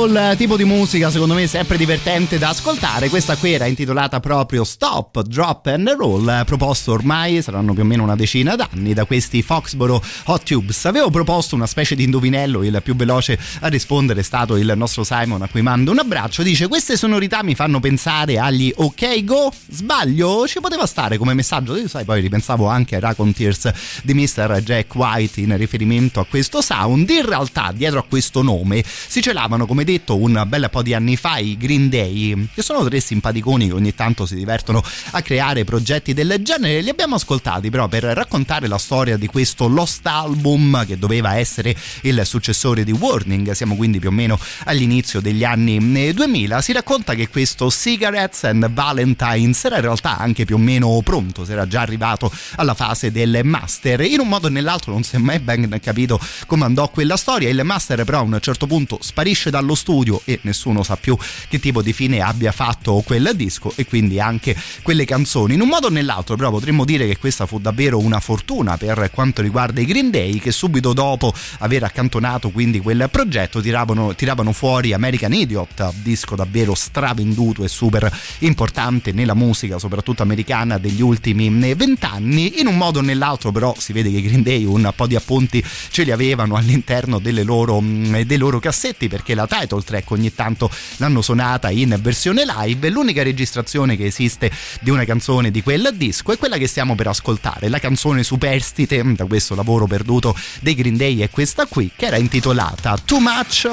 And 0.00 0.14
roll, 0.14 0.36
tipo 0.36 0.56
di 0.56 0.64
musica 0.64 1.10
secondo 1.10 1.34
me 1.34 1.46
sempre 1.46 1.76
divertente 1.76 2.38
da 2.38 2.50
ascoltare. 2.50 3.08
Questa 3.08 3.36
qui 3.36 3.52
era 3.52 3.66
intitolata 3.66 4.20
proprio 4.20 4.64
Stop, 4.64 5.22
Drop 5.22 5.66
and 5.66 5.88
Roll, 5.88 6.44
proposto 6.44 6.92
ormai 6.92 7.42
saranno 7.42 7.72
più 7.72 7.82
o 7.82 7.84
meno 7.84 8.02
una 8.02 8.16
decina 8.16 8.56
d'anni 8.56 8.94
da 8.94 9.04
questi 9.04 9.42
Foxboro 9.42 10.02
Hot 10.24 10.42
Tubes. 10.44 10.84
Avevo 10.86 11.10
proposto 11.10 11.54
una 11.54 11.66
specie 11.66 11.94
di 11.94 12.04
indovinello, 12.04 12.62
il 12.62 12.80
più 12.82 12.94
veloce 12.96 13.38
a 13.60 13.68
rispondere 13.68 14.20
è 14.20 14.22
stato 14.22 14.56
il 14.56 14.72
nostro 14.76 15.04
Simon 15.04 15.42
a 15.42 15.48
cui 15.48 15.62
mando 15.62 15.90
un 15.90 15.98
abbraccio. 15.98 16.42
Dice 16.42 16.68
queste 16.68 16.96
sonorità 16.96 17.42
mi 17.42 17.54
fanno 17.54 17.80
pensare 17.80 18.38
agli 18.38 18.72
OK 18.74 19.24
Go. 19.24 19.52
Sbaglio? 19.68 20.46
Ci 20.46 20.60
poteva 20.60 20.86
stare 20.86 21.18
come 21.18 21.34
messaggio. 21.34 21.76
Io 21.76 21.88
sai, 21.88 22.04
poi 22.04 22.20
ripensavo 22.20 22.66
anche 22.66 22.94
ai 22.94 23.00
Raccoon 23.00 23.32
Tears 23.32 23.70
di 24.02 24.14
Mr. 24.14 24.60
Jack 24.64 24.94
White 24.94 25.40
in 25.40 25.56
riferimento 25.56 26.20
a 26.20 26.26
questo 26.26 26.60
sound. 26.60 27.08
In 27.10 27.26
realtà 27.26 27.72
dietro 27.74 27.98
a 28.00 28.04
questo 28.08 28.42
nome 28.42 28.82
si 28.84 29.20
celavano, 29.20 29.66
come 29.66 29.84
detto, 29.90 30.16
un 30.16 30.44
bel 30.46 30.68
po' 30.70 30.82
di 30.82 30.94
anni 30.94 31.16
fa 31.16 31.38
i 31.38 31.56
Green 31.56 31.88
Day, 31.88 32.48
che 32.54 32.62
sono 32.62 32.84
tre 32.84 33.00
simpaticoni 33.00 33.68
che 33.68 33.74
ogni 33.74 33.94
tanto 33.94 34.24
si 34.24 34.34
divertono 34.34 34.82
a 35.10 35.22
creare 35.22 35.64
progetti 35.64 36.14
del 36.14 36.36
genere. 36.42 36.80
Li 36.80 36.90
abbiamo 36.90 37.16
ascoltati 37.16 37.70
però 37.70 37.88
per 37.88 38.04
raccontare 38.04 38.68
la 38.68 38.78
storia 38.78 39.16
di 39.16 39.26
questo 39.26 39.66
Lost 39.66 40.06
Album 40.06 40.86
che 40.86 40.98
doveva 40.98 41.36
essere 41.36 41.74
il 42.02 42.22
successore 42.24 42.84
di 42.84 42.92
Warning. 42.92 43.50
Siamo 43.50 43.74
quindi 43.74 43.98
più 43.98 44.10
o 44.10 44.12
meno 44.12 44.38
all'inizio 44.64 45.20
degli 45.20 45.44
anni 45.44 46.12
2000. 46.12 46.60
Si 46.60 46.72
racconta 46.72 47.14
che 47.14 47.28
questo 47.28 47.70
Cigarettes 47.70 48.44
and 48.44 48.70
Valentines 48.70 49.64
era 49.64 49.76
in 49.76 49.82
realtà 49.82 50.18
anche 50.18 50.44
più 50.44 50.54
o 50.56 50.58
meno 50.58 51.00
pronto, 51.02 51.44
si 51.44 51.52
era 51.52 51.66
già 51.66 51.80
arrivato 51.80 52.30
alla 52.56 52.74
fase 52.74 53.10
del 53.10 53.40
master. 53.42 54.02
In 54.02 54.20
un 54.20 54.28
modo 54.28 54.46
o 54.46 54.50
nell'altro 54.50 54.92
non 54.92 55.02
si 55.02 55.16
è 55.16 55.18
mai 55.18 55.40
ben 55.40 55.78
capito 55.82 56.20
come 56.46 56.64
andò 56.64 56.88
quella 56.88 57.16
storia. 57.16 57.48
Il 57.48 57.60
master 57.64 58.04
però 58.04 58.18
a 58.18 58.22
un 58.22 58.38
certo 58.40 58.66
punto 58.66 58.98
sparisce 59.00 59.50
dallo 59.50 59.74
studio 59.80 60.20
e 60.24 60.38
nessuno 60.42 60.82
sa 60.82 60.96
più 60.96 61.16
che 61.48 61.58
tipo 61.58 61.80
di 61.80 61.94
fine 61.94 62.20
abbia 62.20 62.52
fatto 62.52 63.02
quel 63.04 63.32
disco 63.34 63.72
e 63.74 63.86
quindi 63.86 64.20
anche 64.20 64.54
quelle 64.82 65.06
canzoni. 65.06 65.54
In 65.54 65.62
un 65.62 65.68
modo 65.68 65.86
o 65.86 65.90
nell'altro 65.90 66.36
però 66.36 66.50
potremmo 66.50 66.84
dire 66.84 67.06
che 67.06 67.16
questa 67.16 67.46
fu 67.46 67.58
davvero 67.58 67.98
una 67.98 68.20
fortuna 68.20 68.76
per 68.76 69.10
quanto 69.12 69.40
riguarda 69.40 69.80
i 69.80 69.86
Green 69.86 70.10
Day 70.10 70.38
che 70.38 70.52
subito 70.52 70.92
dopo 70.92 71.32
aver 71.58 71.84
accantonato 71.84 72.50
quindi 72.50 72.80
quel 72.80 73.08
progetto 73.10 73.60
tiravano, 73.60 74.14
tiravano 74.14 74.52
fuori 74.52 74.92
American 74.92 75.32
Idiot, 75.32 75.92
disco 76.02 76.36
davvero 76.36 76.74
stravenduto 76.74 77.64
e 77.64 77.68
super 77.68 78.12
importante 78.40 79.12
nella 79.12 79.34
musica 79.34 79.78
soprattutto 79.78 80.22
americana 80.22 80.76
degli 80.78 81.00
ultimi 81.00 81.48
vent'anni. 81.74 82.60
In 82.60 82.66
un 82.66 82.76
modo 82.76 82.98
o 82.98 83.02
nell'altro 83.02 83.50
però 83.50 83.74
si 83.78 83.92
vede 83.92 84.10
che 84.10 84.18
i 84.18 84.22
Green 84.22 84.42
Day 84.42 84.64
un 84.64 84.92
po' 84.94 85.06
di 85.06 85.16
appunti 85.16 85.64
ce 85.90 86.02
li 86.02 86.10
avevano 86.10 86.56
all'interno 86.56 87.18
delle 87.18 87.42
loro, 87.42 87.80
dei 87.80 88.36
loro 88.36 88.58
cassetti 88.58 89.08
perché 89.08 89.34
la 89.34 89.46
title 89.46 89.69
track 89.78 90.10
ogni 90.10 90.34
tanto 90.34 90.70
l'hanno 90.96 91.22
suonata 91.22 91.70
in 91.70 91.96
versione 92.00 92.44
live. 92.44 92.90
L'unica 92.90 93.22
registrazione 93.22 93.96
che 93.96 94.06
esiste 94.06 94.50
di 94.80 94.90
una 94.90 95.04
canzone 95.04 95.50
di 95.50 95.62
quel 95.62 95.92
disco 95.94 96.32
è 96.32 96.38
quella 96.38 96.56
che 96.56 96.66
stiamo 96.66 96.94
per 96.94 97.06
ascoltare, 97.06 97.68
la 97.68 97.78
canzone 97.78 98.22
superstite 98.22 99.02
da 99.14 99.24
questo 99.26 99.54
lavoro 99.54 99.86
perduto 99.86 100.36
dei 100.60 100.74
Green 100.74 100.96
Day 100.96 101.18
è 101.20 101.30
questa 101.30 101.66
qui 101.66 101.90
che 101.94 102.06
era 102.06 102.16
intitolata 102.16 102.98
Too 103.04 103.20
Much 103.20 103.68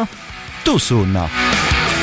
Too 0.64 0.78
Soon. 0.78 1.97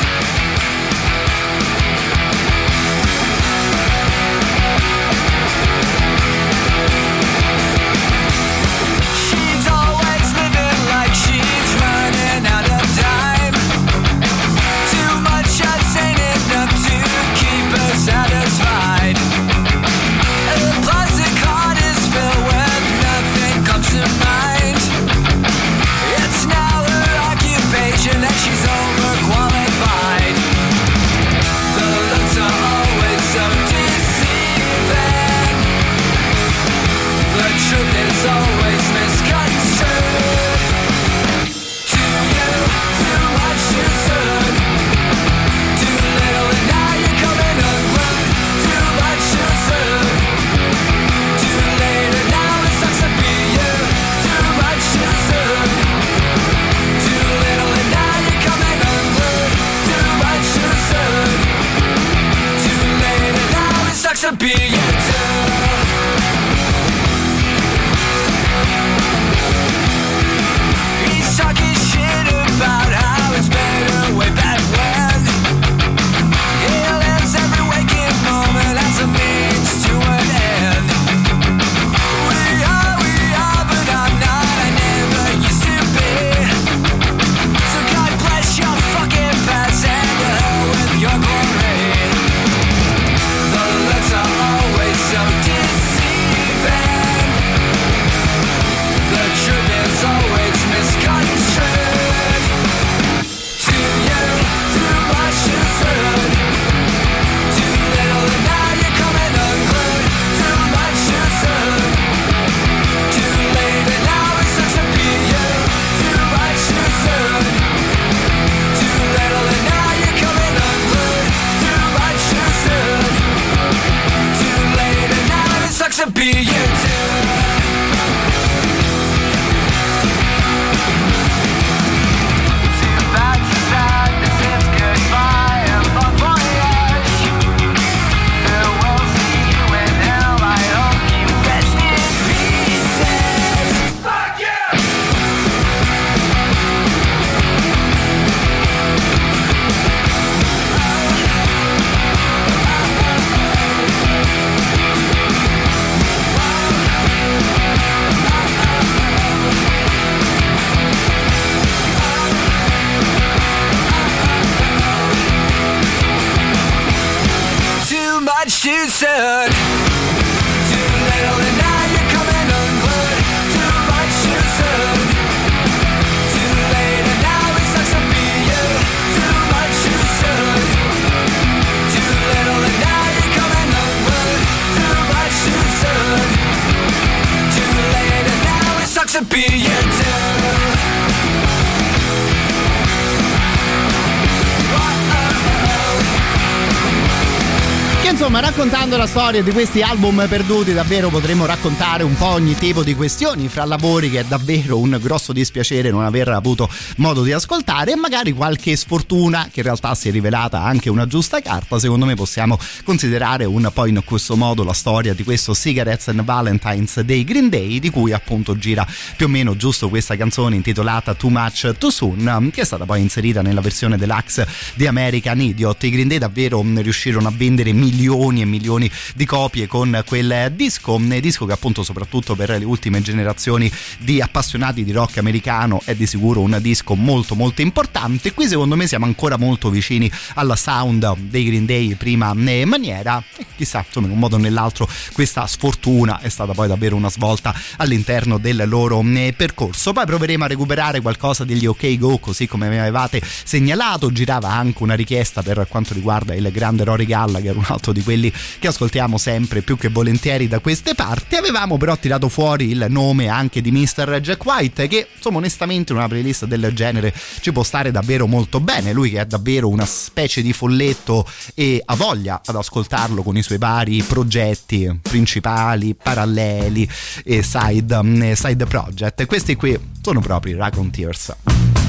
Raccontando 198.45 198.95
la 198.95 199.07
storia 199.07 199.41
di 199.41 199.49
questi 199.49 199.81
album 199.81 200.23
perduti, 200.29 200.71
davvero 200.71 201.09
potremmo 201.09 201.47
raccontare 201.47 202.03
un 202.03 202.15
po' 202.15 202.27
ogni 202.27 202.53
tipo 202.53 202.83
di 202.83 202.93
questioni 202.93 203.47
fra 203.47 203.65
lavori 203.65 204.11
che 204.11 204.19
è 204.19 204.23
davvero 204.23 204.77
un 204.77 204.99
grosso 205.01 205.33
dispiacere 205.33 205.89
non 205.89 206.03
aver 206.03 206.27
avuto 206.27 206.69
modo 206.97 207.23
di 207.23 207.31
ascoltare 207.31 207.93
e 207.93 207.95
magari 207.95 208.33
qualche 208.33 208.75
sfortuna 208.75 209.49
che 209.51 209.61
in 209.61 209.65
realtà 209.65 209.95
si 209.95 210.09
è 210.09 210.11
rivelata 210.11 210.61
anche 210.61 210.91
una 210.91 211.07
giusta 211.07 211.41
carta. 211.41 211.79
Secondo 211.79 212.05
me 212.05 212.13
possiamo 212.13 212.59
considerare 212.83 213.45
un 213.45 213.67
po' 213.73 213.87
in 213.87 214.03
questo 214.05 214.35
modo 214.35 214.63
la 214.63 214.73
storia 214.73 215.15
di 215.15 215.23
questo 215.23 215.55
Cigarettes 215.55 216.09
and 216.09 216.23
Valentines 216.23 216.99
dei 216.99 217.23
Green 217.23 217.49
Day, 217.49 217.79
di 217.79 217.89
cui 217.89 218.13
appunto 218.13 218.55
gira 218.59 218.85
più 219.17 219.25
o 219.25 219.29
meno 219.29 219.55
giusto 219.55 219.89
questa 219.89 220.15
canzone 220.15 220.55
intitolata 220.55 221.15
Too 221.15 221.31
Much 221.31 221.75
Too 221.79 221.89
Soon, 221.89 222.51
che 222.53 222.61
è 222.61 222.65
stata 222.65 222.85
poi 222.85 223.01
inserita 223.01 223.41
nella 223.41 223.61
versione 223.61 223.97
deluxe 223.97 224.47
di 224.75 224.85
American 224.85 225.41
Idiot. 225.41 225.83
I 225.83 225.89
Green 225.89 226.07
Day 226.07 226.19
davvero 226.19 226.63
riuscirono 226.63 227.27
a 227.27 227.33
vendere 227.35 227.73
milioni 227.73 228.33
e 228.41 228.45
milioni 228.45 228.89
di 229.15 229.25
copie 229.25 229.67
con 229.67 230.03
quel 230.05 230.51
disco, 230.55 230.97
disco 231.19 231.45
che 231.45 231.53
appunto 231.53 231.83
soprattutto 231.83 232.35
per 232.35 232.49
le 232.49 232.65
ultime 232.65 233.01
generazioni 233.01 233.71
di 233.99 234.21
appassionati 234.21 234.83
di 234.83 234.91
rock 234.91 235.17
americano 235.17 235.81
è 235.85 235.95
di 235.95 236.05
sicuro 236.05 236.41
un 236.41 236.57
disco 236.61 236.95
molto 236.95 237.35
molto 237.35 237.61
importante. 237.61 238.33
Qui 238.33 238.47
secondo 238.47 238.75
me 238.75 238.87
siamo 238.87 239.05
ancora 239.05 239.37
molto 239.37 239.69
vicini 239.69 240.11
alla 240.35 240.55
sound 240.55 241.15
dei 241.17 241.45
Green 241.45 241.65
Day 241.65 241.95
prima 241.95 242.33
eh, 242.45 242.65
maniera 242.65 243.23
e 243.37 243.45
chissà 243.55 243.83
insomma 243.85 244.07
in 244.07 244.13
un 244.13 244.19
modo 244.19 244.35
o 244.35 244.39
nell'altro 244.39 244.87
questa 245.13 245.45
sfortuna 245.47 246.19
è 246.19 246.29
stata 246.29 246.53
poi 246.53 246.67
davvero 246.67 246.95
una 246.95 247.09
svolta 247.09 247.53
all'interno 247.77 248.37
del 248.37 248.63
loro 248.67 249.01
eh, 249.01 249.33
percorso. 249.35 249.93
Poi 249.93 250.05
proveremo 250.05 250.43
a 250.43 250.47
recuperare 250.47 251.01
qualcosa 251.01 251.43
degli 251.43 251.65
OK 251.65 251.97
Go 251.97 252.17
così 252.17 252.47
come 252.47 252.69
mi 252.69 252.77
avevate 252.77 253.21
segnalato, 253.23 254.11
girava 254.11 254.51
anche 254.51 254.83
una 254.83 254.95
richiesta 254.95 255.41
per 255.41 255.65
quanto 255.69 255.93
riguarda 255.93 256.33
il 256.33 256.49
grande 256.51 256.83
Rory 256.83 257.05
Gallagher, 257.05 257.55
un 257.55 257.65
altro 257.67 257.91
di 257.91 258.01
quelli 258.25 258.33
che 258.59 258.67
ascoltiamo 258.67 259.17
sempre 259.17 259.61
più 259.61 259.77
che 259.77 259.89
volentieri 259.89 260.47
da 260.47 260.59
queste 260.59 260.95
parti. 260.95 261.35
Avevamo 261.35 261.77
però 261.77 261.97
tirato 261.97 262.29
fuori 262.29 262.69
il 262.69 262.85
nome 262.89 263.27
anche 263.27 263.61
di 263.61 263.71
Mr. 263.71 264.19
Jack 264.21 264.43
White 264.45 264.87
che 264.87 265.07
insomma 265.15 265.37
onestamente 265.37 265.91
in 265.91 265.97
una 265.97 266.07
playlist 266.07 266.45
del 266.45 266.71
genere 266.73 267.13
ci 267.41 267.51
può 267.51 267.63
stare 267.63 267.91
davvero 267.91 268.27
molto 268.27 268.59
bene. 268.59 268.93
Lui 268.93 269.11
che 269.11 269.19
è 269.21 269.25
davvero 269.25 269.67
una 269.67 269.85
specie 269.85 270.41
di 270.41 270.53
folletto 270.53 271.27
e 271.53 271.81
ha 271.83 271.95
voglia 271.95 272.41
ad 272.43 272.55
ascoltarlo 272.55 273.23
con 273.23 273.37
i 273.37 273.43
suoi 273.43 273.57
vari 273.57 274.01
progetti 274.03 274.99
principali, 275.01 275.95
paralleli 275.95 276.87
e 277.23 277.43
side, 277.43 278.35
side 278.35 278.65
project. 278.65 279.25
Questi 279.25 279.55
qui 279.55 279.77
sono 280.01 280.21
proprio 280.21 280.55
i 280.55 280.57
Raccoon 280.57 280.89
Tears. 280.91 281.84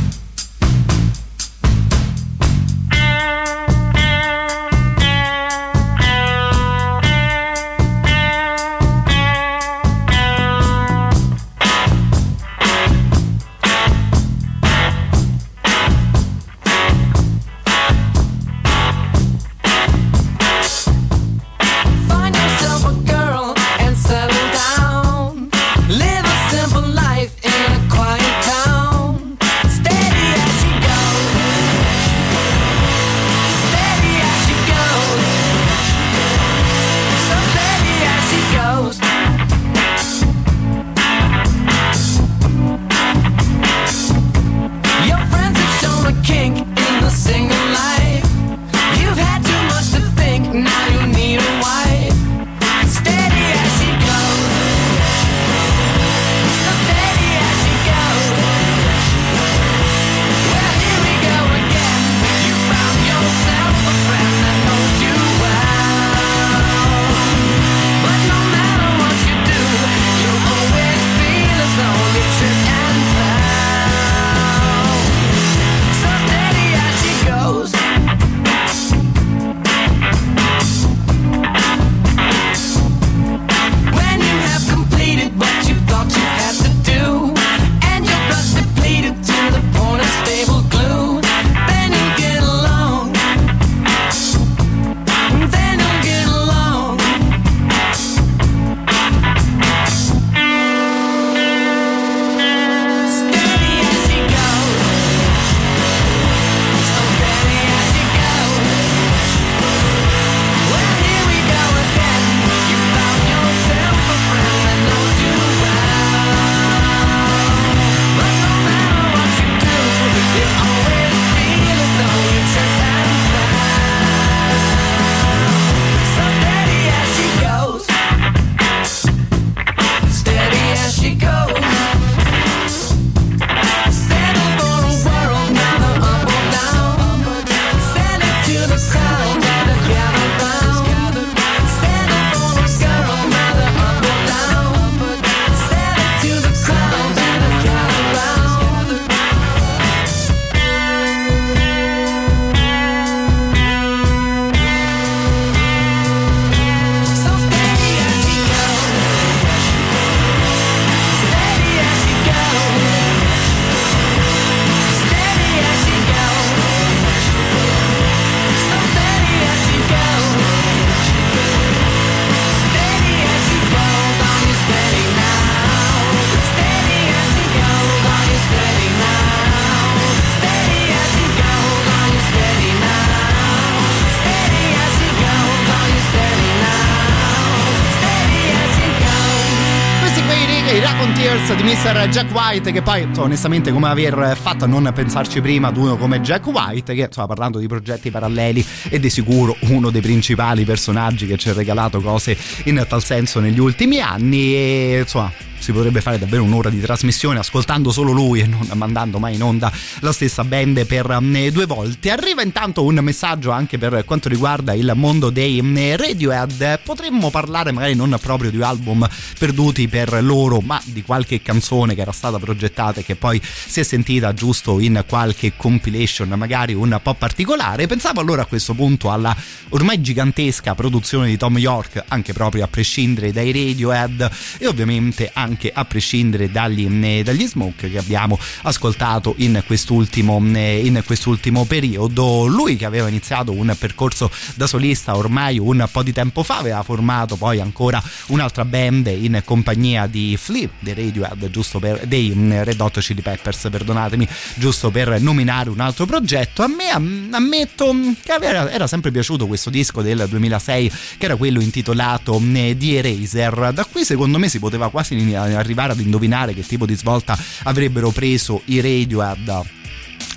Mr. 191.87 192.09
Jack 192.09 192.34
White 192.34 192.72
che 192.72 192.82
poi 192.82 193.09
onestamente 193.16 193.70
come 193.70 193.87
aver 193.87 194.37
fatto 194.37 194.64
a 194.64 194.66
non 194.66 194.91
pensarci 194.93 195.41
prima 195.41 195.68
ad 195.68 195.76
uno 195.76 195.97
come 195.97 196.20
Jack 196.20 196.45
White 196.47 196.95
che 196.95 197.03
insomma 197.03 197.28
parlando 197.28 197.61
di 197.61 197.68
progetti 197.68 198.11
paralleli 198.11 198.66
è 198.89 198.99
di 198.99 199.09
sicuro 199.09 199.57
uno 199.68 199.91
dei 199.91 200.01
principali 200.01 200.64
personaggi 200.64 201.26
che 201.26 201.37
ci 201.37 201.49
ha 201.49 201.53
regalato 201.53 202.01
cose 202.01 202.37
in 202.64 202.84
tal 202.89 203.05
senso 203.05 203.39
negli 203.39 203.61
ultimi 203.61 204.01
anni 204.01 204.57
e 204.57 204.99
insomma 205.03 205.30
si 205.66 205.72
potrebbe 205.72 206.00
fare 206.00 206.16
davvero 206.16 206.44
un'ora 206.44 206.70
di 206.70 206.80
trasmissione 206.80 207.40
ascoltando 207.40 207.90
solo 207.90 208.12
lui 208.12 208.38
e 208.38 208.46
non 208.46 208.70
mandando 208.74 209.18
mai 209.18 209.34
in 209.34 209.42
onda 209.42 209.72
la 209.98 210.12
stessa 210.12 210.44
band 210.44 210.86
per 210.86 211.10
um, 211.10 211.48
due 211.48 211.66
volte. 211.66 212.12
Arriva 212.12 212.40
intanto 212.40 212.84
un 212.84 212.94
messaggio 213.02 213.50
anche 213.50 213.76
per 213.76 214.04
quanto 214.04 214.28
riguarda 214.28 214.74
il 214.74 214.92
mondo 214.94 215.28
dei 215.28 215.58
um, 215.58 215.76
Radiohead. 215.96 216.82
Potremmo 216.84 217.30
parlare 217.30 217.72
magari 217.72 217.96
non 217.96 218.16
proprio 218.22 218.52
di 218.52 218.62
album 218.62 219.08
perduti 219.36 219.88
per 219.88 220.22
loro, 220.22 220.60
ma 220.60 220.80
di 220.84 221.02
qualche 221.02 221.42
canzone 221.42 221.96
che 221.96 222.02
era 222.02 222.12
stata 222.12 222.38
progettata 222.38 223.00
e 223.00 223.02
che 223.02 223.16
poi 223.16 223.42
si 223.42 223.80
è 223.80 223.82
sentita 223.82 224.32
giusto 224.34 224.78
in 224.78 225.02
qualche 225.08 225.54
compilation, 225.56 226.28
magari 226.28 226.74
un 226.74 226.96
po' 227.02 227.14
particolare. 227.14 227.88
Pensavo 227.88 228.20
allora 228.20 228.42
a 228.42 228.46
questo 228.46 228.72
punto 228.74 229.10
alla 229.10 229.34
ormai 229.70 230.00
gigantesca 230.00 230.76
produzione 230.76 231.26
di 231.26 231.36
Tom 231.36 231.58
York, 231.58 232.04
anche 232.06 232.32
proprio 232.32 232.62
a 232.62 232.68
prescindere 232.68 233.32
dai 233.32 233.50
Radiohead 233.50 234.30
e 234.58 234.68
ovviamente 234.68 235.28
anche 235.32 235.54
anche 235.57 235.70
a 235.72 235.84
prescindere 235.86 236.50
dagli, 236.50 236.86
eh, 237.02 237.22
dagli 237.22 237.46
smoke 237.46 237.90
che 237.90 237.96
abbiamo 237.96 238.38
ascoltato 238.62 239.34
in 239.38 239.62
quest'ultimo, 239.66 240.40
eh, 240.54 240.84
in 240.84 241.02
quest'ultimo 241.04 241.64
periodo. 241.64 242.44
Lui 242.44 242.76
che 242.76 242.84
aveva 242.84 243.09
iniziato 243.09 243.52
un 243.52 243.74
percorso 243.78 244.30
da 244.54 244.66
solista 244.66 245.16
ormai 245.16 245.59
un 245.59 245.88
po' 245.90 246.02
di 246.02 246.12
tempo 246.12 246.42
fa, 246.42 246.59
aveva 246.59 246.82
formato 246.82 247.36
poi 247.36 247.61
ancora 247.61 248.02
un'altra 248.26 248.66
band 248.66 249.07
in 249.07 249.40
compagnia 249.44 250.07
di 250.07 250.36
Flea, 250.38 250.68
dei 250.78 250.94
Radiohead, 250.94 251.48
giusto 251.48 251.78
per, 251.78 252.07
dei 252.07 252.32
mm, 252.34 252.62
Red 252.62 252.80
Hot 252.80 253.00
Chili 253.00 253.22
Peppers, 253.22 253.68
perdonatemi, 253.70 254.28
giusto 254.57 254.90
per 254.90 255.20
nominare 255.20 255.70
un 255.70 255.80
altro 255.80 256.04
progetto. 256.04 256.62
A 256.62 256.68
me 256.68 256.90
ammetto 256.90 257.94
che 258.22 258.32
era, 258.32 258.70
era 258.70 258.86
sempre 258.86 259.11
piaciuto 259.11 259.46
questo 259.46 259.70
disco 259.70 260.02
del 260.02 260.26
2006 260.28 260.92
che 261.16 261.24
era 261.24 261.36
quello 261.36 261.61
intitolato 261.61 262.32
The 262.36 262.74
mm, 262.74 262.80
Eraser. 262.82 263.72
Da 263.72 263.84
qui 263.84 264.04
secondo 264.04 264.38
me 264.38 264.48
si 264.48 264.59
poteva 264.59 264.90
quasi 264.90 265.14
arrivare 265.37 265.93
ad 265.93 266.01
indovinare 266.01 266.55
che 266.55 266.62
tipo 266.62 266.87
di 266.87 266.95
svolta 266.95 267.37
avrebbero 267.64 268.11
preso 268.11 268.62
i 268.66 268.80
Radiohead 268.80 269.75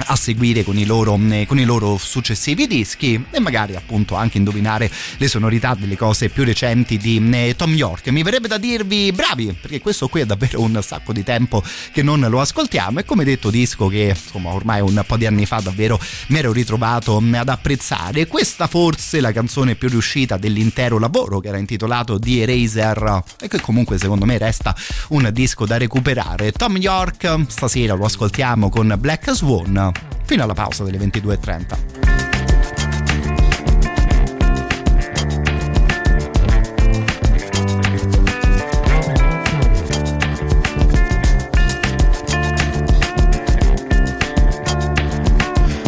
a 0.06 0.16
seguire 0.16 0.64
con 0.64 0.78
i, 0.78 0.86
loro, 0.86 1.12
con 1.46 1.60
i 1.60 1.64
loro 1.64 1.98
successivi 1.98 2.68
dischi 2.68 3.24
e 3.32 3.40
magari 3.40 3.76
appunto 3.76 4.16
anche 4.16 4.38
indovinare 4.38 4.90
le 5.18 5.28
sonorità 5.28 5.76
delle 5.76 5.98
cose 5.98 6.30
più 6.30 6.44
recenti 6.44 6.98
di 6.98 7.54
Tom 7.56 7.74
York. 7.74 8.08
Mi 8.10 8.24
verrebbe 8.24 8.48
da 8.48 8.58
dirvi 8.58 9.12
bravi 9.12 9.56
perché 9.60 9.80
questo 9.80 10.08
qui 10.08 10.22
è 10.22 10.26
davvero 10.26 10.62
un 10.62 10.80
sacco 10.82 11.14
di 11.14 11.24
tempo 11.24 11.64
che 11.92 12.02
non 12.02 12.20
lo 12.20 12.40
ascoltiamo 12.40 13.00
e 13.00 13.06
come 13.06 13.24
detto 13.24 13.50
disco 13.50 13.88
che 13.88 14.16
insomma 14.16 14.52
ormai 14.52 14.82
un 14.82 15.04
po' 15.06 15.18
di 15.18 15.26
anni 15.26 15.46
fa 15.46 15.60
davvero 15.60 16.00
mi 16.28 16.40
ero 16.40 16.52
ritrovato 16.52 17.18
ad 17.18 17.50
apprezzare. 17.50 18.28
Questa 18.28 18.68
forse 18.68 19.20
la 19.20 19.32
canzone 19.32 19.76
più 19.76 19.90
riuscita 19.90 20.38
dell'intero 20.38 21.00
lavoro 21.00 21.40
che 21.40 21.50
era 21.50 21.58
intitolato 21.58 22.20
The 22.20 22.42
Eraser 22.42 23.24
e 23.40 23.48
che 23.48 23.60
comunque 23.60 23.98
secondo 23.98 24.26
me 24.26 24.38
resta 24.38 24.76
un 25.10 25.30
disco 25.34 25.66
da 25.66 25.78
recuperare. 25.78 26.52
Tom 26.52 26.78
York 26.78 27.46
stasera 27.48 27.94
lo 27.94 28.06
ascoltiamo 28.06 28.70
con 28.70 28.96
Black 29.00 29.32
Swan 29.34 29.89
fino 30.24 30.44
alla 30.44 30.54
pausa 30.54 30.84
delle 30.84 30.98
22.30. 30.98 32.10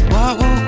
What 0.10 0.40
will 0.40 0.62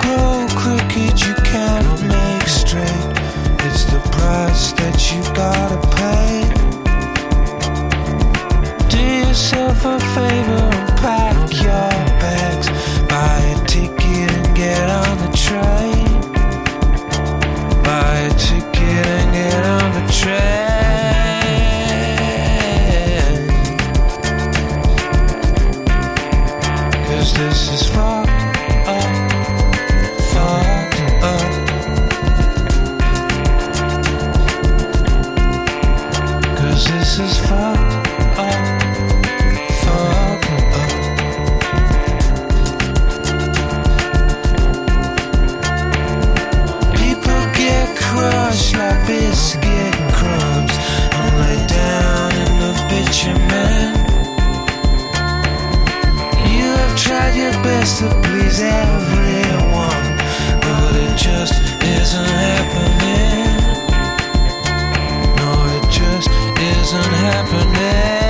everyone, 58.62 60.18
but 60.62 60.95
it 60.95 61.18
just 61.18 61.62
isn't 61.82 62.26
happening. 62.26 63.58
No, 65.38 65.51
it 65.78 65.89
just 65.89 66.30
isn't 66.60 67.14
happening. 67.14 68.22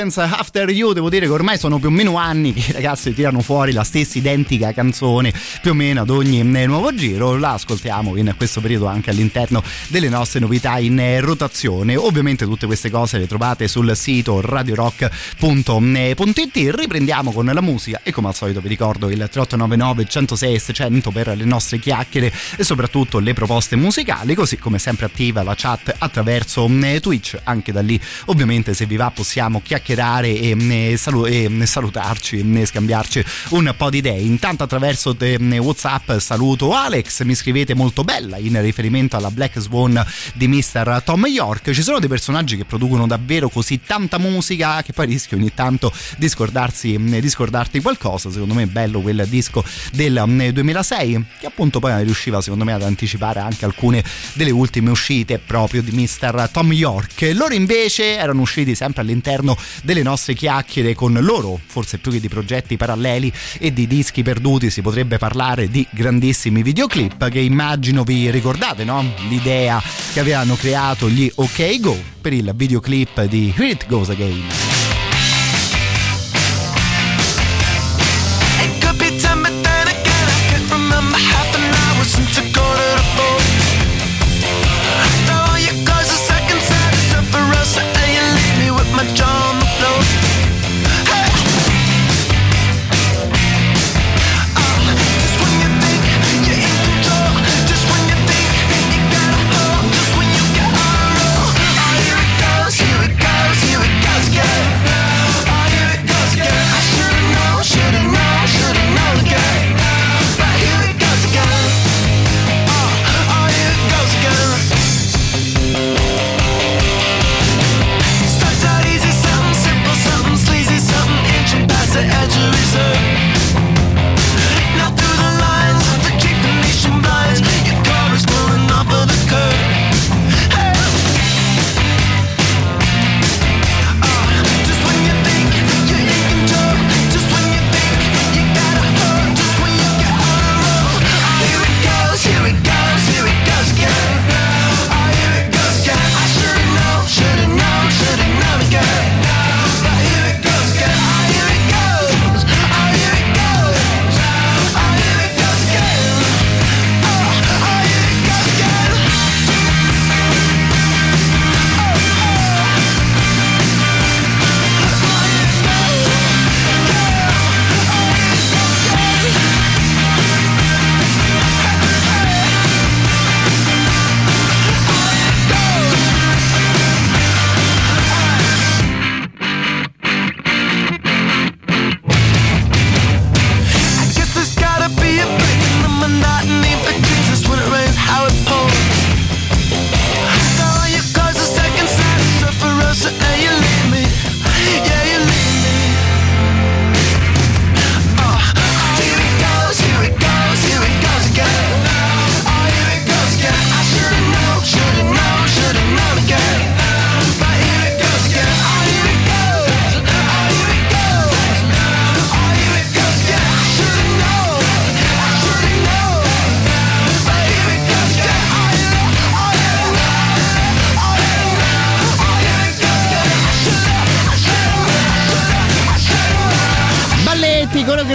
Happens 0.00 0.16
After 0.16 0.70
You 0.70 0.94
devo 0.94 1.10
dire 1.10 1.26
che 1.26 1.32
ormai 1.32 1.58
sono 1.58 1.78
più 1.78 1.88
o 1.88 1.90
meno 1.90 2.16
anni 2.16 2.54
che 2.54 2.70
i 2.70 2.72
ragazzi 2.72 3.12
tirano 3.12 3.42
fuori 3.42 3.72
la 3.72 3.84
stessa 3.84 4.16
identica 4.16 4.72
canzone 4.72 5.30
più 5.60 5.72
o 5.72 5.74
meno 5.74 6.00
ad 6.00 6.08
ogni 6.08 6.40
eh, 6.40 6.66
nuovo 6.66 6.94
giro. 6.94 7.36
La 7.36 7.52
ascoltiamo 7.52 8.16
in 8.16 8.32
questo 8.34 8.62
periodo 8.62 8.86
anche 8.86 9.10
all'interno 9.10 9.62
delle 9.88 10.08
nostre 10.08 10.40
novità 10.40 10.78
in 10.78 10.98
eh, 10.98 11.20
rotazione. 11.20 11.96
Ovviamente 11.96 12.46
tutte 12.46 12.64
queste 12.64 12.88
cose 12.88 13.18
le 13.18 13.26
trovate 13.26 13.68
sul 13.68 13.94
sito 13.94 14.40
radiorock.it 14.40 15.10
riprendiamo 16.74 17.30
con 17.30 17.44
la 17.44 17.60
musica 17.60 18.00
e 18.02 18.10
come 18.10 18.28
al 18.28 18.34
solito 18.34 18.62
vi 18.62 18.68
ricordo 18.68 19.10
il 19.10 19.18
3899 19.18 20.06
106 20.06 20.58
600 20.58 21.10
per 21.10 21.36
le 21.36 21.44
nostre 21.44 21.78
chiacchiere 21.78 22.32
e 22.56 22.64
soprattutto 22.64 23.18
le 23.18 23.34
proposte 23.34 23.76
musicali 23.76 24.34
così 24.34 24.56
come 24.56 24.78
sempre 24.78 25.04
attiva 25.04 25.42
la 25.42 25.54
chat 25.54 25.94
attraverso 25.98 26.66
eh, 26.84 27.00
Twitch. 27.00 27.38
Anche 27.44 27.70
da 27.70 27.82
lì 27.82 28.00
ovviamente 28.26 28.72
se 28.72 28.86
vi 28.86 28.96
va 28.96 29.10
possiamo 29.10 29.60
chiacchierare 29.60 29.88
e, 29.94 30.56
e 30.92 30.96
salu- 30.96 31.26
e 31.26 31.66
salutarci 31.66 32.44
e 32.54 32.66
scambiarci 32.66 33.24
un 33.50 33.74
po' 33.76 33.90
di 33.90 33.98
idee 33.98 34.20
intanto 34.20 34.62
attraverso 34.62 35.16
eh, 35.18 35.58
whatsapp 35.58 36.18
saluto 36.18 36.72
Alex 36.74 37.22
mi 37.22 37.34
scrivete 37.34 37.74
molto 37.74 38.04
bella 38.04 38.36
in 38.38 38.60
riferimento 38.60 39.16
alla 39.16 39.30
Black 39.30 39.58
Swan 39.58 40.04
di 40.34 40.48
Mr. 40.48 41.02
Tom 41.04 41.26
York 41.26 41.70
ci 41.70 41.82
sono 41.82 41.98
dei 41.98 42.08
personaggi 42.08 42.56
che 42.56 42.64
producono 42.64 43.06
davvero 43.06 43.48
così 43.48 43.80
tanta 43.84 44.18
musica 44.18 44.82
che 44.82 44.92
poi 44.92 45.06
rischi 45.06 45.34
ogni 45.34 45.52
tanto 45.54 45.92
di 46.16 46.28
scordarsi 46.28 46.96
di 46.98 47.28
scordarti 47.28 47.80
qualcosa 47.80 48.30
secondo 48.30 48.54
me 48.54 48.62
è 48.62 48.66
bello 48.66 49.00
quel 49.00 49.26
disco 49.28 49.64
del 49.92 50.22
mm, 50.26 50.48
2006 50.48 51.24
che 51.40 51.46
appunto 51.46 51.80
poi 51.80 52.02
riusciva 52.04 52.40
secondo 52.40 52.64
me 52.64 52.72
ad 52.72 52.82
anticipare 52.82 53.40
anche 53.40 53.64
alcune 53.64 54.02
delle 54.34 54.50
ultime 54.50 54.90
uscite 54.90 55.38
proprio 55.38 55.82
di 55.82 55.90
Mr. 55.92 56.48
Tom 56.52 56.72
York 56.72 57.30
loro 57.34 57.54
invece 57.54 58.16
erano 58.16 58.42
usciti 58.42 58.74
sempre 58.74 59.02
all'interno 59.02 59.56
delle 59.82 60.02
nostre 60.02 60.34
chiacchiere 60.34 60.94
con 60.94 61.12
loro 61.20 61.58
forse 61.64 61.98
più 61.98 62.10
che 62.10 62.20
di 62.20 62.28
progetti 62.28 62.76
paralleli 62.76 63.32
e 63.58 63.72
di 63.72 63.86
dischi 63.86 64.22
perduti 64.22 64.70
si 64.70 64.82
potrebbe 64.82 65.18
parlare 65.18 65.68
di 65.68 65.86
grandissimi 65.90 66.62
videoclip 66.62 67.28
che 67.28 67.40
immagino 67.40 68.04
vi 68.04 68.30
ricordate 68.30 68.84
no? 68.84 69.04
l'idea 69.28 69.82
che 70.12 70.20
avevano 70.20 70.54
creato 70.56 71.08
gli 71.08 71.30
OK 71.34 71.80
Go 71.80 71.96
per 72.20 72.32
il 72.32 72.52
videoclip 72.54 73.24
di 73.24 73.52
Here 73.56 73.70
It 73.70 73.86
Goes 73.86 74.10
Again 74.10 74.69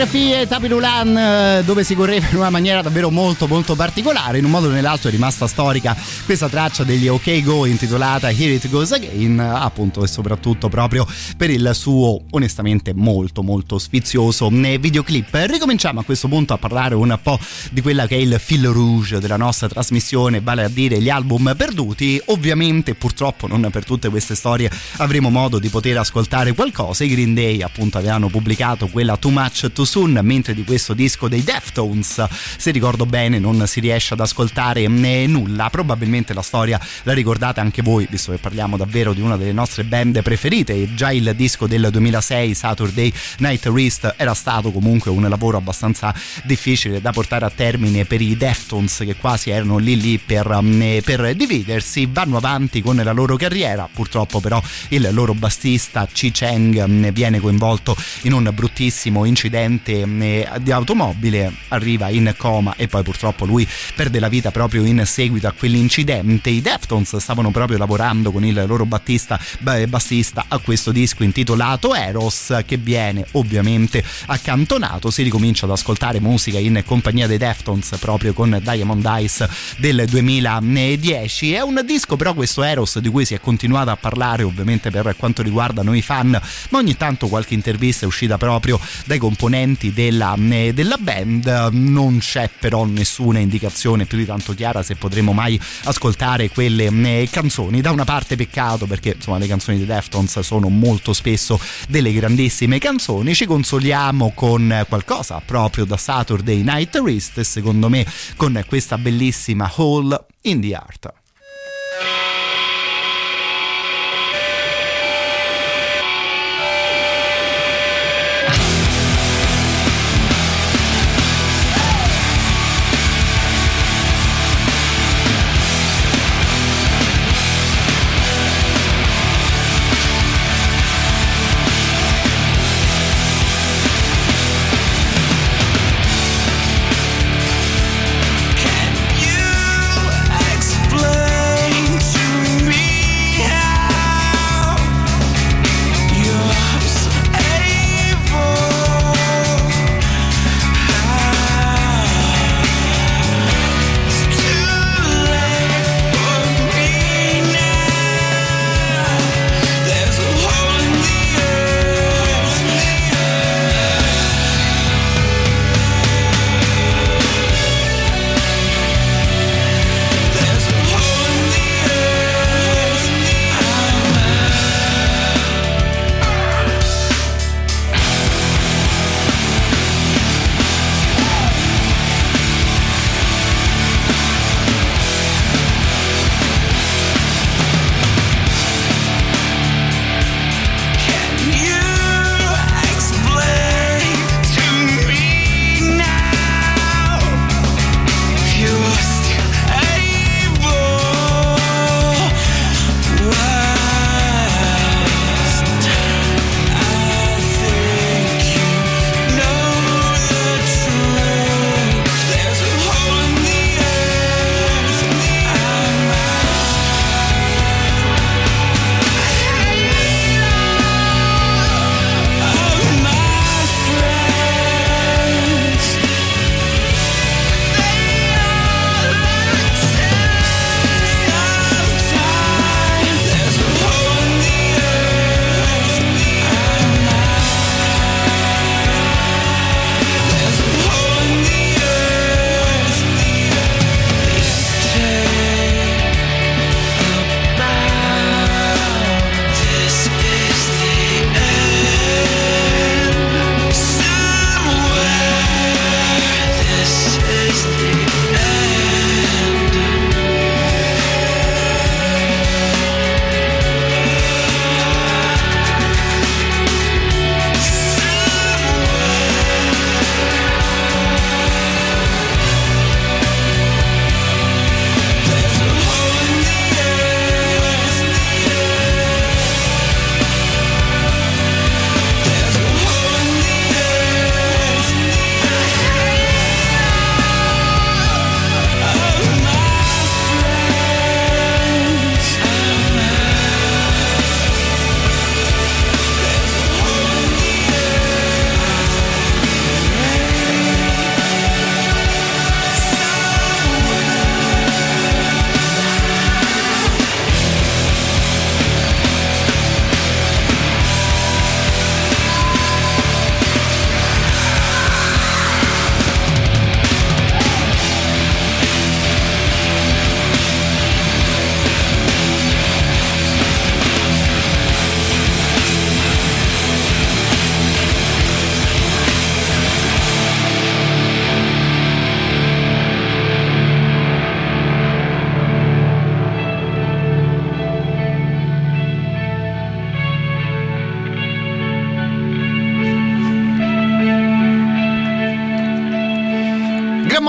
F 0.06 0.15
coreografie 0.26 0.48
Tapirulan 0.48 1.18
eh, 1.18 1.64
dove 1.64 1.84
si 1.84 1.96
correva 1.96 2.28
in 2.30 2.38
una 2.38 2.50
maniera 2.50 2.82
davvero 2.82 3.12
molto 3.12 3.48
molto 3.48 3.76
particolare 3.76 4.40
in 4.40 4.46
un 4.46 4.52
modo 4.52 4.68
o 4.68 4.72
nell'altro 4.72 5.10
è 5.10 5.12
rimasta 5.12 5.48
storica 5.48 5.96
questa 6.26 6.50
traccia 6.50 6.84
degli 6.84 7.08
OK 7.08 7.44
Go 7.44 7.66
intitolata 7.66 8.30
Here 8.32 8.54
It 8.54 8.70
Goes 8.70 8.92
Again 8.92 9.40
appunto 9.40 10.04
e 10.04 10.08
soprattutto 10.08 10.68
proprio 10.70 11.06
per 11.38 11.50
il 11.50 11.70
suo 11.74 12.22
onestamente 12.32 12.94
molto 12.94 13.44
molto 13.44 13.78
sfizioso 13.78 14.50
eh, 14.50 14.78
videoclip. 14.80 15.30
Ricominciamo 15.32 16.00
a 16.00 16.04
questo 16.04 16.28
punto 16.28 16.54
a 16.54 16.58
parlare 16.58 16.96
un 16.96 17.18
po' 17.22 17.40
di 17.72 17.82
quella 17.82 18.08
che 18.08 18.16
è 18.16 18.20
il 18.20 18.38
fil 18.40 18.68
rouge 18.68 19.20
della 19.20 19.38
nostra 19.38 19.68
trasmissione 19.68 20.42
vale 20.42 20.64
a 20.64 20.70
dire 20.70 21.00
gli 21.02 21.10
album 21.10 21.54
perduti. 21.56 22.22
Ovviamente 22.26 22.96
purtroppo 22.96 23.48
non 23.48 23.68
per 23.72 23.86
tutte 23.86 24.10
queste 24.10 24.36
storie 24.36 24.72
avremo 24.98 25.30
modo 25.30 25.60
di 25.60 25.70
poter 25.70 25.98
ascoltare 25.98 26.54
qualcosa. 26.54 27.04
I 27.04 27.10
Green 27.10 27.34
Day 27.34 27.62
appunto 27.62 27.98
avevano 27.98 28.30
pubblicato 28.30 28.88
quella 28.88 29.18
Too 29.18 29.32
Much 29.32 29.72
Too 29.72 29.86
Soon 29.86 30.15
mentre 30.22 30.54
di 30.54 30.64
questo 30.64 30.94
disco 30.94 31.28
dei 31.28 31.44
Deftones 31.44 32.26
se 32.58 32.72
ricordo 32.72 33.06
bene 33.06 33.40
non 33.40 33.66
si 33.68 33.80
riesce 33.80 34.14
ad 34.14 34.20
ascoltare 34.20 34.82
eh, 34.84 35.28
nulla. 35.28 35.70
Probabilmente 35.70 36.34
la 36.34 36.42
storia 36.42 36.80
la 37.04 37.14
ricordate 37.14 37.60
anche 37.60 37.82
voi 37.82 38.08
visto 38.10 38.32
che 38.32 38.38
parliamo 38.38 38.78
davvero 38.78 39.14
di 39.14 39.22
una 39.22 39.38
delle 39.38 39.52
nostre 39.54 39.84
band 39.84 40.22
preferite. 40.22 40.94
Già 40.94 41.12
il 41.12 41.34
disco 41.36 41.68
del 41.68 41.90
2006 41.92 42.54
Saturday 42.54 43.12
Night 43.40 43.66
Wrist 43.66 44.14
era 44.18 44.34
stato 44.34 44.72
comunque 44.72 45.12
un 45.12 45.28
lavoro 45.28 45.58
abbastanza 45.58 46.14
difficile 46.44 47.02
da 47.02 47.12
portare 47.12 47.46
a 47.46 47.50
termine 47.50 48.06
per 48.06 48.22
i 48.22 48.36
Deftones 48.36 49.04
che 49.06 49.16
quasi 49.16 49.50
erano 49.50 49.78
lì 49.78 50.00
lì 50.00 50.18
per, 50.18 50.60
eh, 50.64 51.02
per 51.04 51.36
dividersi. 51.36 52.08
Vanno 52.12 52.38
avanti 52.38 52.82
con 52.82 52.96
la 52.96 53.12
loro 53.12 53.36
carriera. 53.36 53.88
Purtroppo 53.92 54.40
però 54.40 54.62
il 54.90 55.08
loro 55.12 55.34
bassista 55.34 56.08
Chi 56.12 56.32
Cheng 56.32 57.06
eh, 57.06 57.12
viene 57.12 57.40
coinvolto 57.40 57.96
in 58.24 58.34
un 58.34 58.50
bruttissimo 58.54 59.26
incidente 59.26 60.05
eh, 60.06 60.49
di 60.61 60.72
automobile, 60.72 61.52
arriva 61.69 62.10
in 62.10 62.34
coma 62.38 62.73
e 62.77 62.88
poi 62.88 63.03
purtroppo 63.03 63.45
lui 63.45 63.68
perde 63.95 64.19
la 64.19 64.30
vita 64.30 64.52
proprio 64.52 64.86
in 64.86 65.03
seguito 65.06 65.48
a 65.48 65.52
quell'incidente. 65.52 66.49
I 66.49 66.61
Deftones 66.61 67.18
stavano 67.18 67.52
proprio 67.52 67.77
lavorando 67.77 68.32
con 68.32 68.44
il 68.45 68.64
loro 68.68 68.86
battista, 68.86 69.40
beh, 69.60 69.88
bassista 69.88 70.45
a 70.48 70.57
questo 70.60 70.91
disco 70.91 71.23
intitolato 71.23 71.94
Eros 71.94 72.64
che 72.65 72.77
viene 72.77 73.26
ovviamente 73.32 74.03
accantonato. 74.27 75.10
Si 75.10 75.23
ricomincia 75.23 75.65
ad 75.65 75.72
ascoltare 75.72 76.19
musica 76.19 76.60
in 76.60 76.82
compagnia 76.86 77.27
dei 77.27 77.38
Deftones 77.38 77.95
proprio 77.99 78.34
con 78.34 78.60
Diamond 78.61 79.06
Eyes 79.06 79.48
del 79.77 80.06
2010. 80.07 81.53
È 81.53 81.61
un 81.61 81.82
disco 81.86 82.15
però 82.15 82.34
questo 82.34 82.64
Eros 82.64 82.99
di 82.99 83.10
cui 83.10 83.26
si 83.26 83.34
è 83.34 83.40
continuato 83.40 83.90
a 83.90 83.95
parlare 83.95 84.44
ovviamente 84.44 84.91
per 84.91 85.15
quanto 85.18 85.41
riguarda 85.41 85.84
noi 85.84 86.02
fan, 86.02 86.40
ma 86.69 86.77
ogni 86.77 86.95
tanto 86.95 87.27
qualche 87.27 87.53
intervista 87.53 88.06
è 88.06 88.07
uscita 88.07 88.38
proprio 88.38 88.80
dai 89.06 89.18
componenti 89.18 89.91
della, 89.96 90.36
eh, 90.52 90.74
della 90.74 90.98
band. 90.98 91.70
Non 91.72 92.20
c'è 92.20 92.50
però 92.60 92.86
nessuna 92.86 93.40
indicazione 93.40 94.06
più 94.06 94.18
di 94.18 94.26
tanto 94.26 94.54
chiara 94.54 94.84
se 94.84 94.96
potremo 94.96 95.32
mai 95.34 95.60
ascoltare 95.86 96.50
quelle 96.50 96.86
eh, 96.86 97.28
canzoni. 97.32 97.82
Da 97.82 97.92
una 97.92 98.04
parte 98.04 98.36
peccato 98.36 98.86
perché 98.86 99.14
insomma 99.16 99.40
le 99.40 99.48
canzoni 99.48 99.78
di 99.78 99.86
Deftones 99.86 100.40
sono 100.42 100.70
molto 100.70 101.14
spesso 101.14 101.60
delle 101.88 102.12
grandissime 102.12 102.78
canzoni. 102.78 103.34
Ci 103.34 103.46
consoliamo 103.46 104.34
con 104.36 104.86
qualcosa 104.88 105.42
proprio 105.44 105.86
da 105.86 105.98
Saturday 105.98 106.62
Night 106.62 106.96
Wrist, 106.98 107.40
secondo 107.42 107.90
me 107.90 108.06
con 108.36 108.62
questa 108.68 108.98
bellissima 108.98 109.72
Hole 109.76 110.26
in 110.42 110.60
the 110.62 110.76
Art. 110.76 111.25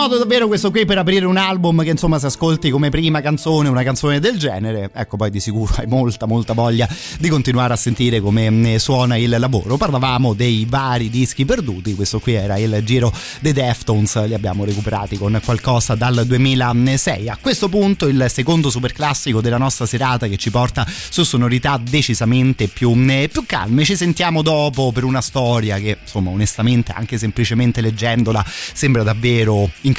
Modo 0.07 0.19
davvero 0.19 0.47
questo 0.47 0.71
qui 0.71 0.85
per 0.85 0.99
aprire 0.99 1.27
un 1.27 1.37
album 1.37 1.83
che 1.83 1.91
insomma 1.91 2.21
se 2.21 2.27
ascolti 2.27 2.71
come 2.71 2.91
prima 2.91 3.21
canzone 3.21 3.69
una 3.69 3.83
canzone 3.83 4.21
del 4.21 4.39
genere, 4.39 4.89
ecco 4.95 5.17
poi 5.17 5.31
di 5.31 5.41
sicuro 5.41 5.75
hai 5.79 5.87
molta 5.89 6.27
molta 6.27 6.53
voglia 6.53 6.89
di 7.19 7.29
continuare 7.29 7.73
a 7.73 7.77
sentire 7.77 8.21
come 8.21 8.49
mm, 8.49 8.77
suona 8.77 9.17
il 9.17 9.35
lavoro. 9.37 9.77
Parlavamo 9.77 10.33
dei 10.33 10.65
vari 10.69 11.11
dischi 11.11 11.45
perduti, 11.45 11.97
questo 11.97 12.21
qui 12.21 12.35
era 12.35 12.57
il 12.57 12.83
giro 12.85 13.13
dei 13.41 13.53
Deftones, 13.53 14.27
li 14.27 14.35
abbiamo 14.35 14.65
recuperati 14.65 15.19
con 15.19 15.41
qualcosa 15.45 15.97
dal 15.97 16.25
2006. 16.25 17.29
A 17.29 17.39
questo 17.41 17.69
punto 17.69 18.07
il 18.07 18.27
secondo 18.29 18.71
super 18.71 18.93
classico 18.93 19.41
della 19.41 19.59
nostra 19.59 19.87
serata 19.87 20.29
che 20.29 20.37
ci 20.37 20.53
porta 20.53 20.87
su 20.87 21.25
sonorità 21.25 21.81
decisamente 21.83 22.69
più, 22.69 22.93
mm, 22.93 23.25
più 23.25 23.45
calme. 23.45 23.83
Ci 23.83 23.97
sentiamo 23.97 24.43
dopo 24.43 24.93
per 24.93 25.03
una 25.03 25.21
storia 25.21 25.79
che 25.79 25.99
insomma 26.01 26.31
onestamente 26.31 26.93
anche 26.95 27.19
semplicemente 27.19 27.81
leggendola 27.81 28.45
sembra 28.47 29.03
davvero 29.03 29.69
incredibile. 29.81 29.95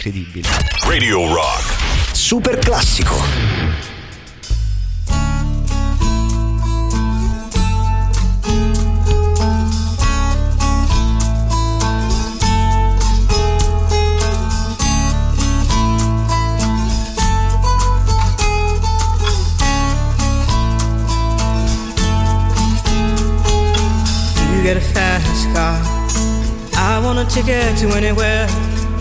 Radio 0.86 1.34
Rock. 1.34 1.64
Super 2.14 2.60
classico. 2.60 3.16
You 24.54 24.64
get 24.64 24.78
a 24.78 24.82
fast 24.82 25.48
car. 25.54 25.82
I 26.76 27.02
want 27.04 27.18
a 27.20 27.26
ticket 27.26 27.78
to 27.80 27.88
anywhere. 27.96 28.67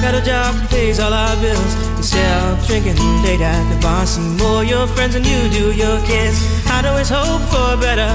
Got 0.00 0.14
a 0.14 0.24
job 0.24 0.54
that 0.56 0.70
pays 0.70 0.98
all 0.98 1.12
our 1.12 1.36
bills. 1.44 1.72
Instead 2.00 2.24
of 2.48 2.66
drinking 2.66 2.96
late 3.22 3.42
at 3.42 3.62
the 3.68 3.78
bar, 3.82 4.06
see 4.06 4.24
more 4.40 4.64
your 4.64 4.86
friends 4.86 5.12
than 5.12 5.24
you 5.24 5.40
do 5.52 5.76
your 5.76 6.00
kids. 6.08 6.40
I'd 6.66 6.86
always 6.86 7.10
hope 7.10 7.42
for 7.52 7.76
better. 7.76 8.08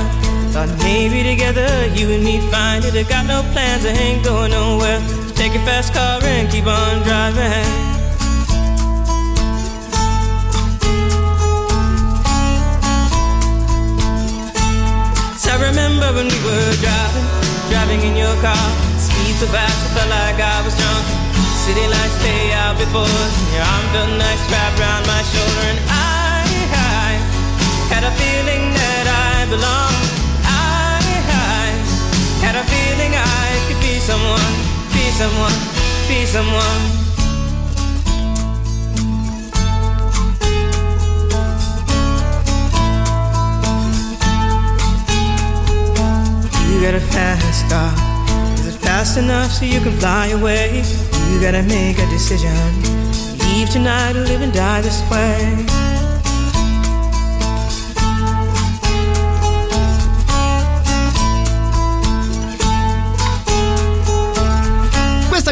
Thought 0.50 0.74
maybe 0.82 1.22
together 1.22 1.70
you 1.94 2.10
and 2.10 2.24
me 2.24 2.42
find 2.50 2.84
it. 2.84 2.96
I 2.98 3.04
got 3.04 3.28
no 3.28 3.46
plans, 3.54 3.86
I 3.86 3.94
ain't 3.94 4.26
going 4.26 4.50
nowhere. 4.50 5.00
So 5.30 5.36
take 5.36 5.54
your 5.54 5.62
fast 5.62 5.94
car 5.94 6.20
and 6.24 6.50
keep 6.50 6.66
on 6.66 7.04
driving. 7.04 7.94
I 15.56 15.58
remember 15.70 16.12
when 16.18 16.28
we 16.28 16.40
were 16.44 16.74
driving, 16.84 17.28
driving 17.70 18.02
in 18.02 18.18
your 18.18 18.36
car. 18.42 18.68
Speed 18.98 19.36
so 19.40 19.48
fast, 19.48 19.78
I 19.86 19.90
felt 19.96 20.10
like 20.10 20.42
I 20.42 20.66
was 20.66 20.76
drunk. 20.76 21.25
City 21.66 21.88
lights 21.88 22.22
lay 22.22 22.54
out 22.54 22.78
before 22.78 23.10
your 23.50 23.66
arm 23.66 23.86
felt 23.90 24.12
nice 24.22 24.44
wrapped 24.52 24.78
around 24.80 25.02
my 25.08 25.22
shoulder. 25.34 25.66
And 25.74 25.80
I, 25.90 26.46
I 26.78 27.10
had 27.90 28.04
a 28.06 28.14
feeling 28.22 28.70
that 28.70 29.06
I 29.10 29.50
belonged. 29.50 30.06
I, 30.46 31.02
I 31.26 31.66
had 32.46 32.54
a 32.54 32.66
feeling 32.70 33.18
I 33.18 33.50
could 33.66 33.82
be 33.82 33.98
someone, 33.98 34.54
be 34.94 35.10
someone, 35.18 35.58
be 36.06 36.30
someone. 36.30 36.82
You 46.70 46.82
got 46.86 46.94
a 46.94 47.02
fast 47.10 47.70
car. 47.72 47.90
Is 48.54 48.68
it 48.68 48.78
fast 48.86 49.18
enough 49.18 49.50
so 49.52 49.66
you 49.66 49.82
can 49.82 49.94
fly 49.94 50.28
away? 50.28 51.05
You 51.32 51.42
gotta 51.42 51.64
make 51.64 51.98
a 51.98 52.08
decision. 52.10 52.56
Leave 53.40 53.70
tonight 53.70 54.16
or 54.16 54.24
live 54.26 54.42
and 54.42 54.54
die 54.54 54.82
this 54.82 55.02
way. 55.10 55.85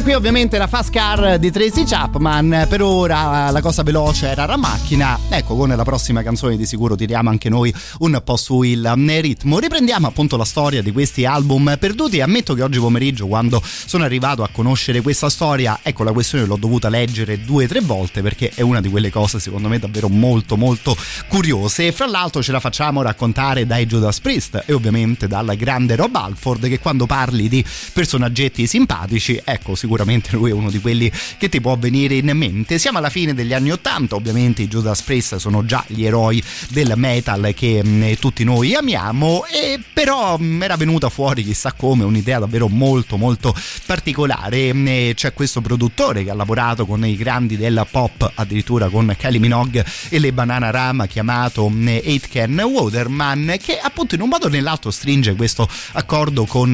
Qui 0.04 0.14
ovviamente 0.14 0.58
la 0.58 0.68
fast 0.68 0.90
car 0.90 1.40
di 1.40 1.50
Tracy 1.50 1.86
Chapman, 1.86 2.66
per 2.68 2.82
ora 2.82 3.50
la 3.52 3.62
cosa 3.62 3.84
veloce 3.84 4.28
era 4.28 4.46
la 4.46 4.58
macchina, 4.58 5.18
ecco 5.30 5.56
con 5.56 5.70
la 5.70 5.84
prossima 5.84 6.22
canzone 6.22 6.58
di 6.58 6.66
sicuro 6.66 6.96
tiriamo 6.96 7.30
anche 7.30 7.48
noi 7.48 7.74
un 8.00 8.22
po' 8.22 8.36
su 8.36 8.64
il 8.64 8.86
ritmo. 9.22 9.60
Riprendiamo 9.60 10.06
appunto 10.06 10.36
la 10.36 10.44
storia 10.44 10.82
di 10.82 10.92
questi 10.92 11.24
album 11.24 11.78
perduti. 11.80 12.20
Ammetto 12.20 12.54
che 12.54 12.64
oggi 12.64 12.80
pomeriggio 12.80 13.28
quando 13.28 13.62
sono 13.64 14.04
arrivato 14.04 14.44
a 14.44 14.50
conoscere 14.52 15.00
questa 15.00 15.30
storia, 15.30 15.80
ecco 15.82 16.04
la 16.04 16.12
questione 16.12 16.46
l'ho 16.46 16.58
dovuta 16.58 16.90
leggere 16.90 17.40
due 17.40 17.64
o 17.64 17.68
tre 17.70 17.80
volte 17.80 18.22
perché 18.22 18.52
è 18.54 18.62
una 18.62 18.82
di 18.82 18.90
quelle 18.90 19.10
cose 19.10 19.40
secondo 19.40 19.70
me 19.70 19.80
davvero 19.80 20.10
molto 20.10 20.58
molto 20.58 20.98
curiose. 21.30 21.88
E 21.88 21.92
fra 21.94 22.08
l'altro 22.08 22.44
ce 22.44 22.52
la 22.52 22.60
facciamo 22.60 23.02
raccontare 23.02 23.66
dai 23.66 23.86
Judas 23.86 24.20
Priest 24.20 24.64
e 24.66 24.74
ovviamente 24.74 25.28
dal 25.28 25.56
grande 25.56 25.96
Rob 25.96 26.14
Alford 26.14 26.68
che 26.68 26.80
quando 26.80 27.06
parli 27.06 27.48
di 27.48 27.64
personaggetti 27.94 28.68
simpatici, 28.68 29.40
ecco 29.42 29.76
sicuramente 29.76 29.92
lui 30.38 30.50
è 30.50 30.54
uno 30.54 30.70
di 30.70 30.80
quelli 30.80 31.12
che 31.38 31.50
ti 31.50 31.62
può 31.62 31.76
venire 31.78 32.16
in 32.16 32.32
mente. 32.34 32.78
Siamo 32.78 32.98
alla 32.98 33.10
fine 33.10 33.34
degli 33.34 33.54
anni 33.54 33.72
Ottanta, 33.72 34.16
ovviamente 34.16 34.62
i 34.62 34.68
Judas 34.68 35.02
Priest 35.02 35.36
sono 35.38 35.66
già 35.66 35.84
gli 35.88 36.06
eroi 36.06 36.42
del 36.70 36.94
metal 36.96 37.54
che 37.56 37.84
mh, 37.84 38.16
tutti 38.20 38.44
noi 38.44 38.76
amiamo, 38.76 39.46
e 39.46 39.80
però 39.94 40.38
mh, 40.38 40.64
era 40.64 40.76
venuta 40.76 41.10
fuori 41.10 41.44
chissà 41.44 41.74
come 41.74 42.04
un'idea 42.04 42.40
davvero 42.40 42.68
molto 42.68 43.18
molto 43.18 43.56
particolare. 43.86 44.74
Mh, 44.74 45.14
c'è 45.14 45.34
questo 45.34 45.62
produttore 45.62 46.24
che 46.24 46.30
ha 46.30 46.36
lavorato 46.36 46.86
con 46.86 47.06
i 47.06 47.16
grandi 47.16 47.58
del 47.58 47.86
pop, 47.90 48.32
addirittura 48.36 48.90
con 48.90 49.14
Kelly 49.18 49.40
Minogue 49.40 49.86
e 50.10 50.20
le 50.20 50.34
Banana 50.34 50.70
Rama, 50.70 51.06
chiamato 51.06 51.72
Aitken 51.74 52.60
Waterman, 52.60 53.58
che 53.62 53.78
appunto 53.80 54.16
in 54.16 54.22
un 54.22 54.30
modo 54.30 54.48
o 54.48 54.50
nell'altro 54.50 54.92
stringe 54.92 55.36
questo 55.36 55.68
accordo 55.94 56.46
con 56.46 56.74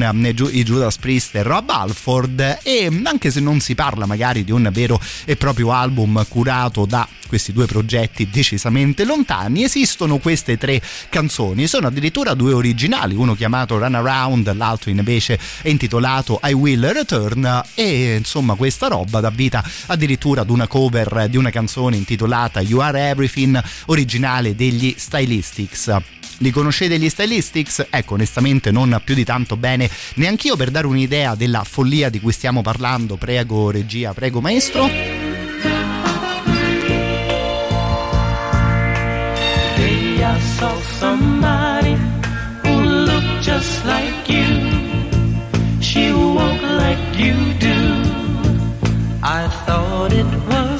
i 0.50 0.62
Judas 0.62 0.96
Priest 0.98 1.34
e 1.34 1.42
Rob 1.42 1.68
Alford 1.70 2.58
e 2.62 2.88
anche 3.10 3.32
se 3.32 3.40
non 3.40 3.58
si 3.58 3.74
parla 3.74 4.06
magari 4.06 4.44
di 4.44 4.52
un 4.52 4.68
vero 4.72 5.00
e 5.24 5.34
proprio 5.34 5.72
album 5.72 6.24
curato 6.28 6.86
da 6.86 7.06
questi 7.26 7.52
due 7.52 7.66
progetti 7.66 8.30
decisamente 8.30 9.04
lontani, 9.04 9.64
esistono 9.64 10.18
queste 10.18 10.56
tre 10.56 10.80
canzoni. 11.08 11.66
Sono 11.66 11.88
addirittura 11.88 12.34
due 12.34 12.52
originali, 12.52 13.14
uno 13.14 13.34
chiamato 13.34 13.78
Run 13.78 13.94
Around, 13.96 14.54
l'altro 14.54 14.90
invece 14.90 15.38
è 15.62 15.68
intitolato 15.68 16.40
I 16.42 16.52
Will 16.52 16.92
Return 16.92 17.62
e 17.74 18.14
insomma 18.16 18.54
questa 18.54 18.86
roba 18.86 19.20
dà 19.20 19.30
vita 19.30 19.62
addirittura 19.86 20.42
ad 20.42 20.50
una 20.50 20.68
cover 20.68 21.26
di 21.28 21.36
una 21.36 21.50
canzone 21.50 21.96
intitolata 21.96 22.60
You 22.60 22.80
Are 22.80 23.08
Everything, 23.08 23.60
originale 23.86 24.54
degli 24.54 24.94
Stylistics. 24.96 26.19
Li 26.42 26.50
conoscete 26.50 26.98
gli 26.98 27.10
Stylistics? 27.10 27.86
Ecco, 27.90 28.14
onestamente 28.14 28.70
non 28.70 28.98
più 29.04 29.14
di 29.14 29.24
tanto 29.24 29.58
bene 29.58 29.90
neanch'io 30.14 30.56
per 30.56 30.70
dare 30.70 30.86
un'idea 30.86 31.34
della 31.34 31.64
follia 31.64 32.08
di 32.08 32.18
cui 32.18 32.32
stiamo 32.32 32.62
parlando. 32.62 33.16
Prego 33.16 33.70
regia, 33.70 34.14
prego 34.14 34.40
maestro. 34.40 34.88
I 49.22 49.46
thought 49.66 50.12
it 50.12 50.26
was 50.48 50.79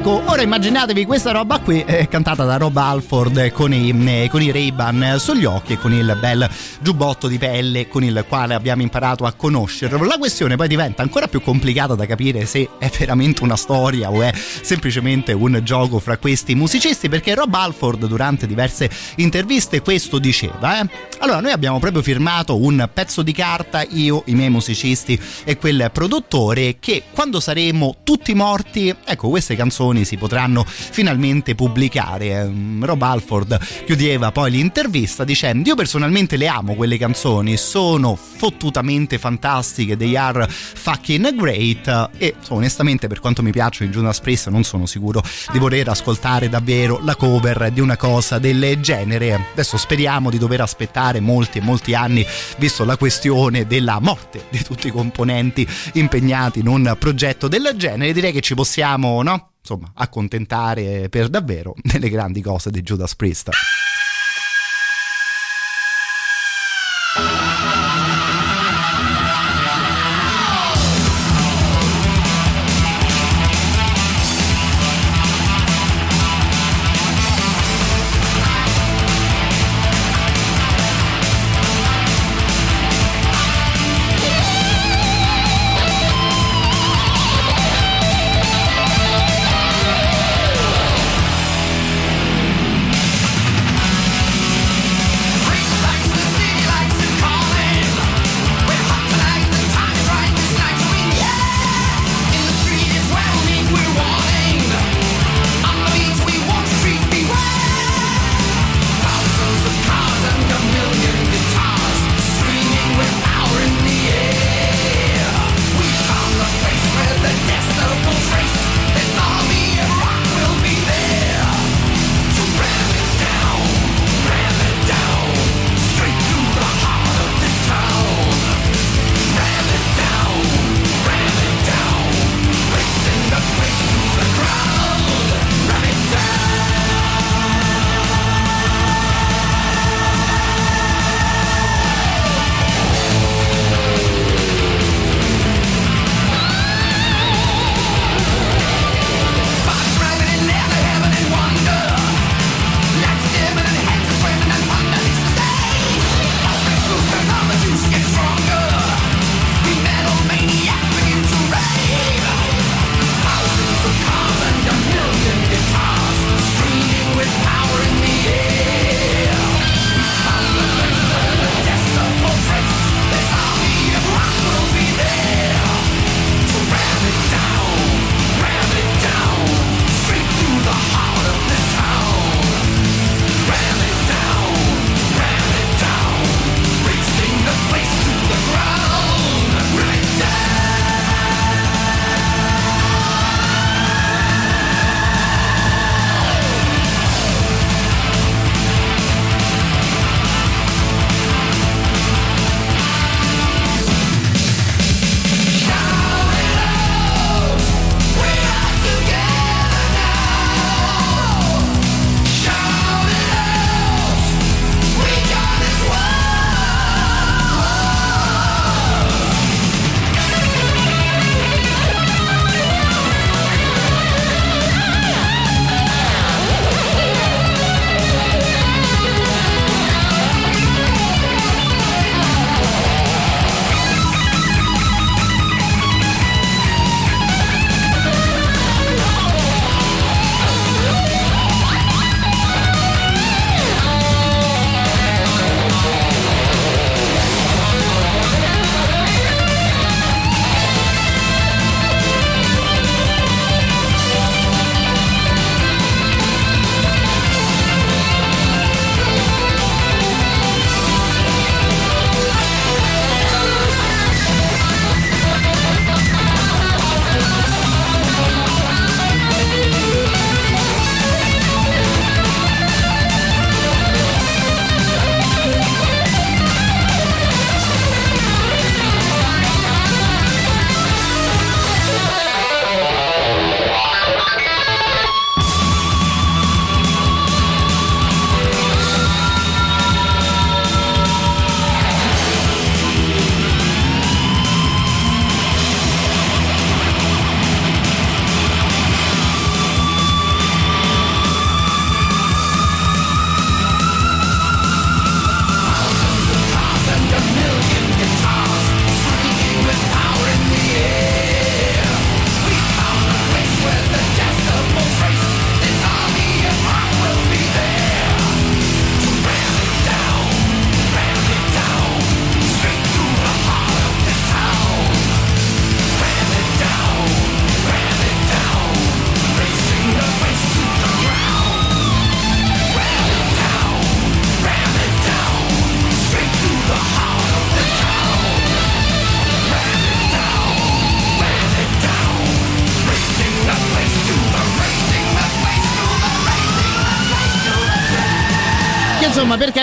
Ecco, 0.00 0.22
ora 0.30 0.40
immaginatevi 0.40 1.04
questa 1.04 1.30
roba 1.30 1.58
qui 1.58 1.84
eh, 1.84 2.08
cantata 2.08 2.44
da 2.44 2.56
Rob 2.56 2.74
Alford 2.74 3.52
con 3.52 3.70
i, 3.74 3.90
eh, 4.08 4.28
con 4.30 4.40
i 4.40 4.50
Ray-Ban 4.50 5.16
sugli 5.18 5.44
occhi 5.44 5.74
e 5.74 5.78
con 5.78 5.92
il 5.92 6.16
bel 6.18 6.48
giubbotto 6.80 7.28
di 7.28 7.36
pelle 7.36 7.86
con 7.86 8.02
il 8.02 8.24
quale 8.26 8.54
abbiamo 8.54 8.80
imparato 8.80 9.26
a 9.26 9.34
conoscerlo. 9.34 10.02
La 10.04 10.16
questione 10.16 10.56
poi 10.56 10.68
diventa 10.68 11.02
ancora 11.02 11.28
più 11.28 11.42
complicata 11.42 11.94
da 11.94 12.06
capire 12.06 12.46
se 12.46 12.66
è 12.78 12.90
veramente 12.98 13.42
una 13.42 13.56
storia 13.56 14.10
o 14.10 14.22
è 14.22 14.32
semplicemente 14.34 15.34
un 15.34 15.60
gioco 15.62 15.98
fra 15.98 16.16
questi 16.16 16.54
musicisti 16.54 17.10
perché 17.10 17.34
Rob 17.34 17.52
Alford 17.52 18.06
durante 18.06 18.46
diverse 18.46 18.88
interviste 19.16 19.82
questo 19.82 20.18
diceva. 20.18 20.80
Eh? 20.80 20.88
Allora, 21.18 21.40
noi 21.40 21.52
abbiamo 21.52 21.78
proprio 21.78 22.00
firmato 22.00 22.56
un 22.56 22.88
pezzo 22.90 23.20
di 23.20 23.32
carta, 23.32 23.84
io, 23.86 24.22
i 24.26 24.34
miei 24.34 24.48
musicisti 24.48 25.20
e 25.44 25.58
quel 25.58 25.90
produttore, 25.92 26.78
che 26.80 27.02
quando 27.12 27.38
saremo 27.38 27.96
tutti 28.02 28.32
morti, 28.32 28.94
ecco, 29.04 29.28
queste 29.28 29.54
canzoni 29.56 29.89
si 30.04 30.16
potranno 30.16 30.64
finalmente 30.66 31.54
pubblicare. 31.54 32.26
Ehm, 32.26 32.84
Rob 32.84 33.02
Alford 33.02 33.58
chiudeva 33.84 34.32
poi 34.32 34.52
l'intervista 34.52 35.24
dicendo: 35.24 35.68
Io 35.68 35.74
personalmente 35.74 36.36
le 36.36 36.48
amo 36.48 36.74
quelle 36.74 36.96
canzoni, 36.96 37.56
sono 37.56 38.16
fottutamente 38.16 39.18
fantastiche, 39.18 39.96
they 39.96 40.16
are 40.16 40.46
fucking 40.48 41.34
great. 41.34 42.10
E 42.16 42.34
onestamente, 42.48 43.06
per 43.06 43.20
quanto 43.20 43.42
mi 43.42 43.50
piacciono 43.50 43.90
i 43.90 43.92
Jonas 43.92 44.20
Priest, 44.20 44.48
non 44.48 44.64
sono 44.64 44.86
sicuro 44.86 45.22
di 45.52 45.58
voler 45.58 45.88
ascoltare 45.88 46.48
davvero 46.48 47.00
la 47.02 47.16
cover 47.16 47.70
di 47.70 47.80
una 47.80 47.96
cosa 47.96 48.38
del 48.38 48.78
genere. 48.80 49.48
Adesso 49.52 49.76
speriamo 49.76 50.30
di 50.30 50.38
dover 50.38 50.60
aspettare 50.60 51.20
molti 51.20 51.58
e 51.58 51.62
molti 51.62 51.94
anni, 51.94 52.24
visto 52.58 52.84
la 52.84 52.96
questione 52.96 53.66
della 53.66 53.98
morte 54.00 54.46
di 54.50 54.62
tutti 54.62 54.88
i 54.88 54.90
componenti 54.90 55.66
impegnati 55.94 56.60
in 56.60 56.68
un 56.68 56.96
progetto 56.98 57.48
del 57.48 57.72
genere. 57.76 58.12
Direi 58.12 58.32
che 58.32 58.40
ci 58.40 58.54
possiamo, 58.54 59.22
no? 59.22 59.49
Insomma, 59.60 59.92
accontentare 59.94 61.08
per 61.08 61.28
davvero 61.28 61.74
delle 61.82 62.08
grandi 62.08 62.40
cose 62.40 62.70
di 62.70 62.82
Judas 62.82 63.14
Priest. 63.14 63.50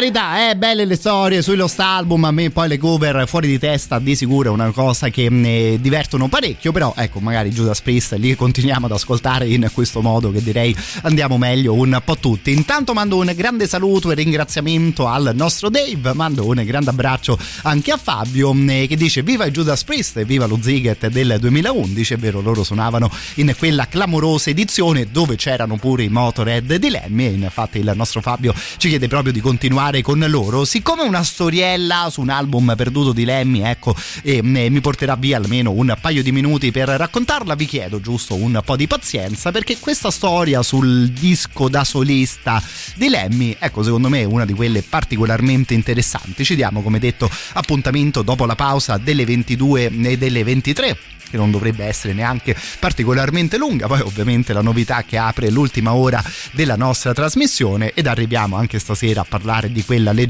Insomma, 0.10 0.37
per 0.48 0.52
carità, 0.52 0.52
eh, 0.52 0.56
belle 0.56 0.86
le 0.86 0.96
storie 0.96 1.42
sui 1.42 1.56
Lost 1.56 1.80
Album, 1.80 2.24
a 2.26 2.32
me 2.32 2.50
poi 2.50 2.68
le 2.68 2.78
cover 2.78 3.28
fuori 3.28 3.48
di 3.48 3.60
testa 3.60 4.00
di 4.00 4.16
sicuro 4.16 4.50
è 4.50 4.54
una 4.54 4.72
cosa 4.72 5.10
che 5.10 5.30
ne 5.30 5.80
divertono 5.80 6.28
parecchio, 6.28 6.72
però 6.72 6.94
ecco, 6.96 7.20
magari 7.20 7.50
Judas 7.50 7.82
Priest 7.82 8.14
li 8.14 8.36
continuiamo 8.36 8.86
ad 8.86 8.92
ascoltare 8.92 9.48
in 9.48 9.70
questo 9.74 10.02
modo 10.02 10.32
che 10.32 10.42
direi 10.42 10.76
andiamo 11.04 11.38
meglio 11.38 11.74
un 11.74 12.00
po' 12.04 12.18
tutti. 12.18 12.52
Intanto 12.52 12.94
mando 12.94 13.18
un 13.18 13.32
grande 13.36 13.68
saluto 13.68 14.12
e 14.12 14.16
ringraziamento 14.16 15.08
al 15.08 15.32
nostro 15.34 15.70
Dave, 15.70 16.14
mando 16.14 16.46
un 16.46 16.62
grande 16.64 16.90
abbraccio 16.90 17.38
anche 17.64 17.92
a 17.92 17.98
Fabio 17.98 18.56
eh, 18.68 18.86
che 18.88 18.96
dice 18.96 19.24
viva 19.24 19.50
Judas 19.50 19.84
Priest 19.84 20.18
e 20.18 20.26
viva 20.26 20.46
lo 20.46 20.60
Ziget 20.62 21.08
del 21.08 21.38
2011, 21.40 22.14
è 22.14 22.18
vero, 22.18 22.42
loro 22.42 22.64
suonavano 22.64 23.12
in 23.36 23.54
quella 23.58 23.88
clamorosa 23.88 24.50
edizione 24.50 25.08
dove 25.12 25.36
c'erano 25.36 25.78
pure 25.78 26.04
i 26.04 26.10
Motorhead 26.10 26.76
di 26.76 26.90
Lemmy 26.90 27.26
e 27.26 27.30
infatti 27.32 27.80
il 27.80 27.92
nostro 27.96 28.22
Fabio 28.22 28.54
ci 28.78 28.90
chiede 28.90 29.08
proprio 29.08 29.34
di 29.34 29.42
continuare 29.42 30.02
con 30.02 30.20
loro. 30.28 30.37
Siccome 30.38 31.02
una 31.02 31.24
storiella 31.24 32.10
su 32.12 32.22
un 32.22 32.30
album 32.30 32.76
perduto 32.78 33.12
di 33.12 33.26
Lemmy, 33.26 33.62
ecco, 33.62 33.96
e, 34.22 34.38
e, 34.38 34.42
mi 34.70 34.82
porterà 34.82 35.16
via 35.16 35.38
almeno 35.38 35.72
un 35.72 35.98
paio 36.00 36.22
di 36.22 36.32
minuti 36.32 36.72
per 36.72 36.90
raccontarla, 36.90 37.56
vi 37.56 37.66
chiedo 37.66 38.00
giusto 38.00 38.36
un 38.36 38.62
po' 38.64 38.76
di 38.76 38.86
pazienza 38.86 39.52
perché 39.52 39.80
questa 39.80 40.12
storia 40.12 40.62
sul 40.62 41.10
disco 41.10 41.70
da 41.70 41.84
solista 41.84 42.62
di 42.96 43.10
Lemmy, 43.10 43.56
ecco, 43.58 43.82
secondo 43.82 44.10
me 44.10 44.22
è 44.22 44.26
una 44.26 44.46
di 44.46 44.54
quelle 44.54 44.84
particolarmente 44.84 45.74
interessanti. 45.74 46.46
Ci 46.46 46.56
diamo, 46.56 46.84
come 46.84 47.00
detto, 47.00 47.28
appuntamento 47.54 48.22
dopo 48.22 48.46
la 48.46 48.56
pausa 48.56 48.98
delle 48.98 49.26
22 49.26 49.92
e 50.04 50.18
delle 50.20 50.44
23 50.44 50.98
che 51.30 51.38
non 51.38 51.52
dovrebbe 51.52 51.86
essere 51.86 52.14
neanche 52.14 52.56
particolarmente 52.80 53.58
lunga, 53.58 53.88
poi 53.88 54.00
ovviamente 54.02 54.54
la 54.54 54.62
novità 54.62 55.04
che 55.04 55.18
apre 55.18 55.50
l'ultima 55.50 55.94
ora 55.94 56.24
della 56.52 56.76
nostra 56.76 57.14
trasmissione 57.14 57.92
ed 57.94 58.08
arriviamo 58.08 58.56
anche 58.56 58.80
stasera 58.80 59.22
a 59.22 59.26
parlare 59.28 59.72
di 59.72 59.84
quella 59.84 60.12
leggenda 60.12 60.27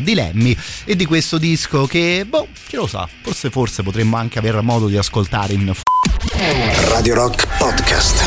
di 0.00 0.14
Lemmy 0.14 0.56
e 0.84 0.96
di 0.96 1.04
questo 1.06 1.38
disco 1.38 1.86
che, 1.86 2.24
boh, 2.28 2.48
chi 2.66 2.76
lo 2.76 2.86
sa, 2.86 3.08
forse 3.22 3.50
forse 3.50 3.82
potremmo 3.82 4.16
anche 4.16 4.38
avere 4.38 4.60
modo 4.60 4.86
di 4.88 4.96
ascoltare 4.96 5.52
in 5.52 5.64
Radio 6.90 7.14
Rock 7.14 7.46
Podcast. 7.58 8.24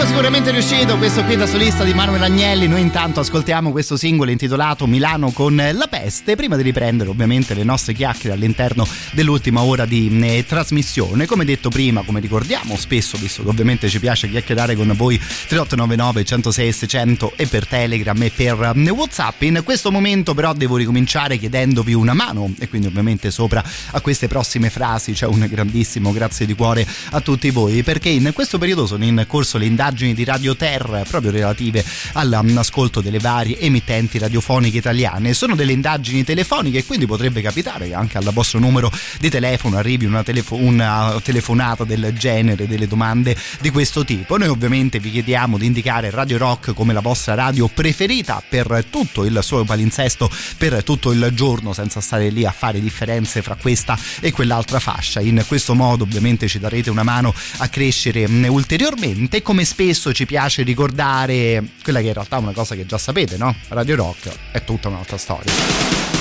Disco 0.00 0.14
sicuramente 0.14 0.50
riuscito, 0.50 0.96
questo 0.96 1.22
qui 1.24 1.36
da 1.36 1.46
solista 1.46 1.84
di 1.84 1.92
Manuel 1.92 2.22
Agnelli. 2.22 2.66
Noi 2.66 2.80
intanto 2.80 3.20
ascoltiamo 3.20 3.70
questo 3.70 3.98
singolo 3.98 4.30
intitolato 4.30 4.86
Milano 4.86 5.30
con 5.30 5.54
la 5.56 5.86
peste, 5.88 6.36
prima 6.36 6.56
di 6.56 6.62
riprendere 6.62 7.10
ovviamente 7.10 7.52
le 7.52 7.64
nostre 7.64 7.92
chiacchiere 7.92 8.34
all'interno 8.34 8.86
dell'ultima 9.12 9.62
ora 9.62 9.84
di 9.84 10.08
eh, 10.22 10.46
trasmissione. 10.46 11.26
Come 11.26 11.44
detto 11.44 11.68
prima, 11.68 12.02
come 12.02 12.20
ricordiamo 12.20 12.76
spesso, 12.76 13.18
visto 13.18 13.42
che 13.42 13.50
ovviamente 13.50 13.90
ci 13.90 14.00
piace 14.00 14.30
chiacchierare 14.30 14.74
con 14.74 14.90
voi 14.96 15.18
3899 15.18 16.24
106 16.24 16.72
600 16.72 17.32
e 17.36 17.46
per 17.46 17.66
Telegram 17.66 18.22
e 18.22 18.30
per 18.34 18.72
eh, 18.74 18.90
Whatsapp. 18.90 19.42
In 19.42 19.60
questo 19.64 19.90
momento 19.90 20.32
però 20.32 20.54
devo 20.54 20.76
ricominciare 20.76 21.36
chiedendovi 21.36 21.92
una 21.92 22.14
mano 22.14 22.54
e 22.58 22.68
quindi 22.68 22.86
ovviamente 22.86 23.30
sopra 23.30 23.62
a 23.90 24.00
queste 24.00 24.28
prossime 24.28 24.70
frasi 24.70 25.12
c'è 25.12 25.26
un 25.26 25.46
grandissimo 25.48 26.10
grazie 26.12 26.46
di 26.46 26.54
cuore 26.54 26.86
a 27.10 27.20
tutti 27.20 27.50
voi 27.50 27.82
perché 27.82 28.08
in 28.08 28.30
questo 28.32 28.56
periodo 28.56 28.86
sono 28.86 29.04
in 29.04 29.24
corso 29.28 29.58
le 29.58 29.66
indagini 29.66 29.89
di 29.90 30.24
Radio 30.24 30.54
Terra 30.54 31.02
proprio 31.02 31.32
relative 31.32 31.84
all'ascolto 32.12 33.00
delle 33.00 33.18
varie 33.18 33.58
emittenti 33.58 34.18
radiofoniche 34.18 34.78
italiane. 34.78 35.34
Sono 35.34 35.56
delle 35.56 35.72
indagini 35.72 36.22
telefoniche 36.22 36.78
e 36.78 36.84
quindi 36.84 37.06
potrebbe 37.06 37.42
capitare 37.42 37.88
che 37.88 37.94
anche 37.94 38.18
al 38.18 38.30
vostro 38.32 38.60
numero 38.60 38.90
di 39.18 39.28
telefono 39.28 39.76
arrivi 39.76 40.04
una, 40.04 40.22
telefo- 40.22 40.54
una 40.54 41.20
telefonata 41.22 41.84
del 41.84 42.14
genere, 42.16 42.68
delle 42.68 42.86
domande 42.86 43.36
di 43.60 43.70
questo 43.70 44.04
tipo. 44.04 44.36
Noi 44.38 44.48
ovviamente 44.48 45.00
vi 45.00 45.10
chiediamo 45.10 45.58
di 45.58 45.66
indicare 45.66 46.10
Radio 46.10 46.38
Rock 46.38 46.72
come 46.72 46.92
la 46.92 47.00
vostra 47.00 47.34
radio 47.34 47.68
preferita 47.68 48.42
per 48.48 48.84
tutto 48.88 49.24
il 49.24 49.38
suo 49.42 49.64
palinsesto, 49.64 50.30
per 50.56 50.84
tutto 50.84 51.10
il 51.10 51.30
giorno, 51.34 51.72
senza 51.72 52.00
stare 52.00 52.30
lì 52.30 52.44
a 52.46 52.52
fare 52.52 52.80
differenze 52.80 53.42
fra 53.42 53.56
questa 53.56 53.98
e 54.20 54.30
quell'altra 54.30 54.78
fascia. 54.78 55.20
In 55.20 55.44
questo 55.46 55.74
modo 55.74 56.04
ovviamente 56.04 56.46
ci 56.46 56.60
darete 56.60 56.90
una 56.90 57.02
mano 57.02 57.34
a 57.58 57.68
crescere 57.68 58.24
ulteriormente 58.24 59.42
come 59.42 59.64
spesso 59.80 60.12
ci 60.12 60.26
piace 60.26 60.62
ricordare 60.62 61.64
quella 61.82 62.00
che 62.00 62.08
in 62.08 62.12
realtà 62.12 62.36
è 62.36 62.40
una 62.40 62.52
cosa 62.52 62.74
che 62.74 62.84
già 62.84 62.98
sapete, 62.98 63.38
no? 63.38 63.54
Radio 63.68 63.96
Rock 63.96 64.30
è 64.52 64.62
tutta 64.62 64.88
un'altra 64.88 65.16
storia. 65.16 66.19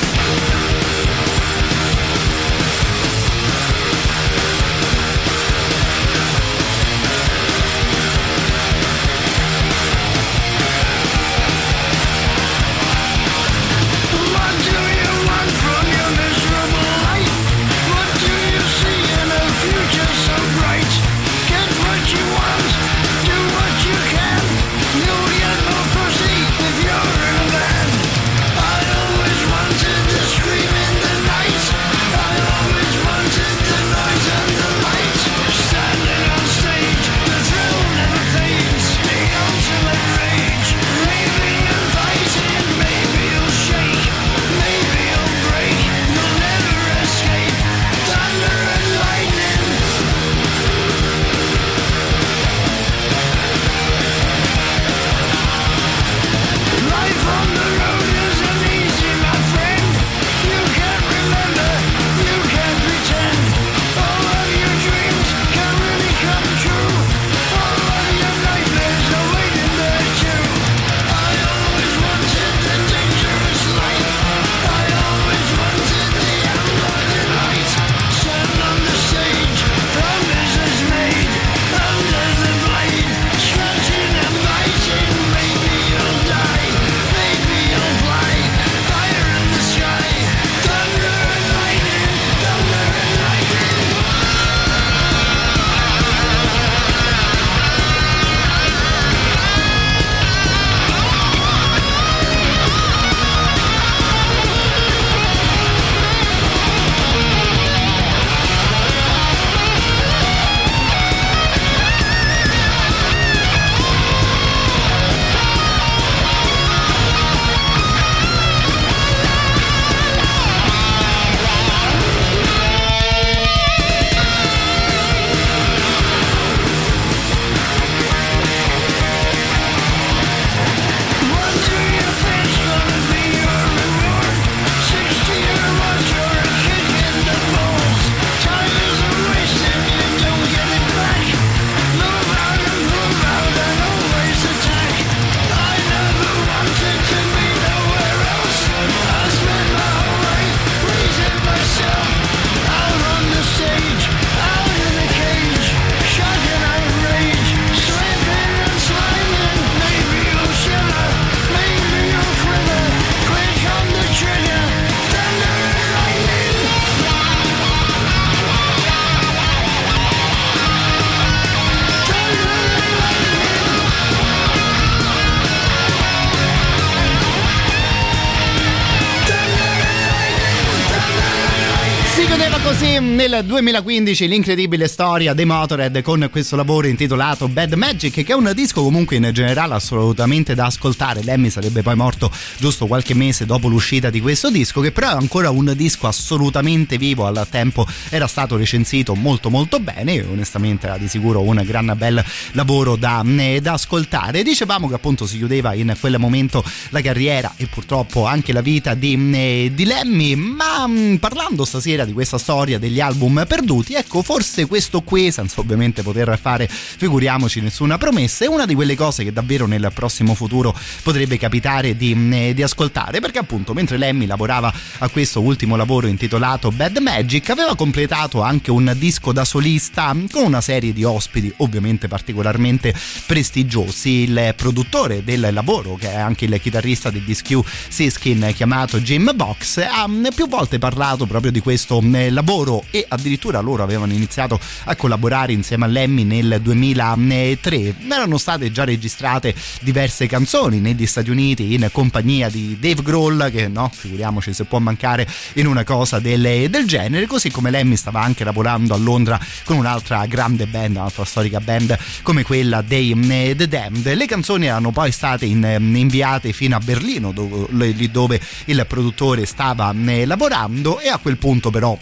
Nel 183.30 183.46
2015 183.46 184.28
l'incredibile 184.28 184.88
storia 184.88 185.34
dei 185.34 185.46
Motorhead 185.46 186.02
con 186.02 186.28
questo 186.32 186.56
lavoro 186.56 186.88
intitolato 186.88 187.48
Bad 187.48 187.74
Magic 187.74 188.24
che 188.24 188.26
è 188.26 188.34
un 188.34 188.52
disco 188.56 188.82
comunque 188.82 189.18
in 189.18 189.30
generale 189.32 189.76
assolutamente 189.76 190.56
da 190.56 190.66
ascoltare. 190.66 191.22
Lemmy 191.22 191.52
sarebbe 191.52 191.84
poi 191.84 191.96
morto 191.96 192.32
giusto 192.58 192.88
qualche 192.88 193.14
mese 193.14 193.46
dopo 193.46 193.68
l'uscita 193.68 194.10
di 194.10 194.20
questo 194.20 194.50
disco 194.50 194.82
che 194.82 194.92
però 194.92 195.12
è 195.12 195.14
ancora 195.14 195.52
un 195.52 195.72
disco 195.76 196.08
assolutamente 196.08 196.98
vivo. 196.98 197.28
Al 197.28 197.46
tempo 197.50 197.86
era 198.10 198.26
stato 198.26 198.58
recensito 198.58 199.14
molto 199.14 199.52
molto 199.52 199.80
bene 199.80 200.14
e 200.16 200.26
onestamente 200.28 200.88
era 200.88 200.98
di 200.98 201.08
sicuro 201.08 201.42
un 201.42 201.62
gran 201.64 201.94
bel 201.96 202.24
lavoro 202.54 202.96
da, 202.96 203.24
eh, 203.24 203.62
da 203.62 203.74
ascoltare. 203.74 204.42
Dicevamo 204.42 204.88
che 204.88 204.96
appunto 204.96 205.28
si 205.28 205.38
chiudeva 205.38 205.76
in 205.76 205.96
quel 206.00 206.18
momento 206.18 206.64
la 206.90 207.02
carriera 207.02 207.54
e 207.58 207.68
purtroppo 207.68 208.26
anche 208.26 208.54
la 208.54 208.62
vita 208.62 208.96
di, 208.96 209.14
eh, 209.34 209.72
di 209.72 209.86
Lemmy 209.86 210.34
ma 210.34 210.88
mh, 210.88 211.18
parlando 211.18 211.64
stasera 211.64 212.06
di 212.06 212.14
questa 212.14 212.40
storia 212.40 212.80
degli 212.80 213.00
album 213.00 213.18
perduti 213.46 213.94
ecco 213.96 214.22
forse 214.22 214.66
questo 214.66 215.02
qui 215.02 215.32
senza 215.32 215.60
ovviamente 215.60 216.02
poter 216.04 216.38
fare 216.40 216.68
figuriamoci 216.70 217.60
nessuna 217.62 217.98
promessa 217.98 218.46
è 218.46 218.48
una 218.48 218.66
di 218.66 218.74
quelle 218.74 218.96
cose 218.96 219.24
che 219.24 219.34
davvero 219.34 219.66
nel 219.66 219.92
prossimo 219.94 220.34
futuro 220.34 220.74
potrebbe 221.04 221.38
capitare 221.38 221.96
di, 221.96 222.16
eh, 222.32 222.54
di 222.54 222.64
ascoltare 222.64 223.20
perché 223.20 223.40
appunto 223.40 223.74
mentre 223.74 223.98
Lemmy 223.98 224.26
lavorava 224.26 224.74
a 225.00 225.10
questo 225.10 225.42
ultimo 225.42 225.76
lavoro 225.76 226.08
intitolato 226.08 226.72
Bad 226.72 226.98
Magic 226.98 227.50
aveva 227.50 227.76
completato 227.76 228.42
anche 228.42 228.72
un 228.72 228.94
disco 228.98 229.32
da 229.32 229.44
solista 229.44 230.16
con 230.32 230.44
una 230.44 230.62
serie 230.62 230.94
di 230.94 231.04
ospiti 231.04 231.52
ovviamente 231.58 232.08
particolarmente 232.08 232.94
prestigiosi. 233.26 234.24
Il 234.24 234.54
produttore 234.56 235.24
del 235.24 235.50
lavoro 235.52 235.96
che 235.96 236.12
è 236.12 236.18
anche 236.18 236.46
il 236.46 236.60
chitarrista 236.62 237.10
del 237.10 237.24
disco 237.24 237.64
Siskin 237.88 238.52
chiamato 238.56 239.00
Jim 239.00 239.32
Box 239.36 239.78
ha 239.78 240.08
più 240.34 240.48
volte 240.48 240.78
parlato 240.78 241.26
proprio 241.26 241.52
di 241.52 241.60
questo 241.60 242.02
lavoro 242.30 242.84
e 242.92 243.06
addirittura 243.10 243.60
loro 243.60 243.84
avevano 243.84 244.14
iniziato 244.14 244.60
a 244.86 244.96
collaborare 244.96 245.52
insieme 245.52 245.86
a 245.86 245.88
Lemmy 245.88 246.24
nel 246.24 246.60
2003 246.62 247.96
erano 248.20 248.38
state 248.38 248.72
già 248.72 248.84
registrate 248.84 249.56
diverse 249.82 250.28
canzoni 250.28 250.80
negli 250.80 251.06
Stati 251.06 251.30
Uniti 251.30 251.74
in 251.74 251.90
compagnia 251.92 252.50
di 252.50 252.78
Dave 252.80 253.02
Grohl 253.02 253.50
che 253.50 253.68
no 253.68 253.90
figuriamoci 253.94 254.54
se 254.54 254.66
può 254.66 254.80
mancare 254.80 255.26
in 255.54 255.68
una 255.68 255.84
cosa 255.84 256.20
del, 256.20 256.70
del 256.70 256.86
genere. 256.86 257.28
Così 257.28 257.50
come 257.50 257.72
Lemmy 257.72 257.96
stava 257.96 258.22
anche 258.22 258.44
lavorando 258.44 258.94
a 258.94 258.98
Londra 258.98 259.40
con 259.64 259.78
un'altra 259.78 260.26
grande 260.26 260.68
band 260.68 260.98
un'altra 260.98 261.24
storica 261.24 261.62
band 261.62 261.98
come 262.24 262.44
quella 262.44 262.82
dei 262.82 263.18
eh, 263.30 263.56
The 263.56 263.68
Damned. 263.68 264.14
Le 264.14 264.26
canzoni 264.26 264.66
erano 264.66 264.92
poi 264.92 265.12
state 265.12 265.46
in, 265.46 265.64
eh, 265.64 265.76
inviate 265.76 266.52
fino 266.52 266.76
a 266.76 266.80
Berlino 266.80 267.32
dove, 267.32 267.92
lì 267.92 268.12
dove 268.12 268.40
il 268.66 268.86
produttore 268.88 269.46
stava 269.46 269.94
eh, 270.06 270.26
lavorando 270.26 271.00
e 271.00 271.08
a 271.08 271.18
quel 271.18 271.38
punto 271.38 271.70
però 271.70 271.98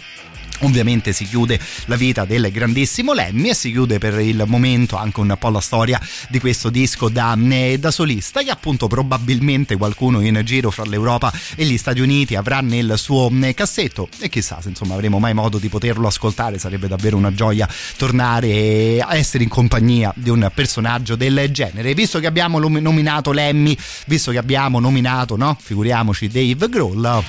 Ovviamente 0.62 1.14
si 1.14 1.26
chiude 1.26 1.60
la 1.86 1.96
vita 1.96 2.26
del 2.26 2.52
grandissimo 2.52 3.14
Lemmy 3.14 3.50
e 3.50 3.54
si 3.54 3.72
chiude 3.72 4.00
per 4.00 4.20
il 4.20 4.44
momento 4.48 4.96
anche 4.96 5.20
un 5.20 5.36
po' 5.40 5.50
la 5.50 5.62
storia 5.62 6.00
di 6.30 6.40
questo 6.40 6.70
disco 6.70 7.10
da, 7.10 7.38
eh, 7.50 7.78
da, 7.80 7.92
solista 7.92 8.42
che 8.42 8.50
appunto 8.50 8.88
probabilmente 8.88 9.78
qualcuno 9.78 10.22
in 10.22 10.42
giro 10.44 10.72
fra 10.72 10.84
l'Europa 10.84 11.32
e 11.56 11.66
gli 11.66 11.78
Stati 11.78 12.02
Uniti 12.02 12.36
avrà 12.36 12.62
nel 12.62 12.94
suo 12.98 13.32
eh, 13.42 13.54
cassetto 13.54 14.10
e 14.20 14.30
chissà 14.30 14.60
se 14.62 14.70
insomma 14.70 14.96
avremo 14.96 15.20
mai 15.20 15.34
modo 15.34 15.58
di 15.58 15.70
poterlo 15.70 16.08
ascoltare. 16.08 16.58
Sarebbe 16.58 16.88
davvero 16.88 17.18
una 17.18 17.34
gioia 17.34 17.70
tornare 17.96 19.00
a 19.00 19.16
essere 19.16 19.44
in 19.44 19.50
compagnia 19.50 20.12
di 20.16 20.30
un 20.30 20.50
personaggio 20.54 21.16
del 21.16 21.50
genere. 21.52 21.94
Visto 21.94 22.20
che 22.20 22.26
abbiamo 22.28 22.60
nominato 22.60 23.32
Lemmy 23.32 23.78
visto 24.06 24.32
che 24.32 24.38
abbiamo 24.38 24.80
nominato 24.80 25.36
no 25.36 25.58
figuriamoci 25.60 26.28
Dave 26.28 26.70
Grohl 26.70 27.24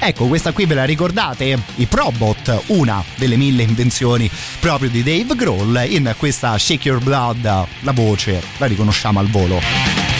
Ecco, 0.00 0.26
questa 0.26 0.52
qui 0.52 0.64
ve 0.64 0.74
la 0.74 0.84
ricordate? 0.84 1.58
I 1.76 1.86
Probot, 1.86 2.64
una 2.68 3.02
delle 3.16 3.36
mille 3.36 3.62
invenzioni 3.62 4.30
proprio 4.60 4.88
di 4.88 5.02
Dave 5.02 5.34
Grohl. 5.34 5.84
In 5.88 6.14
questa 6.16 6.56
Shake 6.56 6.88
Your 6.88 7.02
Blood, 7.02 7.42
la 7.80 7.92
voce 7.92 8.40
la 8.58 8.66
riconosciamo 8.66 9.18
al 9.18 9.28
volo. 9.28 10.17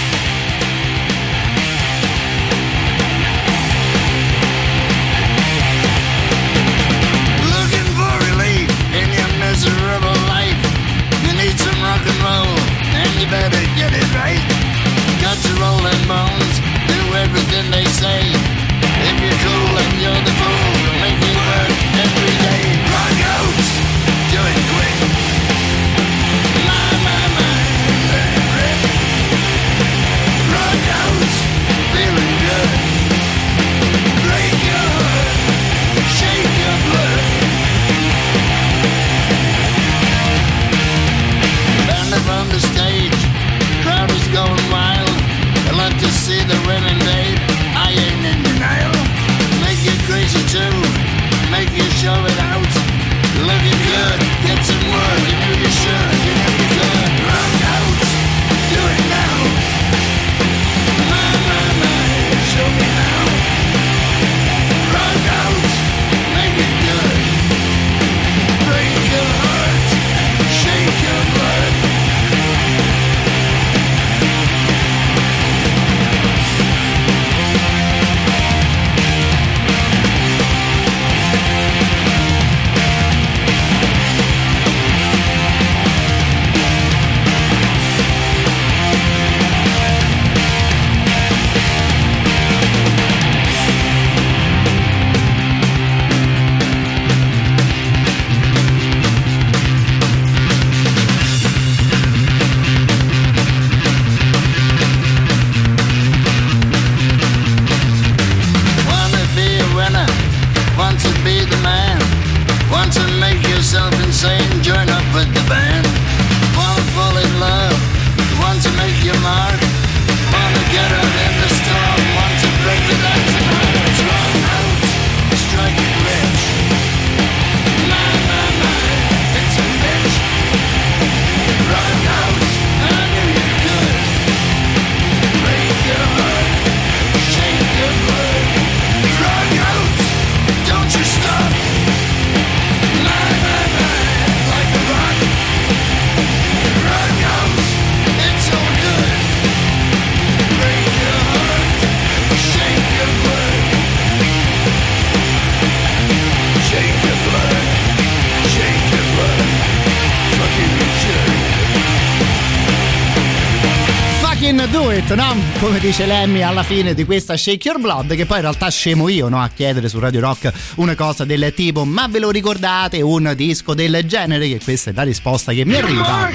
It, 164.61 165.15
no? 165.15 165.37
Come 165.61 165.79
dice 165.79 166.07
Lemmy 166.07 166.43
alla 166.43 166.63
fine 166.63 166.95
di 166.95 167.05
questa 167.05 167.37
Shake 167.37 167.69
Your 167.69 167.81
Blood, 167.81 168.15
che 168.15 168.27
poi 168.27 168.37
in 168.37 168.43
realtà 168.43 168.69
scemo 168.71 169.09
io, 169.09 169.29
no? 169.29 169.41
A 169.41 169.49
chiedere 169.55 169.89
su 169.89 169.99
Radio 169.99 170.21
Rock 170.21 170.53
una 170.77 170.95
cosa 170.95 171.25
del 171.25 171.53
tipo, 171.55 171.85
ma 171.85 172.09
ve 172.09 172.19
lo 172.19 172.31
ricordate 172.31 173.01
un 173.01 173.33
disco 173.37 173.75
del 173.75 174.03
genere? 174.05 174.49
Che 174.49 174.61
questa 174.63 174.91
è 174.91 174.93
la 174.95 175.03
risposta 175.03 175.53
che 175.53 175.65
mi 175.65 175.75
arriva. 175.75 176.31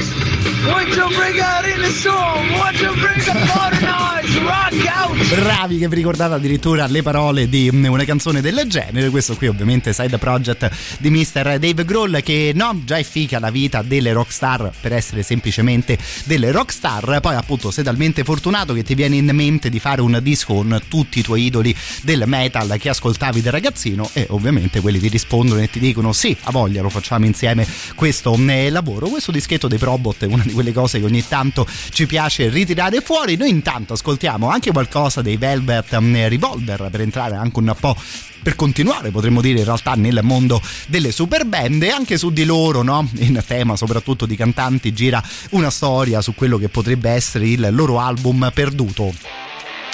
What 3.46 4.23
Bravi 4.34 5.78
che 5.78 5.88
vi 5.88 5.96
ricordate 5.96 6.34
addirittura 6.34 6.88
le 6.88 7.04
parole 7.04 7.48
di 7.48 7.70
una 7.70 8.04
canzone 8.04 8.42
del 8.42 8.64
genere. 8.68 9.10
Questo 9.10 9.36
qui 9.36 9.48
ovviamente 9.48 9.94
side 9.94 10.18
project 10.18 10.70
di 10.98 11.12
Mr. 11.12 11.60
Dave 11.60 11.86
Grohl 11.86 12.22
che 12.24 12.52
no, 12.56 12.82
già 12.84 12.98
è 12.98 13.04
fica 13.04 13.38
la 13.38 13.52
vita 13.52 13.84
delle 13.84 14.12
rockstar 14.12 14.72
per 14.82 14.94
essere 14.94 15.22
semplicemente 15.22 16.00
delle 16.24 16.52
rockstar. 16.52 17.20
Poi 17.22 17.36
appunto 17.36 17.70
sei 17.70 17.84
talmente 17.84 18.24
fortunato 18.24 18.74
che 18.74 18.84
ti 18.84 18.96
viene 18.96 19.18
in 19.18 19.30
mente 19.34 19.70
di 19.70 19.80
fare 19.80 20.02
un 20.02 20.20
disco 20.22 20.56
con 20.56 20.82
tutti 20.88 21.20
i 21.20 21.22
tuoi 21.22 21.46
idoli 21.46 21.76
del 22.02 22.24
metal 22.26 22.76
che 22.80 22.90
ascoltavi 22.90 23.42
da 23.42 23.52
ragazzino 23.52 24.10
e 24.14 24.26
ovviamente 24.32 24.82
quelli 24.82 25.00
ti 25.00 25.10
rispondono 25.10 25.62
e 25.62 25.70
ti 25.70 25.80
dicono 25.80 26.12
sì, 26.12 26.36
a 26.44 26.52
voglia 26.52 26.82
lo 26.82 26.90
facciamo 26.90 27.26
insieme 27.26 27.68
questo 27.96 28.36
eh, 28.48 28.70
lavoro. 28.72 29.08
Questo 29.10 29.32
dischetto 29.32 29.68
dei 29.68 29.78
Probot 29.78 30.24
è 30.24 30.26
una 30.26 30.44
di 30.44 30.54
quelle 30.54 30.74
cose 30.74 31.00
che 31.00 31.06
ogni 31.06 31.26
tanto 31.28 31.68
ci 31.92 32.08
piace 32.08 32.50
ritirare 32.50 33.02
fuori. 33.02 33.36
Noi 33.36 33.50
intanto 33.50 33.94
ascoltiamo 33.94 34.22
anche 34.28 34.72
qualcosa 34.72 35.22
dei 35.22 35.38
Velvet 35.38 35.94
eh, 35.94 36.30
Revolver 36.30 36.90
per 36.90 37.02
entrare 37.02 37.36
anche 37.36 37.60
un 37.60 37.76
po' 37.80 37.96
per 38.42 38.56
continuare 38.56 39.10
potremmo 39.10 39.42
dire 39.42 39.60
in 39.60 39.66
realtà 39.66 39.94
nel 39.94 40.20
mondo 40.22 40.62
delle 40.88 41.12
super 41.12 41.46
band 41.46 41.84
e 41.84 41.90
anche 41.90 42.18
su 42.18 42.32
di 42.32 42.44
loro 42.44 42.82
no? 42.82 43.08
in 43.20 43.42
tema 43.46 43.76
soprattutto 43.76 44.26
di 44.26 44.36
cantanti 44.36 44.94
gira 44.94 45.24
una 45.52 45.70
storia 45.70 46.22
su 46.22 46.36
quello 46.36 46.58
che 46.58 46.70
potrebbe 46.70 47.10
essere 47.10 47.48
il 47.48 47.70
loro 47.72 48.00
album 48.00 48.52
perduto 48.54 49.14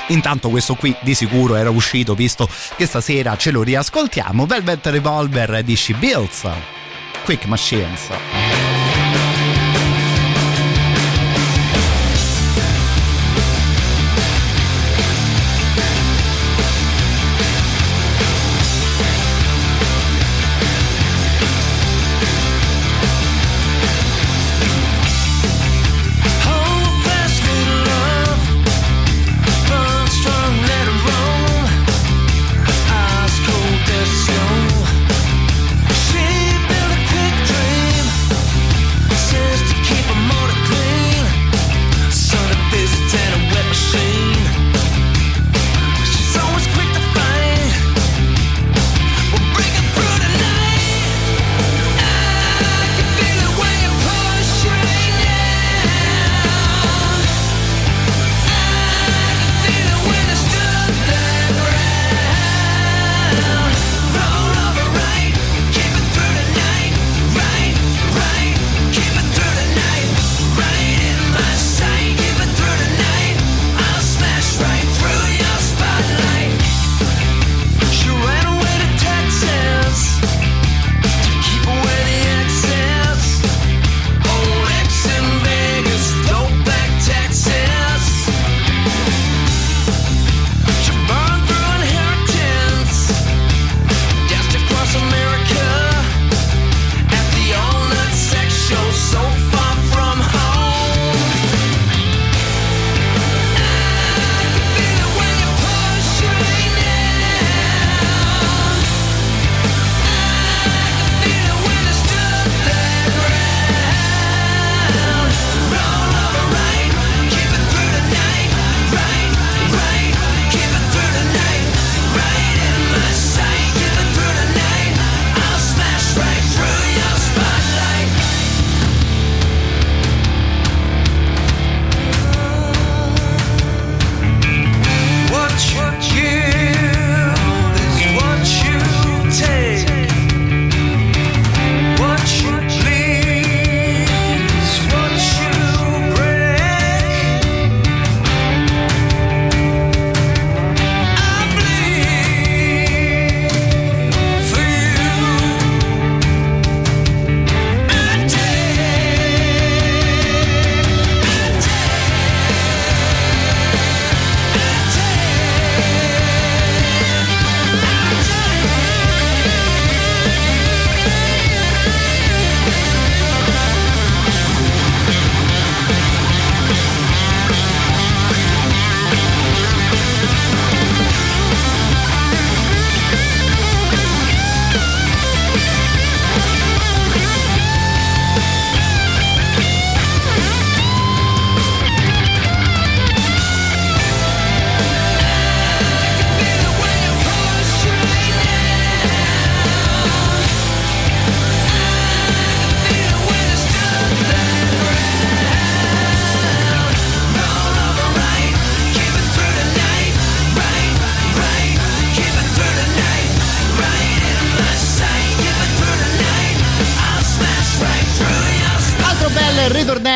Intanto 0.09 0.49
questo 0.49 0.75
qui 0.75 0.95
di 1.01 1.13
sicuro 1.13 1.55
era 1.55 1.69
uscito 1.69 2.15
visto 2.15 2.49
che 2.75 2.85
stasera 2.85 3.37
ce 3.37 3.51
lo 3.51 3.61
riascoltiamo. 3.61 4.45
Velvet 4.45 4.87
Revolver 4.87 5.63
di 5.63 5.75
She 5.75 5.93
Builds. 5.93 6.49
Quick 7.23 7.45
Machines. 7.45 8.88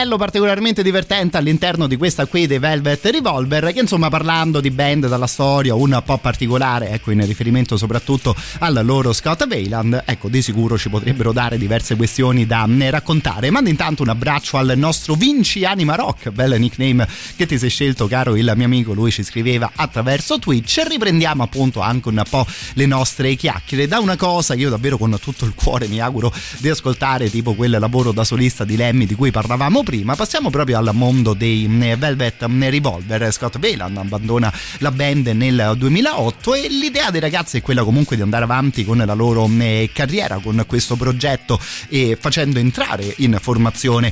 Ritornello 0.03 0.17
particolarmente 0.17 0.83
divertente 0.83 1.37
all'interno 1.37 1.87
di 1.87 1.95
questa 1.95 2.25
qui 2.25 2.45
dei 2.45 2.59
Velvet 2.59 3.05
Revolver 3.05 3.71
che 3.71 3.79
insomma 3.79 4.09
parlando 4.09 4.59
di 4.59 4.69
band 4.69 5.07
dalla 5.07 5.27
storia 5.27 5.75
un 5.75 6.01
po' 6.05 6.17
particolare 6.17 6.89
ecco 6.89 7.11
in 7.11 7.25
riferimento 7.25 7.77
soprattutto 7.77 8.35
al 8.59 8.81
loro 8.83 9.13
Scott 9.13 9.45
Weiland 9.49 10.03
ecco 10.05 10.27
di 10.27 10.41
sicuro 10.41 10.77
ci 10.77 10.89
potrebbero 10.89 11.31
dare 11.31 11.57
diverse 11.57 11.95
questioni 11.95 12.45
da 12.45 12.67
mm, 12.67 12.81
raccontare. 12.89 13.49
Mando 13.49 13.69
intanto 13.69 14.03
un 14.03 14.09
abbraccio 14.09 14.57
al 14.57 14.73
nostro 14.75 15.13
Vinci 15.13 15.63
Anima 15.63 15.95
Rock 15.95 16.31
bel 16.31 16.59
nickname 16.59 17.07
che 17.35 17.45
ti 17.45 17.57
sei 17.57 17.69
scelto 17.69 18.07
caro 18.07 18.35
il 18.35 18.51
mio 18.55 18.65
amico. 18.65 18.93
Lui 18.93 19.11
ci 19.11 19.23
scriveva 19.23 19.71
attraverso 19.73 20.37
Twitch. 20.37 20.83
Riprendiamo 20.85 21.43
appunto 21.43 21.79
anche 21.79 22.09
un 22.09 22.21
po' 22.29 22.45
le 22.73 22.85
nostre 22.85 23.35
chiacchiere. 23.35 23.87
Da 23.87 23.99
una 23.99 24.17
cosa 24.17 24.53
che 24.55 24.61
io 24.61 24.69
davvero 24.69 24.97
con 24.97 25.17
tutto 25.21 25.45
il 25.45 25.53
cuore 25.55 25.87
mi 25.87 25.99
auguro 26.01 26.33
di 26.57 26.69
ascoltare 26.69 27.29
tipo 27.29 27.53
quel 27.53 27.77
lavoro 27.79 28.11
da 28.11 28.23
solista 28.23 28.65
di 28.65 28.75
Lemmy 28.75 29.05
di 29.05 29.15
cui 29.15 29.31
parlavamo 29.31 29.83
prima 29.83 29.92
passiamo 30.01 30.49
proprio 30.49 30.79
al 30.79 30.89
mondo 30.93 31.33
dei 31.33 31.67
mm, 31.67 31.93
Velvet 31.93 32.47
mm, 32.47 32.63
Revolver 32.63 33.31
Scott 33.31 33.57
Weiland 33.61 33.95
abbandona 33.97 34.51
la 34.79 34.89
band 34.89 35.27
nel 35.27 35.75
2008 35.77 36.55
e 36.55 36.67
l'idea 36.67 37.11
dei 37.11 37.19
ragazzi 37.19 37.57
è 37.57 37.61
quella 37.61 37.83
comunque 37.83 38.15
di 38.15 38.23
andare 38.23 38.43
avanti 38.43 38.83
con 38.83 38.97
la 38.97 39.13
loro 39.13 39.47
mm, 39.47 39.83
carriera 39.93 40.39
con 40.39 40.63
questo 40.65 40.95
progetto 40.95 41.59
e 41.89 42.17
facendo 42.19 42.57
entrare 42.57 43.13
in 43.17 43.37
formazione 43.39 44.11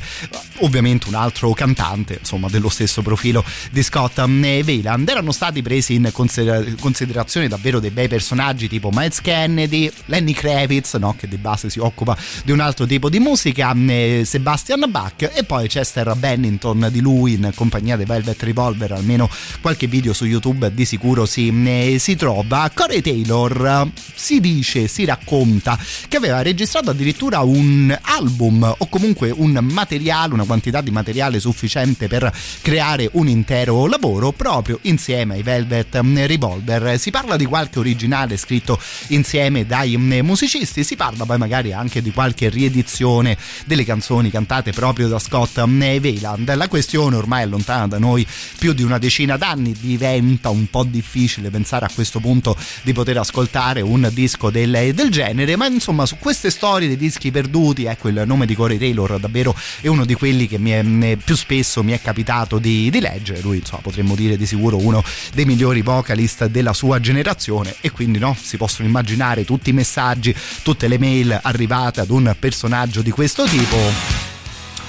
ovviamente 0.58 1.08
un 1.08 1.16
altro 1.16 1.52
cantante 1.54 2.18
insomma 2.20 2.48
dello 2.48 2.70
stesso 2.70 3.02
profilo 3.02 3.44
di 3.72 3.82
Scott 3.82 4.20
Weiland 4.20 5.10
erano 5.10 5.32
stati 5.32 5.64
presi 5.64 5.96
in 5.96 6.12
consider- 6.14 6.76
considerazione 6.80 7.48
davvero 7.48 7.80
dei 7.80 7.90
bei 7.90 8.08
personaggi 8.08 8.68
tipo 8.68 8.90
Miles 8.94 9.20
Kennedy 9.22 9.92
Lenny 10.06 10.34
Kravitz 10.34 10.94
no? 10.96 11.16
che 11.18 11.28
di 11.28 11.38
base 11.38 11.72
si 11.72 11.80
occupa 11.80 12.16
di 12.44 12.52
un 12.52 12.60
altro 12.60 12.86
tipo 12.86 13.10
di 13.10 13.20
musica 13.20 13.74
eh, 13.74 14.22
Sebastian 14.26 14.86
Bach 14.90 15.30
e 15.34 15.44
poi 15.44 15.70
Chester 15.72 16.14
Bennington 16.16 16.90
di 16.92 17.00
lui 17.00 17.36
in 17.36 17.50
compagnia 17.56 17.96
dei 17.96 18.06
Velvet 18.06 18.44
Revolver 18.44 18.92
almeno 18.92 19.30
qualche 19.62 19.88
video 19.88 20.12
su 20.12 20.26
YouTube 20.26 20.74
di 20.74 20.84
sicuro 20.84 21.26
si, 21.26 21.96
si 21.98 22.16
trova 22.18 22.70
Corey 22.74 23.00
Taylor 23.00 23.90
si 24.14 24.42
dice, 24.42 24.90
si 24.90 25.06
racconta 25.06 25.80
che 26.10 26.18
aveva 26.18 26.42
registrato 26.42 26.90
addirittura 26.90 27.40
un 27.40 27.98
album 28.02 28.76
o 28.78 28.88
comunque 28.90 29.32
un 29.32 29.58
materiale, 29.62 30.34
una 30.34 30.44
quantità 30.44 30.82
di 30.82 30.92
materiale 30.92 31.40
sufficiente 31.40 32.08
per 32.10 32.30
creare 32.62 33.10
un 33.14 33.30
intero 33.30 33.88
lavoro 33.88 34.34
proprio 34.34 34.80
insieme 34.84 35.36
ai 35.36 35.44
Velvet 35.44 35.96
Revolver. 36.02 37.00
Si 37.00 37.12
parla 37.12 37.38
di 37.38 37.46
qualche 37.46 37.80
originale 37.80 38.36
scritto 38.36 38.78
insieme 39.08 39.66
dai 39.66 39.96
musicisti, 39.98 40.84
si 40.84 40.98
parla 40.98 41.26
poi 41.26 41.38
magari 41.38 41.72
anche 41.72 42.02
di 42.02 42.12
qualche 42.12 42.50
riedizione 42.50 43.38
delle 43.66 43.86
canzoni 43.86 44.30
cantate 44.30 44.72
proprio 44.74 45.08
da 45.08 45.20
Scott 45.20 45.60
Weiland. 45.68 46.54
La 46.56 46.68
questione 46.68 47.16
ormai 47.16 47.44
è 47.44 47.46
lontana 47.46 47.88
da 47.88 47.98
noi 47.98 48.26
più 48.58 48.74
di 48.74 48.84
una 48.84 48.98
decina 48.98 49.38
d'anni, 49.38 49.76
diventa 49.80 50.50
un 50.50 50.70
po' 50.70 50.84
difficile 50.84 51.50
pensare 51.50 51.86
a 51.86 51.92
questo 51.94 52.20
punto 52.20 52.56
di 52.84 52.94
poter 52.94 53.18
ascoltare 53.18 53.82
un 53.82 54.10
disco 54.14 54.50
del, 54.50 54.92
del 54.94 55.10
genere, 55.10 55.56
ma 55.56 55.68
insomma 55.68 56.06
su 56.06 56.18
queste 56.18 56.50
storie 56.50 56.88
dei 56.88 56.98
dischi 56.98 57.32
perduti, 57.32 57.86
ecco 57.86 58.10
il 58.10 58.24
nome 58.26 58.46
di 58.46 58.56
Corey 58.56 58.78
Taylor 58.78 59.20
davvero 59.20 59.56
è 59.82 59.88
uno 59.88 60.06
di 60.06 60.14
quelli 60.14 60.48
che 60.48 60.60
è, 60.62 61.16
più 61.18 61.36
spesso 61.36 61.84
mi 61.84 61.92
è 61.92 62.02
capitato 62.02 62.60
di, 62.60 62.90
di 62.90 63.00
leggere, 63.00 63.42
lui 63.42 63.58
insomma 63.58 63.82
potremmo 63.82 64.16
dire 64.16 64.38
di 64.38 64.46
sicuro 64.46 64.78
uno 64.78 65.04
dei 65.34 65.46
migliori 65.46 65.82
vocalist 65.82 66.46
della 66.46 66.74
sua 66.74 67.00
generazione 67.00 67.76
e 67.82 67.92
quindi 67.92 68.20
no, 68.20 68.36
si 68.40 68.58
possono 68.58 68.88
immaginare 68.88 69.46
tutti 69.46 69.70
i 69.70 69.74
messaggi, 69.74 70.36
tutte 70.64 70.88
le 70.88 70.98
mail 70.98 71.40
arrivate 71.42 72.02
ad 72.02 72.10
un 72.10 72.36
personaggio 72.38 73.02
di 73.02 73.12
questo 73.12 73.46
tipo. 73.46 74.31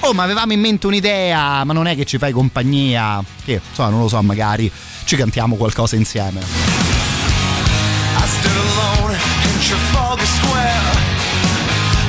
Oh, 0.05 0.11
ma 0.13 0.23
avevamo 0.23 0.51
in 0.51 0.59
mente 0.59 0.85
un'idea, 0.85 1.63
ma 1.63 1.71
non 1.71 1.87
è 1.87 1.95
che 1.95 2.03
ci 2.03 2.17
fai 2.17 2.33
compagnia. 2.33 3.23
Che, 3.43 3.61
insomma, 3.67 3.87
non 3.87 4.01
lo 4.01 4.09
so, 4.09 4.21
magari 4.21 4.69
ci 5.05 5.15
cantiamo 5.15 5.55
qualcosa 5.55 5.95
insieme. 5.95 6.41
I 6.41 6.43
stood 8.27 8.51
alone 8.51 9.17
in 9.43 9.59
Trafalgar 9.65 10.27
Square. 10.27 10.81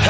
I 0.02 0.08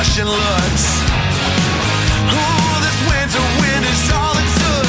Russian 0.00 0.28
looks. 0.28 0.86
Ooh, 2.32 2.76
this 2.80 2.98
winter 3.04 3.44
wind 3.60 3.84
is 3.84 4.02
all 4.16 4.32
it 4.32 4.50
took. 4.64 4.88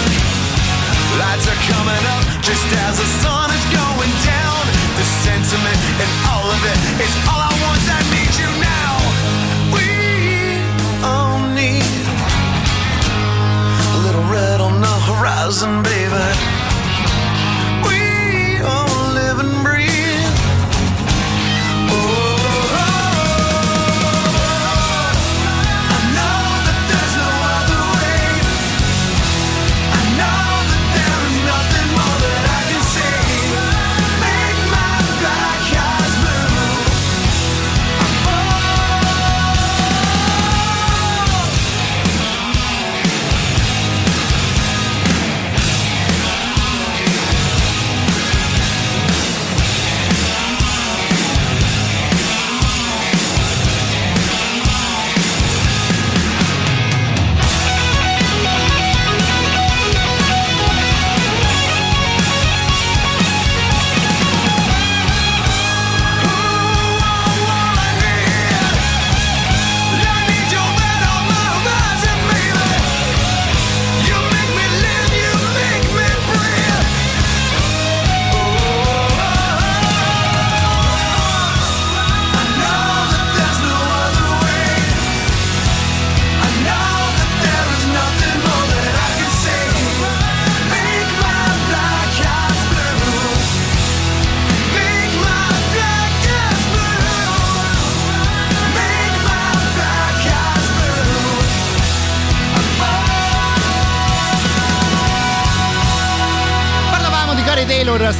Lights 1.19 1.47
are 1.51 1.61
coming 1.67 2.03
up 2.15 2.23
just 2.39 2.63
as 2.87 2.95
the 2.95 3.09
sun 3.19 3.51
is 3.51 3.65
going 3.75 4.13
down. 4.23 4.63
The 4.95 5.03
sentiment 5.27 5.79
and 5.99 6.11
all 6.31 6.47
of 6.47 6.61
it 6.63 6.79
is 7.03 7.13
all 7.27 7.43
I 7.43 7.51
want. 7.59 7.83
I 7.91 7.99
need 8.15 8.33
you 8.39 8.51
now. 8.63 8.93
We 9.75 9.83
all 11.03 11.43
need 11.59 12.03
a 13.91 13.99
little 14.07 14.23
red 14.31 14.61
on 14.61 14.79
the 14.79 14.95
horizon, 15.11 15.83
baby. 15.83 16.60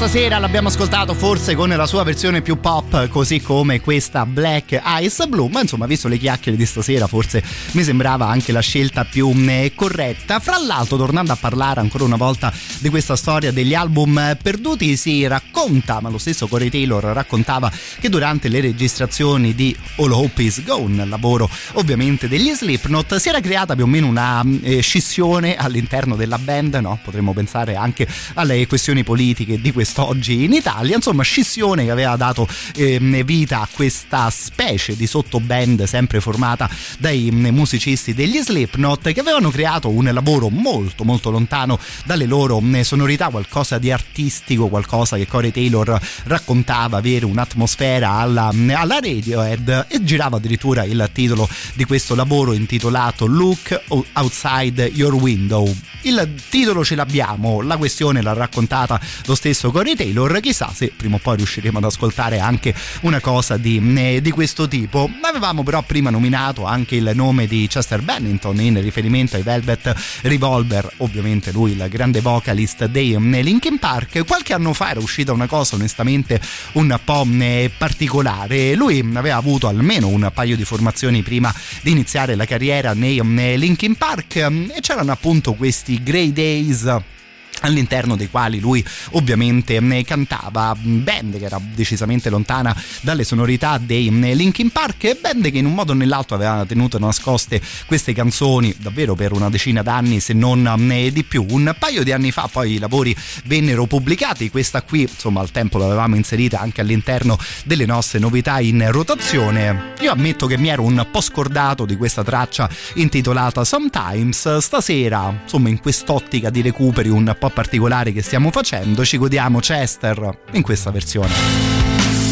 Stasera 0.01 0.39
l'abbiamo 0.39 0.67
ascoltato 0.67 1.13
forse 1.13 1.53
con 1.53 1.69
la 1.69 1.85
sua 1.85 2.01
versione 2.01 2.41
più 2.41 2.59
pop, 2.59 3.07
così 3.09 3.39
come 3.39 3.81
questa 3.81 4.25
Black 4.25 4.81
Ice 5.01 5.27
Blue, 5.27 5.47
ma 5.47 5.61
insomma, 5.61 5.85
visto 5.85 6.07
le 6.07 6.17
chiacchiere 6.17 6.57
di 6.57 6.65
stasera, 6.65 7.05
forse 7.05 7.43
mi 7.73 7.83
sembrava 7.83 8.25
anche 8.25 8.51
la 8.51 8.61
scelta 8.61 9.05
più 9.05 9.31
eh, 9.47 9.73
corretta. 9.75 10.39
Fra 10.39 10.57
l'altro, 10.57 10.97
tornando 10.97 11.33
a 11.33 11.35
parlare 11.35 11.81
ancora 11.81 12.03
una 12.03 12.15
volta 12.15 12.51
di 12.79 12.89
questa 12.89 13.15
storia 13.15 13.51
degli 13.51 13.75
album 13.75 14.35
perduti, 14.41 14.97
si 14.97 15.27
racconta, 15.27 15.99
ma 16.01 16.09
lo 16.09 16.17
stesso 16.17 16.47
Corey 16.47 16.71
Taylor 16.71 17.03
raccontava 17.03 17.71
che 17.99 18.09
durante 18.09 18.47
le 18.47 18.59
registrazioni 18.59 19.53
di 19.53 19.77
All 19.97 20.13
Hope 20.13 20.41
Is 20.41 20.63
Gone, 20.63 21.05
lavoro 21.05 21.47
ovviamente 21.73 22.27
degli 22.27 22.51
Slipknot, 22.51 23.17
si 23.17 23.29
era 23.29 23.39
creata 23.39 23.75
più 23.75 23.83
o 23.83 23.87
meno 23.87 24.07
una 24.07 24.43
eh, 24.63 24.81
scissione 24.81 25.55
all'interno 25.55 26.15
della 26.15 26.39
band, 26.39 26.73
no? 26.81 26.97
Potremmo 27.03 27.33
pensare 27.33 27.75
anche 27.75 28.07
alle 28.33 28.65
questioni 28.65 29.03
politiche 29.03 29.61
di 29.61 29.71
quest'oggi 29.91 30.45
in 30.45 30.53
Italia, 30.53 30.95
insomma 30.95 31.21
scissione 31.21 31.83
che 31.83 31.91
aveva 31.91 32.15
dato 32.15 32.47
eh, 32.75 32.97
vita 33.25 33.59
a 33.59 33.67
questa 33.69 34.29
specie 34.29 34.95
di 34.95 35.05
sottoband 35.05 35.83
sempre 35.83 36.21
formata 36.21 36.69
dai 36.97 37.29
musicisti 37.31 38.13
degli 38.13 38.37
Slipknot 38.37 39.11
che 39.11 39.19
avevano 39.19 39.49
creato 39.49 39.89
un 39.89 40.09
lavoro 40.13 40.47
molto 40.47 41.03
molto 41.03 41.29
lontano 41.29 41.77
dalle 42.05 42.25
loro 42.25 42.61
sonorità, 42.83 43.27
qualcosa 43.27 43.77
di 43.77 43.91
artistico, 43.91 44.69
qualcosa 44.69 45.17
che 45.17 45.27
Corey 45.27 45.51
Taylor 45.51 45.99
raccontava 46.23 46.97
avere 46.97 47.25
un'atmosfera 47.25 48.11
alla, 48.11 48.53
alla 48.73 48.99
Radiohead 49.01 49.87
e 49.89 50.03
girava 50.03 50.37
addirittura 50.37 50.85
il 50.85 51.09
titolo 51.11 51.49
di 51.73 51.83
questo 51.83 52.15
lavoro 52.15 52.53
intitolato 52.53 53.25
Look 53.25 53.81
Outside 54.13 54.83
Your 54.93 55.13
Window. 55.13 55.73
Il 56.03 56.33
titolo 56.49 56.83
ce 56.83 56.95
l'abbiamo, 56.95 57.61
la 57.61 57.77
questione 57.77 58.21
l'ha 58.21 58.33
raccontata 58.33 58.99
lo 59.25 59.35
stesso 59.35 59.69
Corey 59.71 59.80
Taylor, 59.95 60.39
chissà 60.39 60.71
se 60.73 60.91
prima 60.95 61.15
o 61.15 61.19
poi 61.19 61.37
riusciremo 61.37 61.79
ad 61.79 61.83
ascoltare 61.83 62.39
anche 62.39 62.73
una 63.01 63.19
cosa 63.19 63.57
di, 63.57 63.81
eh, 63.95 64.21
di 64.21 64.31
questo 64.31 64.67
tipo. 64.67 65.09
Avevamo 65.21 65.63
però 65.63 65.81
prima 65.81 66.09
nominato 66.09 66.65
anche 66.65 66.95
il 66.95 67.11
nome 67.15 67.47
di 67.47 67.67
Chester 67.67 68.01
Bennington 68.01 68.59
in 68.61 68.81
riferimento 68.81 69.35
ai 69.35 69.41
Velvet 69.41 69.93
Revolver, 70.21 70.91
ovviamente 70.97 71.51
lui 71.51 71.71
il 71.71 71.87
grande 71.89 72.21
vocalist 72.21 72.85
dei 72.85 73.13
eh, 73.13 73.41
Linkin 73.41 73.79
Park. 73.79 74.25
Qualche 74.25 74.53
anno 74.53 74.73
fa 74.73 74.91
era 74.91 74.99
uscita 74.99 75.31
una 75.33 75.47
cosa 75.47 75.75
onestamente 75.75 76.39
un 76.73 76.97
po' 77.03 77.27
eh, 77.39 77.71
particolare. 77.75 78.75
Lui 78.75 78.99
aveva 79.13 79.35
avuto 79.35 79.67
almeno 79.67 80.07
un 80.07 80.29
paio 80.33 80.55
di 80.55 80.63
formazioni 80.63 81.23
prima 81.23 81.53
di 81.81 81.91
iniziare 81.91 82.35
la 82.35 82.45
carriera 82.45 82.93
nei 82.93 83.19
Linkin 83.57 83.95
Park 83.95 84.35
e 84.35 84.79
c'erano 84.81 85.11
appunto 85.11 85.53
questi 85.53 86.01
Grey 86.03 86.31
Days 86.31 87.19
all'interno 87.61 88.15
dei 88.15 88.29
quali 88.29 88.59
lui 88.59 88.83
ovviamente 89.11 89.79
cantava 90.03 90.75
band 90.79 91.37
che 91.37 91.45
era 91.45 91.59
decisamente 91.73 92.29
lontana 92.29 92.75
dalle 93.01 93.23
sonorità 93.23 93.77
dei 93.77 94.09
Linkin 94.35 94.69
Park 94.69 95.19
band 95.19 95.49
che 95.49 95.57
in 95.57 95.65
un 95.65 95.73
modo 95.73 95.91
o 95.91 95.95
nell'altro 95.95 96.35
aveva 96.35 96.65
tenuto 96.65 96.99
nascoste 96.99 97.61
queste 97.85 98.13
canzoni 98.13 98.73
davvero 98.77 99.15
per 99.15 99.31
una 99.31 99.49
decina 99.49 99.81
d'anni 99.81 100.19
se 100.19 100.33
non 100.33 100.69
di 101.11 101.23
più. 101.23 101.45
Un 101.49 101.75
paio 101.77 102.03
di 102.03 102.11
anni 102.11 102.31
fa 102.31 102.49
poi 102.51 102.73
i 102.73 102.79
lavori 102.79 103.15
vennero 103.45 103.85
pubblicati. 103.85 104.49
Questa 104.49 104.81
qui 104.81 105.01
insomma 105.01 105.41
al 105.41 105.51
tempo 105.51 105.77
l'avevamo 105.77 106.15
inserita 106.15 106.59
anche 106.59 106.81
all'interno 106.81 107.37
delle 107.63 107.85
nostre 107.85 108.19
novità 108.19 108.59
in 108.59 108.85
rotazione. 108.91 109.93
Io 110.01 110.11
ammetto 110.11 110.47
che 110.47 110.57
mi 110.57 110.69
ero 110.69 110.83
un 110.83 111.07
po' 111.11 111.21
scordato 111.21 111.85
di 111.85 111.95
questa 111.95 112.23
traccia 112.23 112.69
intitolata 112.95 113.63
Sometimes. 113.63 114.57
Stasera 114.57 115.41
insomma 115.43 115.69
in 115.69 115.79
quest'ottica 115.79 116.49
di 116.49 116.61
recuperi 116.61 117.09
un 117.09 117.35
po' 117.37 117.50
particolari 117.51 118.13
che 118.13 118.21
stiamo 118.21 118.51
facendo 118.51 119.05
ci 119.05 119.17
godiamo 119.17 119.59
Chester 119.59 120.37
in 120.51 120.61
questa 120.61 120.91
versione. 120.91 121.33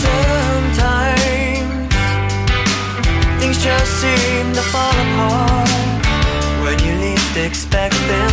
Sometimes 0.02 0.60
things 7.50 8.29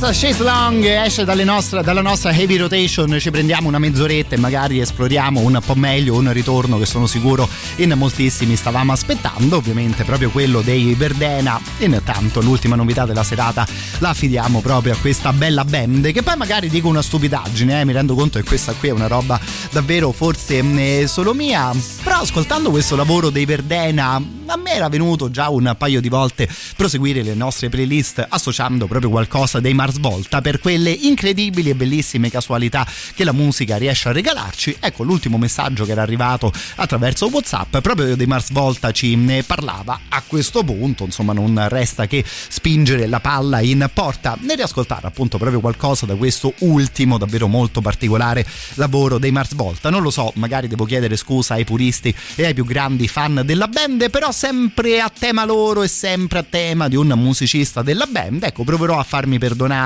questa 0.00 0.26
Chase 0.28 0.42
Long 0.42 0.82
esce 0.82 1.24
nostre- 1.44 1.82
dalla 1.82 2.00
nostra 2.00 2.32
heavy 2.32 2.56
rotation, 2.56 3.18
ci 3.20 3.30
prendiamo 3.30 3.68
una 3.68 3.78
mezz'oretta 3.78 4.34
e 4.34 4.38
magari 4.38 4.80
esploriamo 4.80 5.40
un 5.40 5.60
po' 5.64 5.74
meglio 5.74 6.14
un 6.14 6.32
ritorno 6.32 6.78
che 6.78 6.86
sono 6.86 7.06
sicuro 7.06 7.46
in 7.76 7.92
moltissimi 7.96 8.56
stavamo 8.56 8.92
aspettando, 8.92 9.56
ovviamente 9.56 10.04
proprio 10.04 10.30
quello 10.30 10.62
dei 10.62 10.94
Verdena. 10.94 11.60
Intanto 11.80 12.40
l'ultima 12.40 12.76
novità 12.76 13.04
della 13.04 13.22
serata 13.22 13.66
la 13.98 14.08
affidiamo 14.08 14.62
proprio 14.62 14.94
a 14.94 14.96
questa 14.96 15.34
bella 15.34 15.66
band 15.66 16.12
che 16.12 16.22
poi 16.22 16.36
magari 16.36 16.70
dico 16.70 16.88
una 16.88 17.02
stupidaggine, 17.02 17.82
eh, 17.82 17.84
mi 17.84 17.92
rendo 17.92 18.14
conto 18.14 18.38
che 18.38 18.44
questa 18.44 18.72
qui 18.72 18.88
è 18.88 18.92
una 18.92 19.06
roba 19.06 19.38
davvero 19.70 20.12
forse 20.12 20.60
eh, 20.60 21.06
solo 21.08 21.34
mia, 21.34 21.72
però 22.02 22.20
ascoltando 22.20 22.70
questo 22.70 22.96
lavoro 22.96 23.28
dei 23.28 23.44
Verdena 23.44 24.38
a 24.50 24.56
me 24.56 24.72
era 24.72 24.88
venuto 24.88 25.30
già 25.30 25.48
un 25.48 25.74
paio 25.78 26.00
di 26.00 26.08
volte 26.08 26.48
proseguire 26.76 27.22
le 27.22 27.34
nostre 27.34 27.68
playlist 27.68 28.26
associando 28.28 28.86
proprio 28.86 29.10
qualcosa 29.10 29.60
dei 29.60 29.74
Mars 29.90 29.98
Volta 29.98 30.40
per 30.40 30.60
quelle 30.60 30.90
incredibili 30.90 31.70
e 31.70 31.74
bellissime 31.74 32.30
casualità 32.30 32.86
che 33.14 33.24
la 33.24 33.32
musica 33.32 33.76
riesce 33.76 34.08
a 34.08 34.12
regalarci. 34.12 34.76
Ecco 34.78 35.02
l'ultimo 35.02 35.36
messaggio 35.36 35.84
che 35.84 35.90
era 35.90 36.02
arrivato 36.02 36.52
attraverso 36.76 37.26
WhatsApp 37.26 37.78
proprio 37.78 38.14
dei 38.14 38.26
Mars 38.26 38.52
Volta 38.52 38.92
ci 38.92 39.16
ne 39.16 39.42
parlava. 39.42 39.98
A 40.08 40.22
questo 40.24 40.62
punto, 40.62 41.04
insomma, 41.04 41.32
non 41.32 41.66
resta 41.68 42.06
che 42.06 42.24
spingere 42.24 43.08
la 43.08 43.18
palla 43.18 43.60
in 43.60 43.88
porta 43.92 44.38
e 44.48 44.54
riascoltare 44.54 45.08
appunto 45.08 45.38
proprio 45.38 45.58
qualcosa 45.60 46.06
da 46.06 46.14
questo 46.14 46.54
ultimo 46.58 47.18
davvero 47.18 47.48
molto 47.48 47.80
particolare 47.80 48.46
lavoro 48.74 49.18
dei 49.18 49.32
Mars 49.32 49.54
Volta. 49.54 49.90
Non 49.90 50.02
lo 50.02 50.10
so, 50.10 50.30
magari 50.36 50.68
devo 50.68 50.84
chiedere 50.84 51.16
scusa 51.16 51.54
ai 51.54 51.64
puristi 51.64 52.14
e 52.36 52.46
ai 52.46 52.54
più 52.54 52.64
grandi 52.64 53.08
fan 53.08 53.42
della 53.44 53.66
band, 53.66 54.08
però 54.10 54.30
sempre 54.30 55.00
a 55.00 55.10
tema 55.10 55.44
loro 55.44 55.82
e 55.82 55.88
sempre 55.88 56.38
a 56.38 56.44
tema 56.48 56.86
di 56.86 56.94
un 56.94 57.08
musicista 57.16 57.82
della 57.82 58.06
band. 58.06 58.44
Ecco, 58.44 58.62
proverò 58.62 58.98
a 58.98 59.02
farmi 59.02 59.38
perdonare 59.38 59.78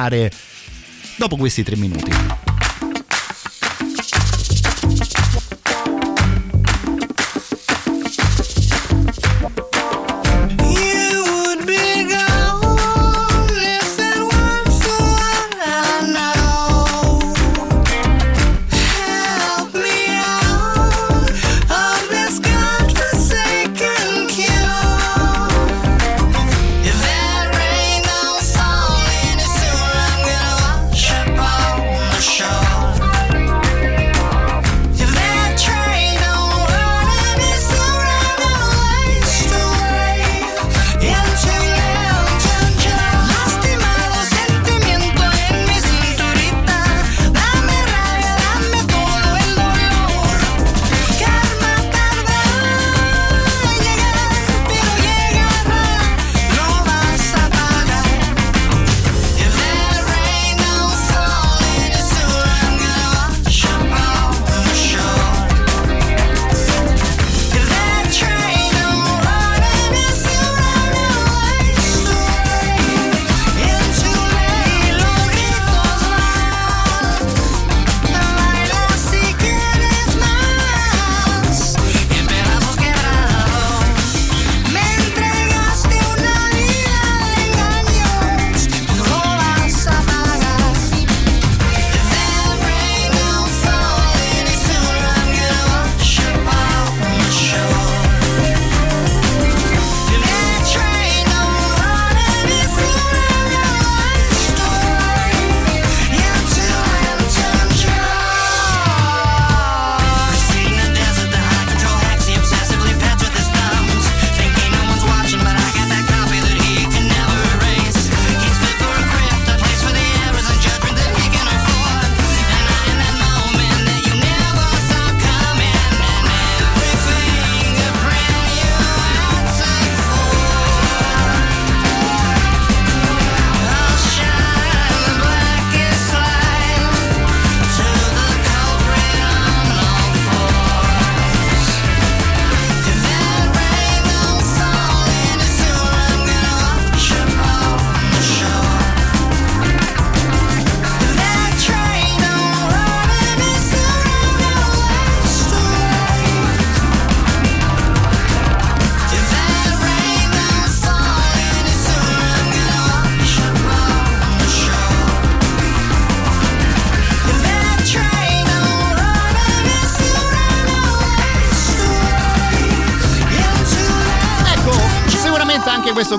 dopo 1.16 1.37
questi 1.37 1.62
tre 1.62 1.77
minuti. 1.77 2.53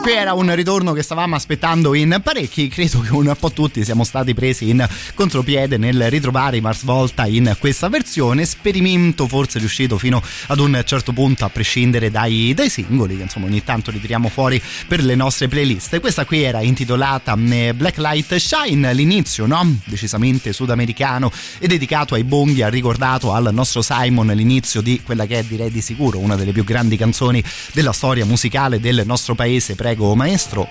Qui 0.06 0.14
era 0.14 0.34
un 0.34 0.54
ritorno 0.54 0.94
che 0.94 1.02
stavamo 1.02 1.34
aspettando 1.34 1.96
in 1.96 2.20
parecchi. 2.22 2.68
Credo 2.68 3.00
che 3.00 3.12
un 3.12 3.36
po' 3.40 3.52
tutti 3.52 3.84
siamo 3.84 4.04
stati 4.04 4.36
presi 4.36 4.70
in 4.70 4.88
contropiede 5.16 5.78
nel 5.78 6.12
ritrovare 6.12 6.58
i 6.58 6.62
Mars 6.62 6.84
Volta 6.84 7.26
in 7.26 7.56
questa 7.58 7.90
versione. 7.90 8.44
Esperimento 8.44 9.28
forse 9.28 9.58
riuscito 9.58 9.98
fino 9.98 10.22
ad 10.46 10.60
un 10.60 10.80
certo 10.86 11.12
punto, 11.12 11.44
a 11.44 11.50
prescindere 11.50 12.12
dai, 12.12 12.54
dai 12.54 12.70
singoli, 12.70 13.18
che 13.18 13.24
insomma 13.24 13.48
ogni 13.48 13.64
tanto 13.64 13.90
li 13.90 14.00
tiriamo 14.00 14.30
fuori 14.30 14.62
per 14.88 15.04
le 15.04 15.16
nostre 15.16 15.48
playlist. 15.48 16.00
Questa 16.00 16.24
qui 16.24 16.44
era 16.44 16.62
intitolata 16.62 17.36
eh, 17.50 17.74
Black 17.74 17.98
Light 17.98 18.36
Shine, 18.36 18.94
l'inizio, 18.94 19.48
no? 19.48 19.76
Decisamente 19.86 20.54
sudamericano 20.54 21.32
e 21.58 21.66
dedicato 21.66 22.14
ai 22.14 22.24
bonghi, 22.24 22.62
ha 22.62 22.70
ricordato 22.70 23.34
al 23.34 23.50
nostro 23.52 23.82
Simon 23.82 24.28
l'inizio 24.28 24.82
di 24.82 25.02
quella 25.04 25.26
che 25.26 25.40
è 25.40 25.44
direi 25.44 25.72
di 25.72 25.82
sicuro 25.82 26.20
una 26.20 26.36
delle 26.36 26.52
più 26.52 26.64
grandi 26.64 26.96
canzoni 26.96 27.44
della 27.72 27.92
storia 27.92 28.26
musicale 28.26 28.80
del 28.80 29.02
nostro 29.04 29.34
paese. 29.34 29.74
Prego, 29.74 29.95
maestro. 30.16 30.68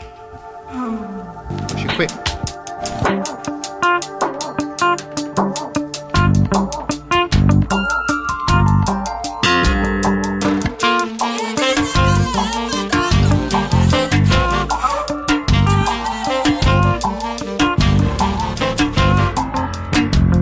Eccoci 1.61 1.87
qui. 1.97 2.07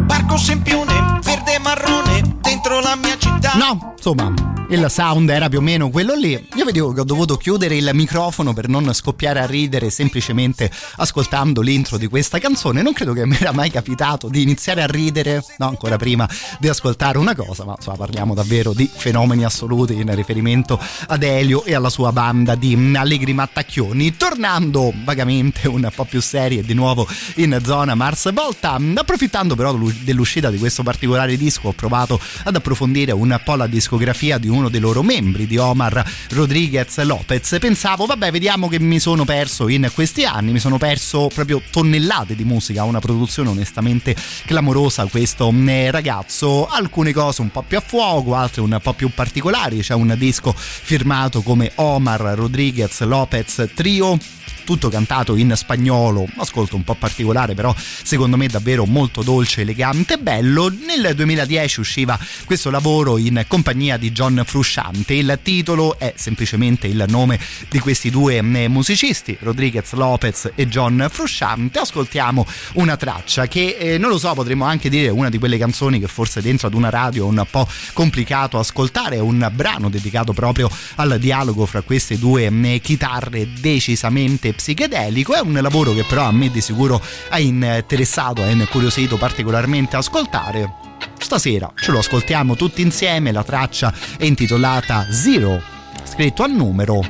Parco 0.07 0.37
Sempione, 0.37 1.21
verde 1.23 1.55
e 1.55 1.59
marrone, 1.61 2.37
dentro 2.41 2.81
la 2.81 2.97
mia 2.97 3.17
città. 3.17 3.53
No, 3.55 3.92
insomma 4.05 4.35
il 4.69 4.87
sound 4.89 5.29
era 5.29 5.49
più 5.51 5.59
o 5.59 5.61
meno 5.61 5.91
quello 5.91 6.15
lì. 6.15 6.31
Io 6.57 6.65
vedevo 6.65 6.93
che 6.93 7.01
ho 7.01 7.05
dovuto 7.05 7.37
chiudere 7.37 7.77
il 7.77 7.91
microfono 7.93 8.55
per 8.55 8.69
non 8.69 8.91
scoppiare 8.95 9.41
a 9.41 9.47
ridere 9.47 9.91
semplicemente 9.91 10.71
ascoltando 10.97 11.61
l'intro 11.61 11.99
di 11.99 12.09
questa 12.09 12.39
canzone. 12.39 12.81
Non 12.81 12.95
credo 12.95 13.13
che 13.13 13.27
mi 13.27 13.37
era 13.39 13.53
mai 13.53 13.71
capitato 13.71 14.29
di 14.29 14.41
iniziare 14.41 14.83
a 14.83 14.87
ridere, 14.87 15.45
no, 15.59 15.69
ancora 15.69 15.97
prima 15.97 16.29
di 16.59 16.69
ascoltare 16.69 17.19
una 17.19 17.37
cosa, 17.37 17.65
ma 17.65 17.75
insomma 17.77 17.97
parliamo 17.99 18.33
davvero 18.35 18.73
di 18.73 18.91
fenomeni 18.91 19.45
assoluti 19.45 19.93
in 19.93 20.13
riferimento 20.15 20.81
ad 21.07 21.23
Elio 21.23 21.65
e 21.65 21.75
alla 21.75 21.91
sua 21.91 22.11
banda 22.11 22.55
di 22.55 22.95
Allegri 22.97 23.35
Mattacchioni. 23.35 24.17
Tornando 24.17 24.93
vagamente 25.05 25.69
un 25.69 25.87
po' 25.95 26.05
più 26.05 26.23
serie 26.23 26.63
di 26.63 26.73
nuovo 26.73 27.07
in 27.37 27.61
zona 27.63 27.95
Mars 27.95 28.33
Volta, 28.33 28.79
approfittando 28.95 29.55
però 29.55 29.77
dell'uscita 30.03 30.51
di 30.51 30.59
questo 30.59 30.83
particolare 30.83 31.37
disco, 31.37 31.69
ho 31.69 31.73
provato 31.73 32.19
ad 32.45 32.57
approfondire 32.57 33.13
un 33.13 33.39
po' 33.45 33.55
la 33.55 33.67
discografia 33.93 34.39
di 34.39 34.49
uno 34.49 34.71
dei 34.71 34.81
loro 34.81 35.03
membri, 35.03 35.47
di 35.47 35.59
Omar 35.59 36.03
Rodriguez 36.31 36.99
Lopez. 37.03 37.59
Pensavo, 37.61 38.07
vabbè, 38.07 38.31
vediamo 38.31 38.67
che 38.69 38.81
mi 38.81 38.99
sono 38.99 39.27
perso 39.27 39.69
in 39.69 39.91
questi 39.93 40.25
anni, 40.25 40.53
mi 40.53 40.61
sono 40.61 40.79
perso 40.79 41.29
proprio 41.33 41.61
tonnellate 41.71 42.35
di 42.35 42.45
musica, 42.45 42.85
una 42.85 43.01
produzione 43.01 43.51
onestamente 43.51 44.17
clamorosa 44.47 45.05
questo 45.07 45.53
mm, 45.53 45.91
ragazzo, 45.91 46.67
alcune 46.69 47.13
cose 47.13 47.43
un 47.43 47.51
po' 47.51 47.63
più 47.63 47.77
a 47.77 47.83
fuoco, 47.85 48.35
altre 48.35 48.63
un 48.63 48.79
po' 48.83 48.95
più 48.95 49.11
particolari, 49.11 49.81
c'è 49.81 49.95
un 49.95 50.15
disco 50.17 50.55
firmato 50.57 51.43
come 51.43 51.73
Omar 51.75 52.21
Rodriguez 52.35 53.03
Lopez 53.03 53.69
Trio 53.75 54.19
tutto 54.65 54.89
cantato 54.89 55.37
in 55.37 55.53
spagnolo, 55.55 56.27
ascolto 56.37 56.77
un 56.77 56.85
po' 56.85 56.95
particolare 56.95 57.55
però 57.55 57.75
secondo 57.77 58.37
me 58.37 58.47
davvero 58.47 58.85
molto 58.85 59.23
dolce, 59.23 59.63
elegante 59.63 60.15
e 60.15 60.19
bello. 60.19 60.69
Nel 60.69 61.15
2010 61.15 61.81
usciva 61.81 62.19
questo 62.45 62.71
lavoro 62.71 63.19
in 63.19 63.45
compagnia 63.47 63.97
di 63.97 64.13
John 64.13 64.43
Frusciante, 64.45 65.15
il 65.15 65.39
titolo 65.43 65.99
è 65.99 66.15
semplicemente 66.17 66.87
il 66.87 67.05
nome 67.09 67.39
di 67.69 67.79
questi 67.79 68.11
due 68.11 68.43
mm, 68.43 68.67
musicisti, 68.67 69.37
Rodriguez 69.41 69.93
Lopez 69.93 70.53
e 70.55 70.69
John 70.69 71.09
Frusciante. 71.11 71.79
Ascoltiamo 71.79 72.47
una 72.75 72.97
traccia 72.97 73.47
che 73.47 73.77
eh, 73.79 73.99
non 73.99 74.11
lo 74.11 74.19
so, 74.19 74.33
potremmo 74.35 74.65
anche 74.65 74.89
dire 74.89 75.09
una 75.09 75.29
di 75.29 75.39
quelle 75.39 75.59
canzoni 75.59 75.99
che 75.99 76.09
forse 76.09 76.41
dentro 76.41 76.67
ad 76.67 76.75
una 76.75 76.91
radio 76.91 77.27
è 77.27 77.29
un 77.29 77.45
po' 77.51 77.69
complicato 77.93 78.59
ascoltare, 78.59 79.19
un 79.19 79.51
brano 79.55 79.89
dedicato 79.89 80.33
proprio 80.33 80.71
al 80.97 81.19
dialogo 81.19 81.67
fra 81.67 81.83
queste 81.83 82.19
due 82.19 82.51
mm, 82.51 82.77
chitarre 82.77 83.49
decisamente 83.59 84.52
psichedelico. 84.55 85.35
È 85.35 85.41
un 85.41 85.59
lavoro 85.61 85.93
che 85.93 86.05
però 86.05 86.25
a 86.25 86.33
me 86.33 86.51
di 86.51 86.61
sicuro 86.61 87.01
ha 87.31 87.39
interessato, 87.39 88.43
ha 88.43 88.47
incuriosito 88.47 89.17
particolarmente 89.17 89.97
ascoltare. 89.97 90.75
Stasera 91.19 91.73
ce 91.77 91.91
lo 91.93 91.99
ascoltiamo 91.99 92.57
tutti 92.57 92.83
insieme, 92.83 93.33
la 93.33 93.45
traccia 93.45 93.93
è 94.19 94.25
intitolata 94.25 95.07
Zero, 95.11 95.63
scritto 96.05 96.43
a 96.43 96.47
numero 96.47 97.05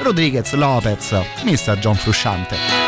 Rodriguez 0.00 0.52
Lopez, 0.54 1.12
Mr. 1.44 1.78
John 1.78 1.94
Frusciante. 1.94 2.87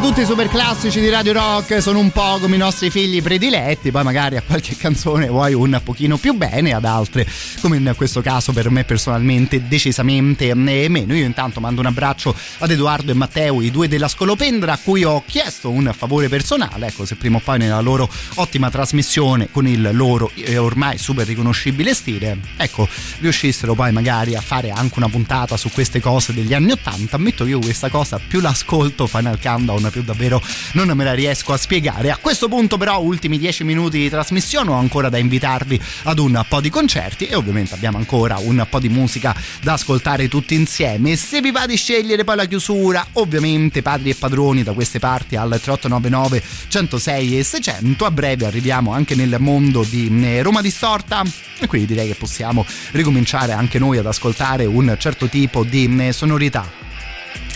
Tutti 0.00 0.20
i 0.20 0.26
super 0.26 0.48
classici 0.48 1.00
di 1.00 1.08
Radio 1.08 1.32
Rock 1.32 1.82
sono 1.82 1.98
un 1.98 2.10
po' 2.10 2.38
come 2.40 2.54
i 2.54 2.58
nostri 2.58 2.88
figli 2.88 3.20
prediletti, 3.20 3.90
poi 3.90 4.04
magari 4.04 4.36
a 4.36 4.42
qualche 4.42 4.76
canzone 4.76 5.26
vuoi 5.26 5.54
un 5.54 5.80
pochino 5.82 6.16
più 6.18 6.34
bene, 6.34 6.72
ad 6.72 6.84
altre, 6.84 7.26
come 7.60 7.78
in 7.78 7.92
questo 7.96 8.20
caso 8.20 8.52
per 8.52 8.70
me 8.70 8.84
personalmente, 8.84 9.66
decisamente 9.66 10.54
meno. 10.54 11.14
Io 11.14 11.24
intanto 11.24 11.58
mando 11.58 11.80
un 11.80 11.86
abbraccio 11.86 12.34
ad 12.58 12.70
Edoardo 12.70 13.10
e 13.10 13.14
Matteo, 13.14 13.60
i 13.60 13.72
due 13.72 13.88
della 13.88 14.06
Scolopendra, 14.06 14.74
a 14.74 14.78
cui 14.78 15.02
ho 15.02 15.24
chiesto 15.26 15.70
un 15.70 15.92
favore 15.96 16.28
personale, 16.28 16.86
ecco 16.86 17.04
se 17.04 17.16
prima 17.16 17.38
o 17.38 17.40
poi 17.40 17.58
nella 17.58 17.80
loro 17.80 18.08
ottima 18.34 18.70
trasmissione 18.70 19.48
con 19.50 19.66
il 19.66 19.90
loro 19.92 20.30
eh, 20.34 20.58
ormai 20.58 20.96
super 20.98 21.26
riconoscibile 21.26 21.92
stile, 21.92 22.38
ecco, 22.56 22.86
riuscissero 23.18 23.74
poi 23.74 23.90
magari 23.90 24.36
a 24.36 24.40
fare 24.40 24.70
anche 24.70 24.94
una 24.96 25.08
puntata 25.08 25.56
su 25.56 25.70
queste 25.70 26.00
cose 26.00 26.32
degli 26.32 26.54
anni 26.54 26.70
Ottanta, 26.70 27.16
ammetto 27.16 27.44
io 27.46 27.58
questa 27.58 27.88
cosa 27.88 28.20
più 28.24 28.40
l'ascolto 28.40 29.06
Final 29.08 29.40
Countdown 29.40 29.86
più 29.90 30.02
davvero 30.02 30.42
non 30.72 30.88
me 30.90 31.04
la 31.04 31.14
riesco 31.14 31.52
a 31.52 31.56
spiegare. 31.56 32.10
A 32.10 32.16
questo 32.16 32.48
punto 32.48 32.76
però 32.76 33.00
ultimi 33.00 33.38
10 33.38 33.64
minuti 33.64 33.98
di 33.98 34.08
trasmissione 34.08 34.70
ho 34.70 34.74
ancora 34.74 35.08
da 35.08 35.18
invitarvi 35.18 35.80
ad 36.04 36.18
un 36.18 36.44
po' 36.48 36.60
di 36.60 36.70
concerti 36.70 37.26
e 37.26 37.34
ovviamente 37.34 37.74
abbiamo 37.74 37.98
ancora 37.98 38.38
un 38.38 38.66
po' 38.68 38.78
di 38.78 38.88
musica 38.88 39.34
da 39.62 39.74
ascoltare 39.74 40.28
tutti 40.28 40.54
insieme. 40.54 41.16
Se 41.16 41.40
vi 41.40 41.50
va 41.50 41.66
di 41.66 41.76
scegliere 41.76 42.24
poi 42.24 42.36
la 42.36 42.44
chiusura, 42.46 43.06
ovviamente 43.14 43.82
padri 43.82 44.10
e 44.10 44.14
padroni 44.14 44.62
da 44.62 44.72
queste 44.72 44.98
parti 44.98 45.36
al 45.36 45.48
3899 45.48 46.42
106 46.68 47.38
e 47.38 47.42
600. 47.42 48.04
A 48.04 48.10
breve 48.10 48.46
arriviamo 48.46 48.92
anche 48.92 49.14
nel 49.14 49.36
mondo 49.38 49.82
di 49.82 50.10
eh, 50.22 50.42
Roma 50.42 50.60
Distorta 50.60 51.22
e 51.58 51.66
quindi 51.66 51.88
direi 51.88 52.08
che 52.08 52.14
possiamo 52.14 52.64
ricominciare 52.92 53.52
anche 53.52 53.78
noi 53.78 53.98
ad 53.98 54.06
ascoltare 54.06 54.64
un 54.64 54.94
certo 54.98 55.26
tipo 55.28 55.64
di 55.64 55.94
eh, 55.98 56.12
sonorità 56.12 56.86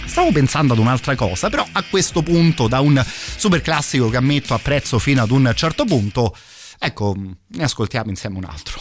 Stavo 0.04 0.30
pensando 0.32 0.74
ad 0.74 0.78
un'altra 0.78 1.14
cosa, 1.14 1.48
però 1.48 1.66
a 1.72 1.82
questo 1.88 2.22
punto, 2.22 2.68
da 2.68 2.80
un 2.80 3.02
super 3.04 3.60
classico 3.60 4.08
che 4.08 4.16
ammetto 4.18 4.54
apprezzo 4.54 4.98
fino 4.98 5.22
ad 5.22 5.30
un 5.30 5.50
certo 5.54 5.84
punto, 5.84 6.36
ecco, 6.78 7.16
ne 7.16 7.62
ascoltiamo 7.62 8.10
insieme 8.10 8.38
un 8.38 8.44
altro. 8.44 8.80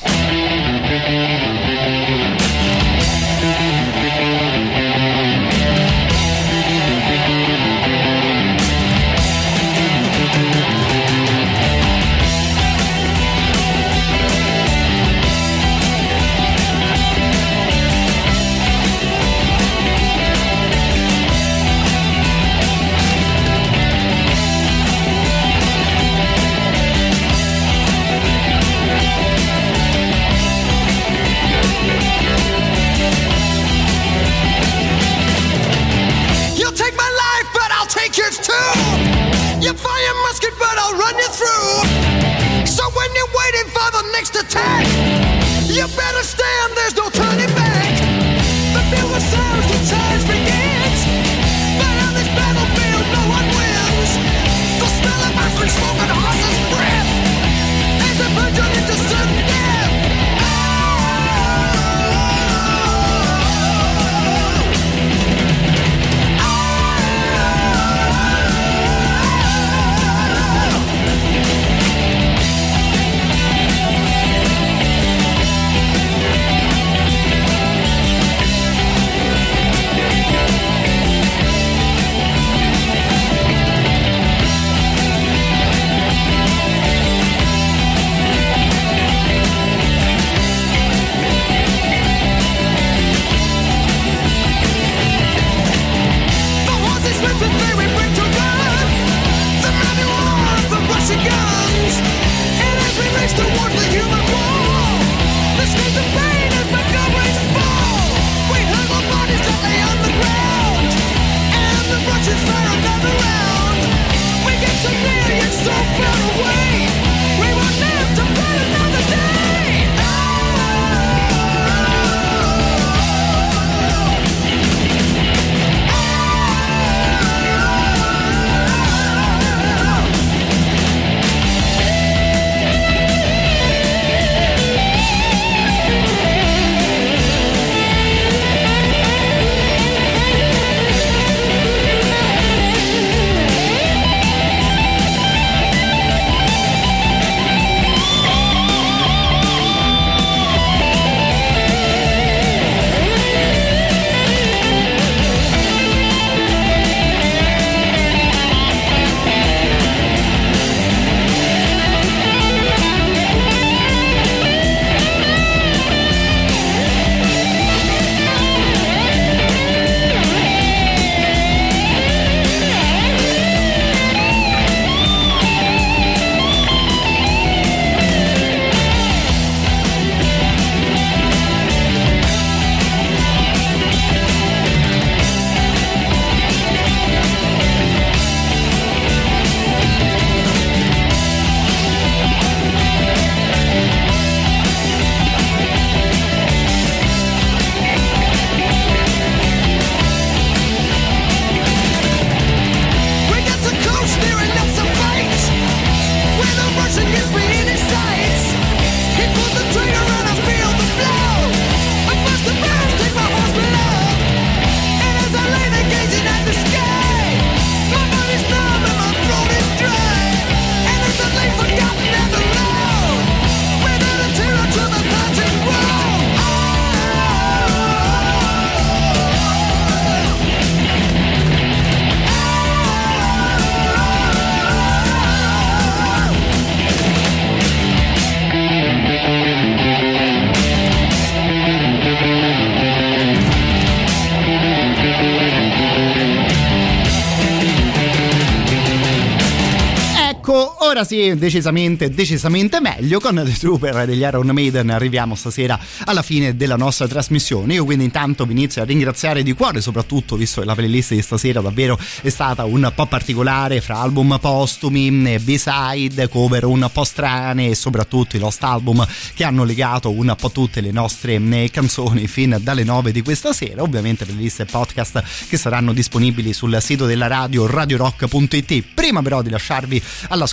Sì, 251.12 251.36
decisamente, 251.36 252.10
decisamente 252.10 252.80
meglio. 252.80 253.20
Con 253.20 253.36
The 253.44 253.52
Trooper 253.52 254.06
degli 254.06 254.22
Iron 254.22 254.48
Maiden 254.48 254.92
arriviamo 254.92 255.36
stasera 255.36 255.78
alla 256.06 256.22
fine 256.22 256.56
della 256.56 256.78
nostra 256.78 257.06
trasmissione. 257.06 257.74
Io 257.74 257.84
quindi 257.84 258.06
intanto 258.06 258.46
vi 258.46 258.54
inizio 258.54 258.82
a 258.82 258.86
ringraziare 258.86 259.44
di 259.44 259.52
cuore, 259.52 259.82
soprattutto 259.82 260.38
visto 260.38 260.62
che 260.62 260.68
la 260.68 260.74
playlist 260.74 261.14
di 261.14 261.22
stasera 261.22 261.60
davvero 261.60 262.00
è 262.22 262.30
stata 262.30 262.64
un 262.64 262.90
po' 262.96 263.08
particolare 263.08 263.82
fra 263.82 263.98
album 263.98 264.38
postumi, 264.40 265.38
B-side, 265.38 266.30
cover 266.30 266.64
un 266.64 266.90
po' 266.94 267.04
strane 267.04 267.68
e 267.68 267.76
soprattutto 267.76 268.38
i 268.38 268.40
Lost 268.40 268.64
Album 268.64 269.06
che 269.34 269.44
hanno 269.44 269.66
legato 269.66 270.12
un 270.12 270.34
po' 270.40 270.52
tutte 270.52 270.80
le 270.80 270.92
nostre 270.92 271.36
eh, 271.36 271.70
canzoni 271.70 272.26
fin 272.28 272.58
dalle 272.62 272.86
9 272.86 273.12
di 273.12 273.22
questa 273.22 273.52
sera. 273.52 273.82
Ovviamente 273.82 274.24
playlist 274.24 274.62
e 274.62 274.66
podcast 274.66 275.22
che 275.50 275.58
saranno 275.58 275.92
disponibili 275.92 276.54
sul 276.54 276.78
sito 276.80 277.06
della 277.06 277.28
radio 277.28 277.68
radiorock.it. 277.68 278.84
Prima 278.94 279.22
però 279.22 279.42
di 279.42 279.50
lasciarvi 279.50 280.02
alla 280.30 280.46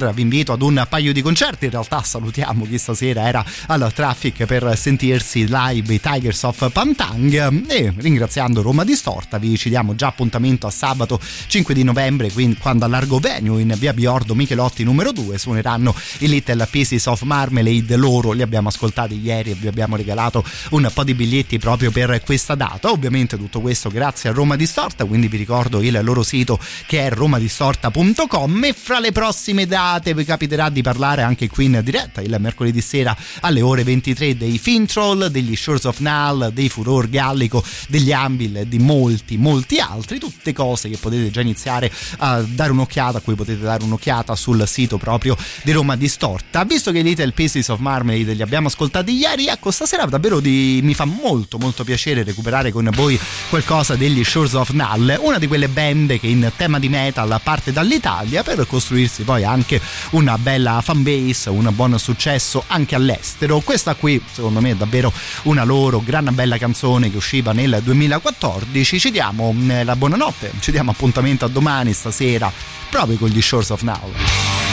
scolopendra 0.00 0.12
vi 0.12 0.22
invito 0.22 0.52
ad 0.52 0.62
un 0.62 0.86
paio 0.88 1.12
di 1.12 1.22
concerti. 1.22 1.66
In 1.66 1.72
realtà 1.72 2.02
salutiamo 2.02 2.64
chi 2.64 2.78
stasera 2.78 3.26
era 3.28 3.44
al 3.66 3.92
traffic 3.92 4.44
per 4.46 4.72
sentirsi 4.76 5.46
live 5.46 5.92
i 5.92 6.00
Tigers 6.00 6.42
of 6.44 6.72
Pantang. 6.72 7.68
E 7.68 7.92
ringraziando 7.94 8.62
Roma 8.62 8.84
Distorta 8.84 9.38
vi 9.38 9.56
ci 9.58 9.68
diamo 9.68 9.94
già 9.94 10.08
appuntamento 10.08 10.66
a 10.66 10.70
sabato 10.70 11.20
5 11.46 11.74
di 11.74 11.82
novembre 11.82 12.30
quindi 12.32 12.56
quando 12.56 12.84
a 12.84 12.88
Largo 12.88 13.18
Venue 13.18 13.60
in 13.60 13.74
via 13.76 13.92
Biordo 13.92 14.34
Michelotti 14.34 14.84
numero 14.84 15.12
2 15.12 15.38
suoneranno 15.38 15.94
i 16.18 16.28
Little 16.28 16.66
Pieces 16.70 17.06
of 17.06 17.22
Marmalade. 17.22 17.96
Loro 17.96 18.32
li 18.32 18.42
abbiamo 18.42 18.68
ascoltati 18.68 19.20
ieri 19.20 19.50
e 19.50 19.54
vi 19.54 19.66
abbiamo 19.66 19.96
regalato 19.96 20.44
un 20.70 20.90
po' 20.92 21.04
di 21.04 21.14
biglietti 21.14 21.58
proprio 21.58 21.90
per 21.90 22.22
questa 22.24 22.54
data. 22.54 22.90
Ovviamente 22.90 23.36
tutto 23.36 23.60
questo 23.60 23.90
grazie 23.90 24.30
a 24.30 24.32
Roma 24.32 24.56
Distorta 24.56 25.04
quindi 25.04 25.28
vi 25.28 25.36
ricordo 25.36 25.82
il 25.82 25.98
loro 26.02 26.22
sito 26.22 26.58
che 26.86 27.06
è 27.06 27.10
romadistorta.com 27.10 28.64
e 28.64 28.72
fra 28.72 28.98
le 29.00 29.12
prossime 29.12 29.66
date 29.66 29.89
vi 29.98 30.24
capiterà 30.24 30.68
di 30.68 30.82
parlare 30.82 31.22
anche 31.22 31.48
qui 31.48 31.64
in 31.64 31.80
diretta 31.82 32.20
il 32.20 32.36
mercoledì 32.38 32.80
sera 32.80 33.16
alle 33.40 33.60
ore 33.60 33.82
23 33.82 34.36
dei 34.36 34.58
Fintroll, 34.58 35.26
degli 35.26 35.56
Shores 35.56 35.84
of 35.84 35.98
Null, 35.98 36.50
dei 36.50 36.68
Furor 36.68 37.08
Gallico, 37.08 37.62
degli 37.88 38.12
Ambil 38.12 38.58
e 38.58 38.68
di 38.68 38.78
molti 38.78 39.36
molti 39.36 39.78
altri, 39.78 40.18
tutte 40.18 40.52
cose 40.52 40.88
che 40.88 40.96
potete 40.96 41.30
già 41.30 41.40
iniziare 41.40 41.90
a 42.18 42.40
dare 42.42 42.72
un'occhiata, 42.72 43.18
a 43.18 43.20
cui 43.20 43.34
potete 43.34 43.60
dare 43.60 43.82
un'occhiata 43.82 44.36
sul 44.36 44.62
sito 44.66 44.96
proprio 44.96 45.36
di 45.62 45.72
Roma 45.72 45.96
Distorta. 45.96 46.64
Visto 46.64 46.92
che 46.92 47.00
Little 47.00 47.32
Pieces 47.32 47.68
of 47.68 47.80
Marmalade 47.80 48.34
li 48.34 48.42
abbiamo 48.42 48.68
ascoltati 48.68 49.12
ieri, 49.12 49.48
ecco 49.48 49.70
stasera 49.70 50.04
davvero 50.06 50.40
di, 50.40 50.80
mi 50.82 50.94
fa 50.94 51.04
molto 51.04 51.58
molto 51.58 51.84
piacere 51.84 52.22
recuperare 52.22 52.70
con 52.70 52.88
voi 52.92 53.18
qualcosa 53.48 53.96
degli 53.96 54.22
Shores 54.22 54.52
of 54.52 54.70
Null, 54.70 55.18
una 55.20 55.38
di 55.38 55.46
quelle 55.46 55.68
band 55.68 56.18
che 56.18 56.26
in 56.26 56.50
tema 56.56 56.78
di 56.78 56.88
metal 56.88 57.40
parte 57.42 57.72
dall'Italia 57.72 58.42
per 58.42 58.66
costruirsi 58.66 59.22
poi 59.22 59.44
anche 59.44 59.79
una 60.10 60.38
bella 60.38 60.80
fanbase, 60.82 61.50
un 61.50 61.70
buon 61.74 61.98
successo 61.98 62.64
anche 62.66 62.94
all'estero. 62.94 63.60
Questa 63.60 63.94
qui 63.94 64.22
secondo 64.30 64.60
me 64.60 64.70
è 64.70 64.74
davvero 64.74 65.12
una 65.44 65.64
loro 65.64 66.00
gran 66.00 66.28
bella 66.32 66.58
canzone 66.58 67.10
che 67.10 67.16
usciva 67.16 67.52
nel 67.52 67.80
2014. 67.82 68.98
Ci 68.98 69.10
diamo 69.10 69.52
mm, 69.52 69.82
la 69.84 69.96
buonanotte, 69.96 70.52
ci 70.60 70.70
diamo 70.70 70.90
appuntamento 70.90 71.44
a 71.44 71.48
domani 71.48 71.92
stasera 71.92 72.52
proprio 72.90 73.16
con 73.16 73.28
gli 73.28 73.40
Shores 73.40 73.70
of 73.70 73.82
Now. 73.82 74.69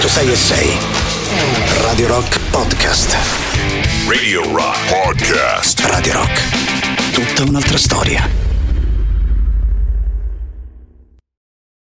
106 0.00 0.28
e 0.28 0.36
6. 0.36 0.77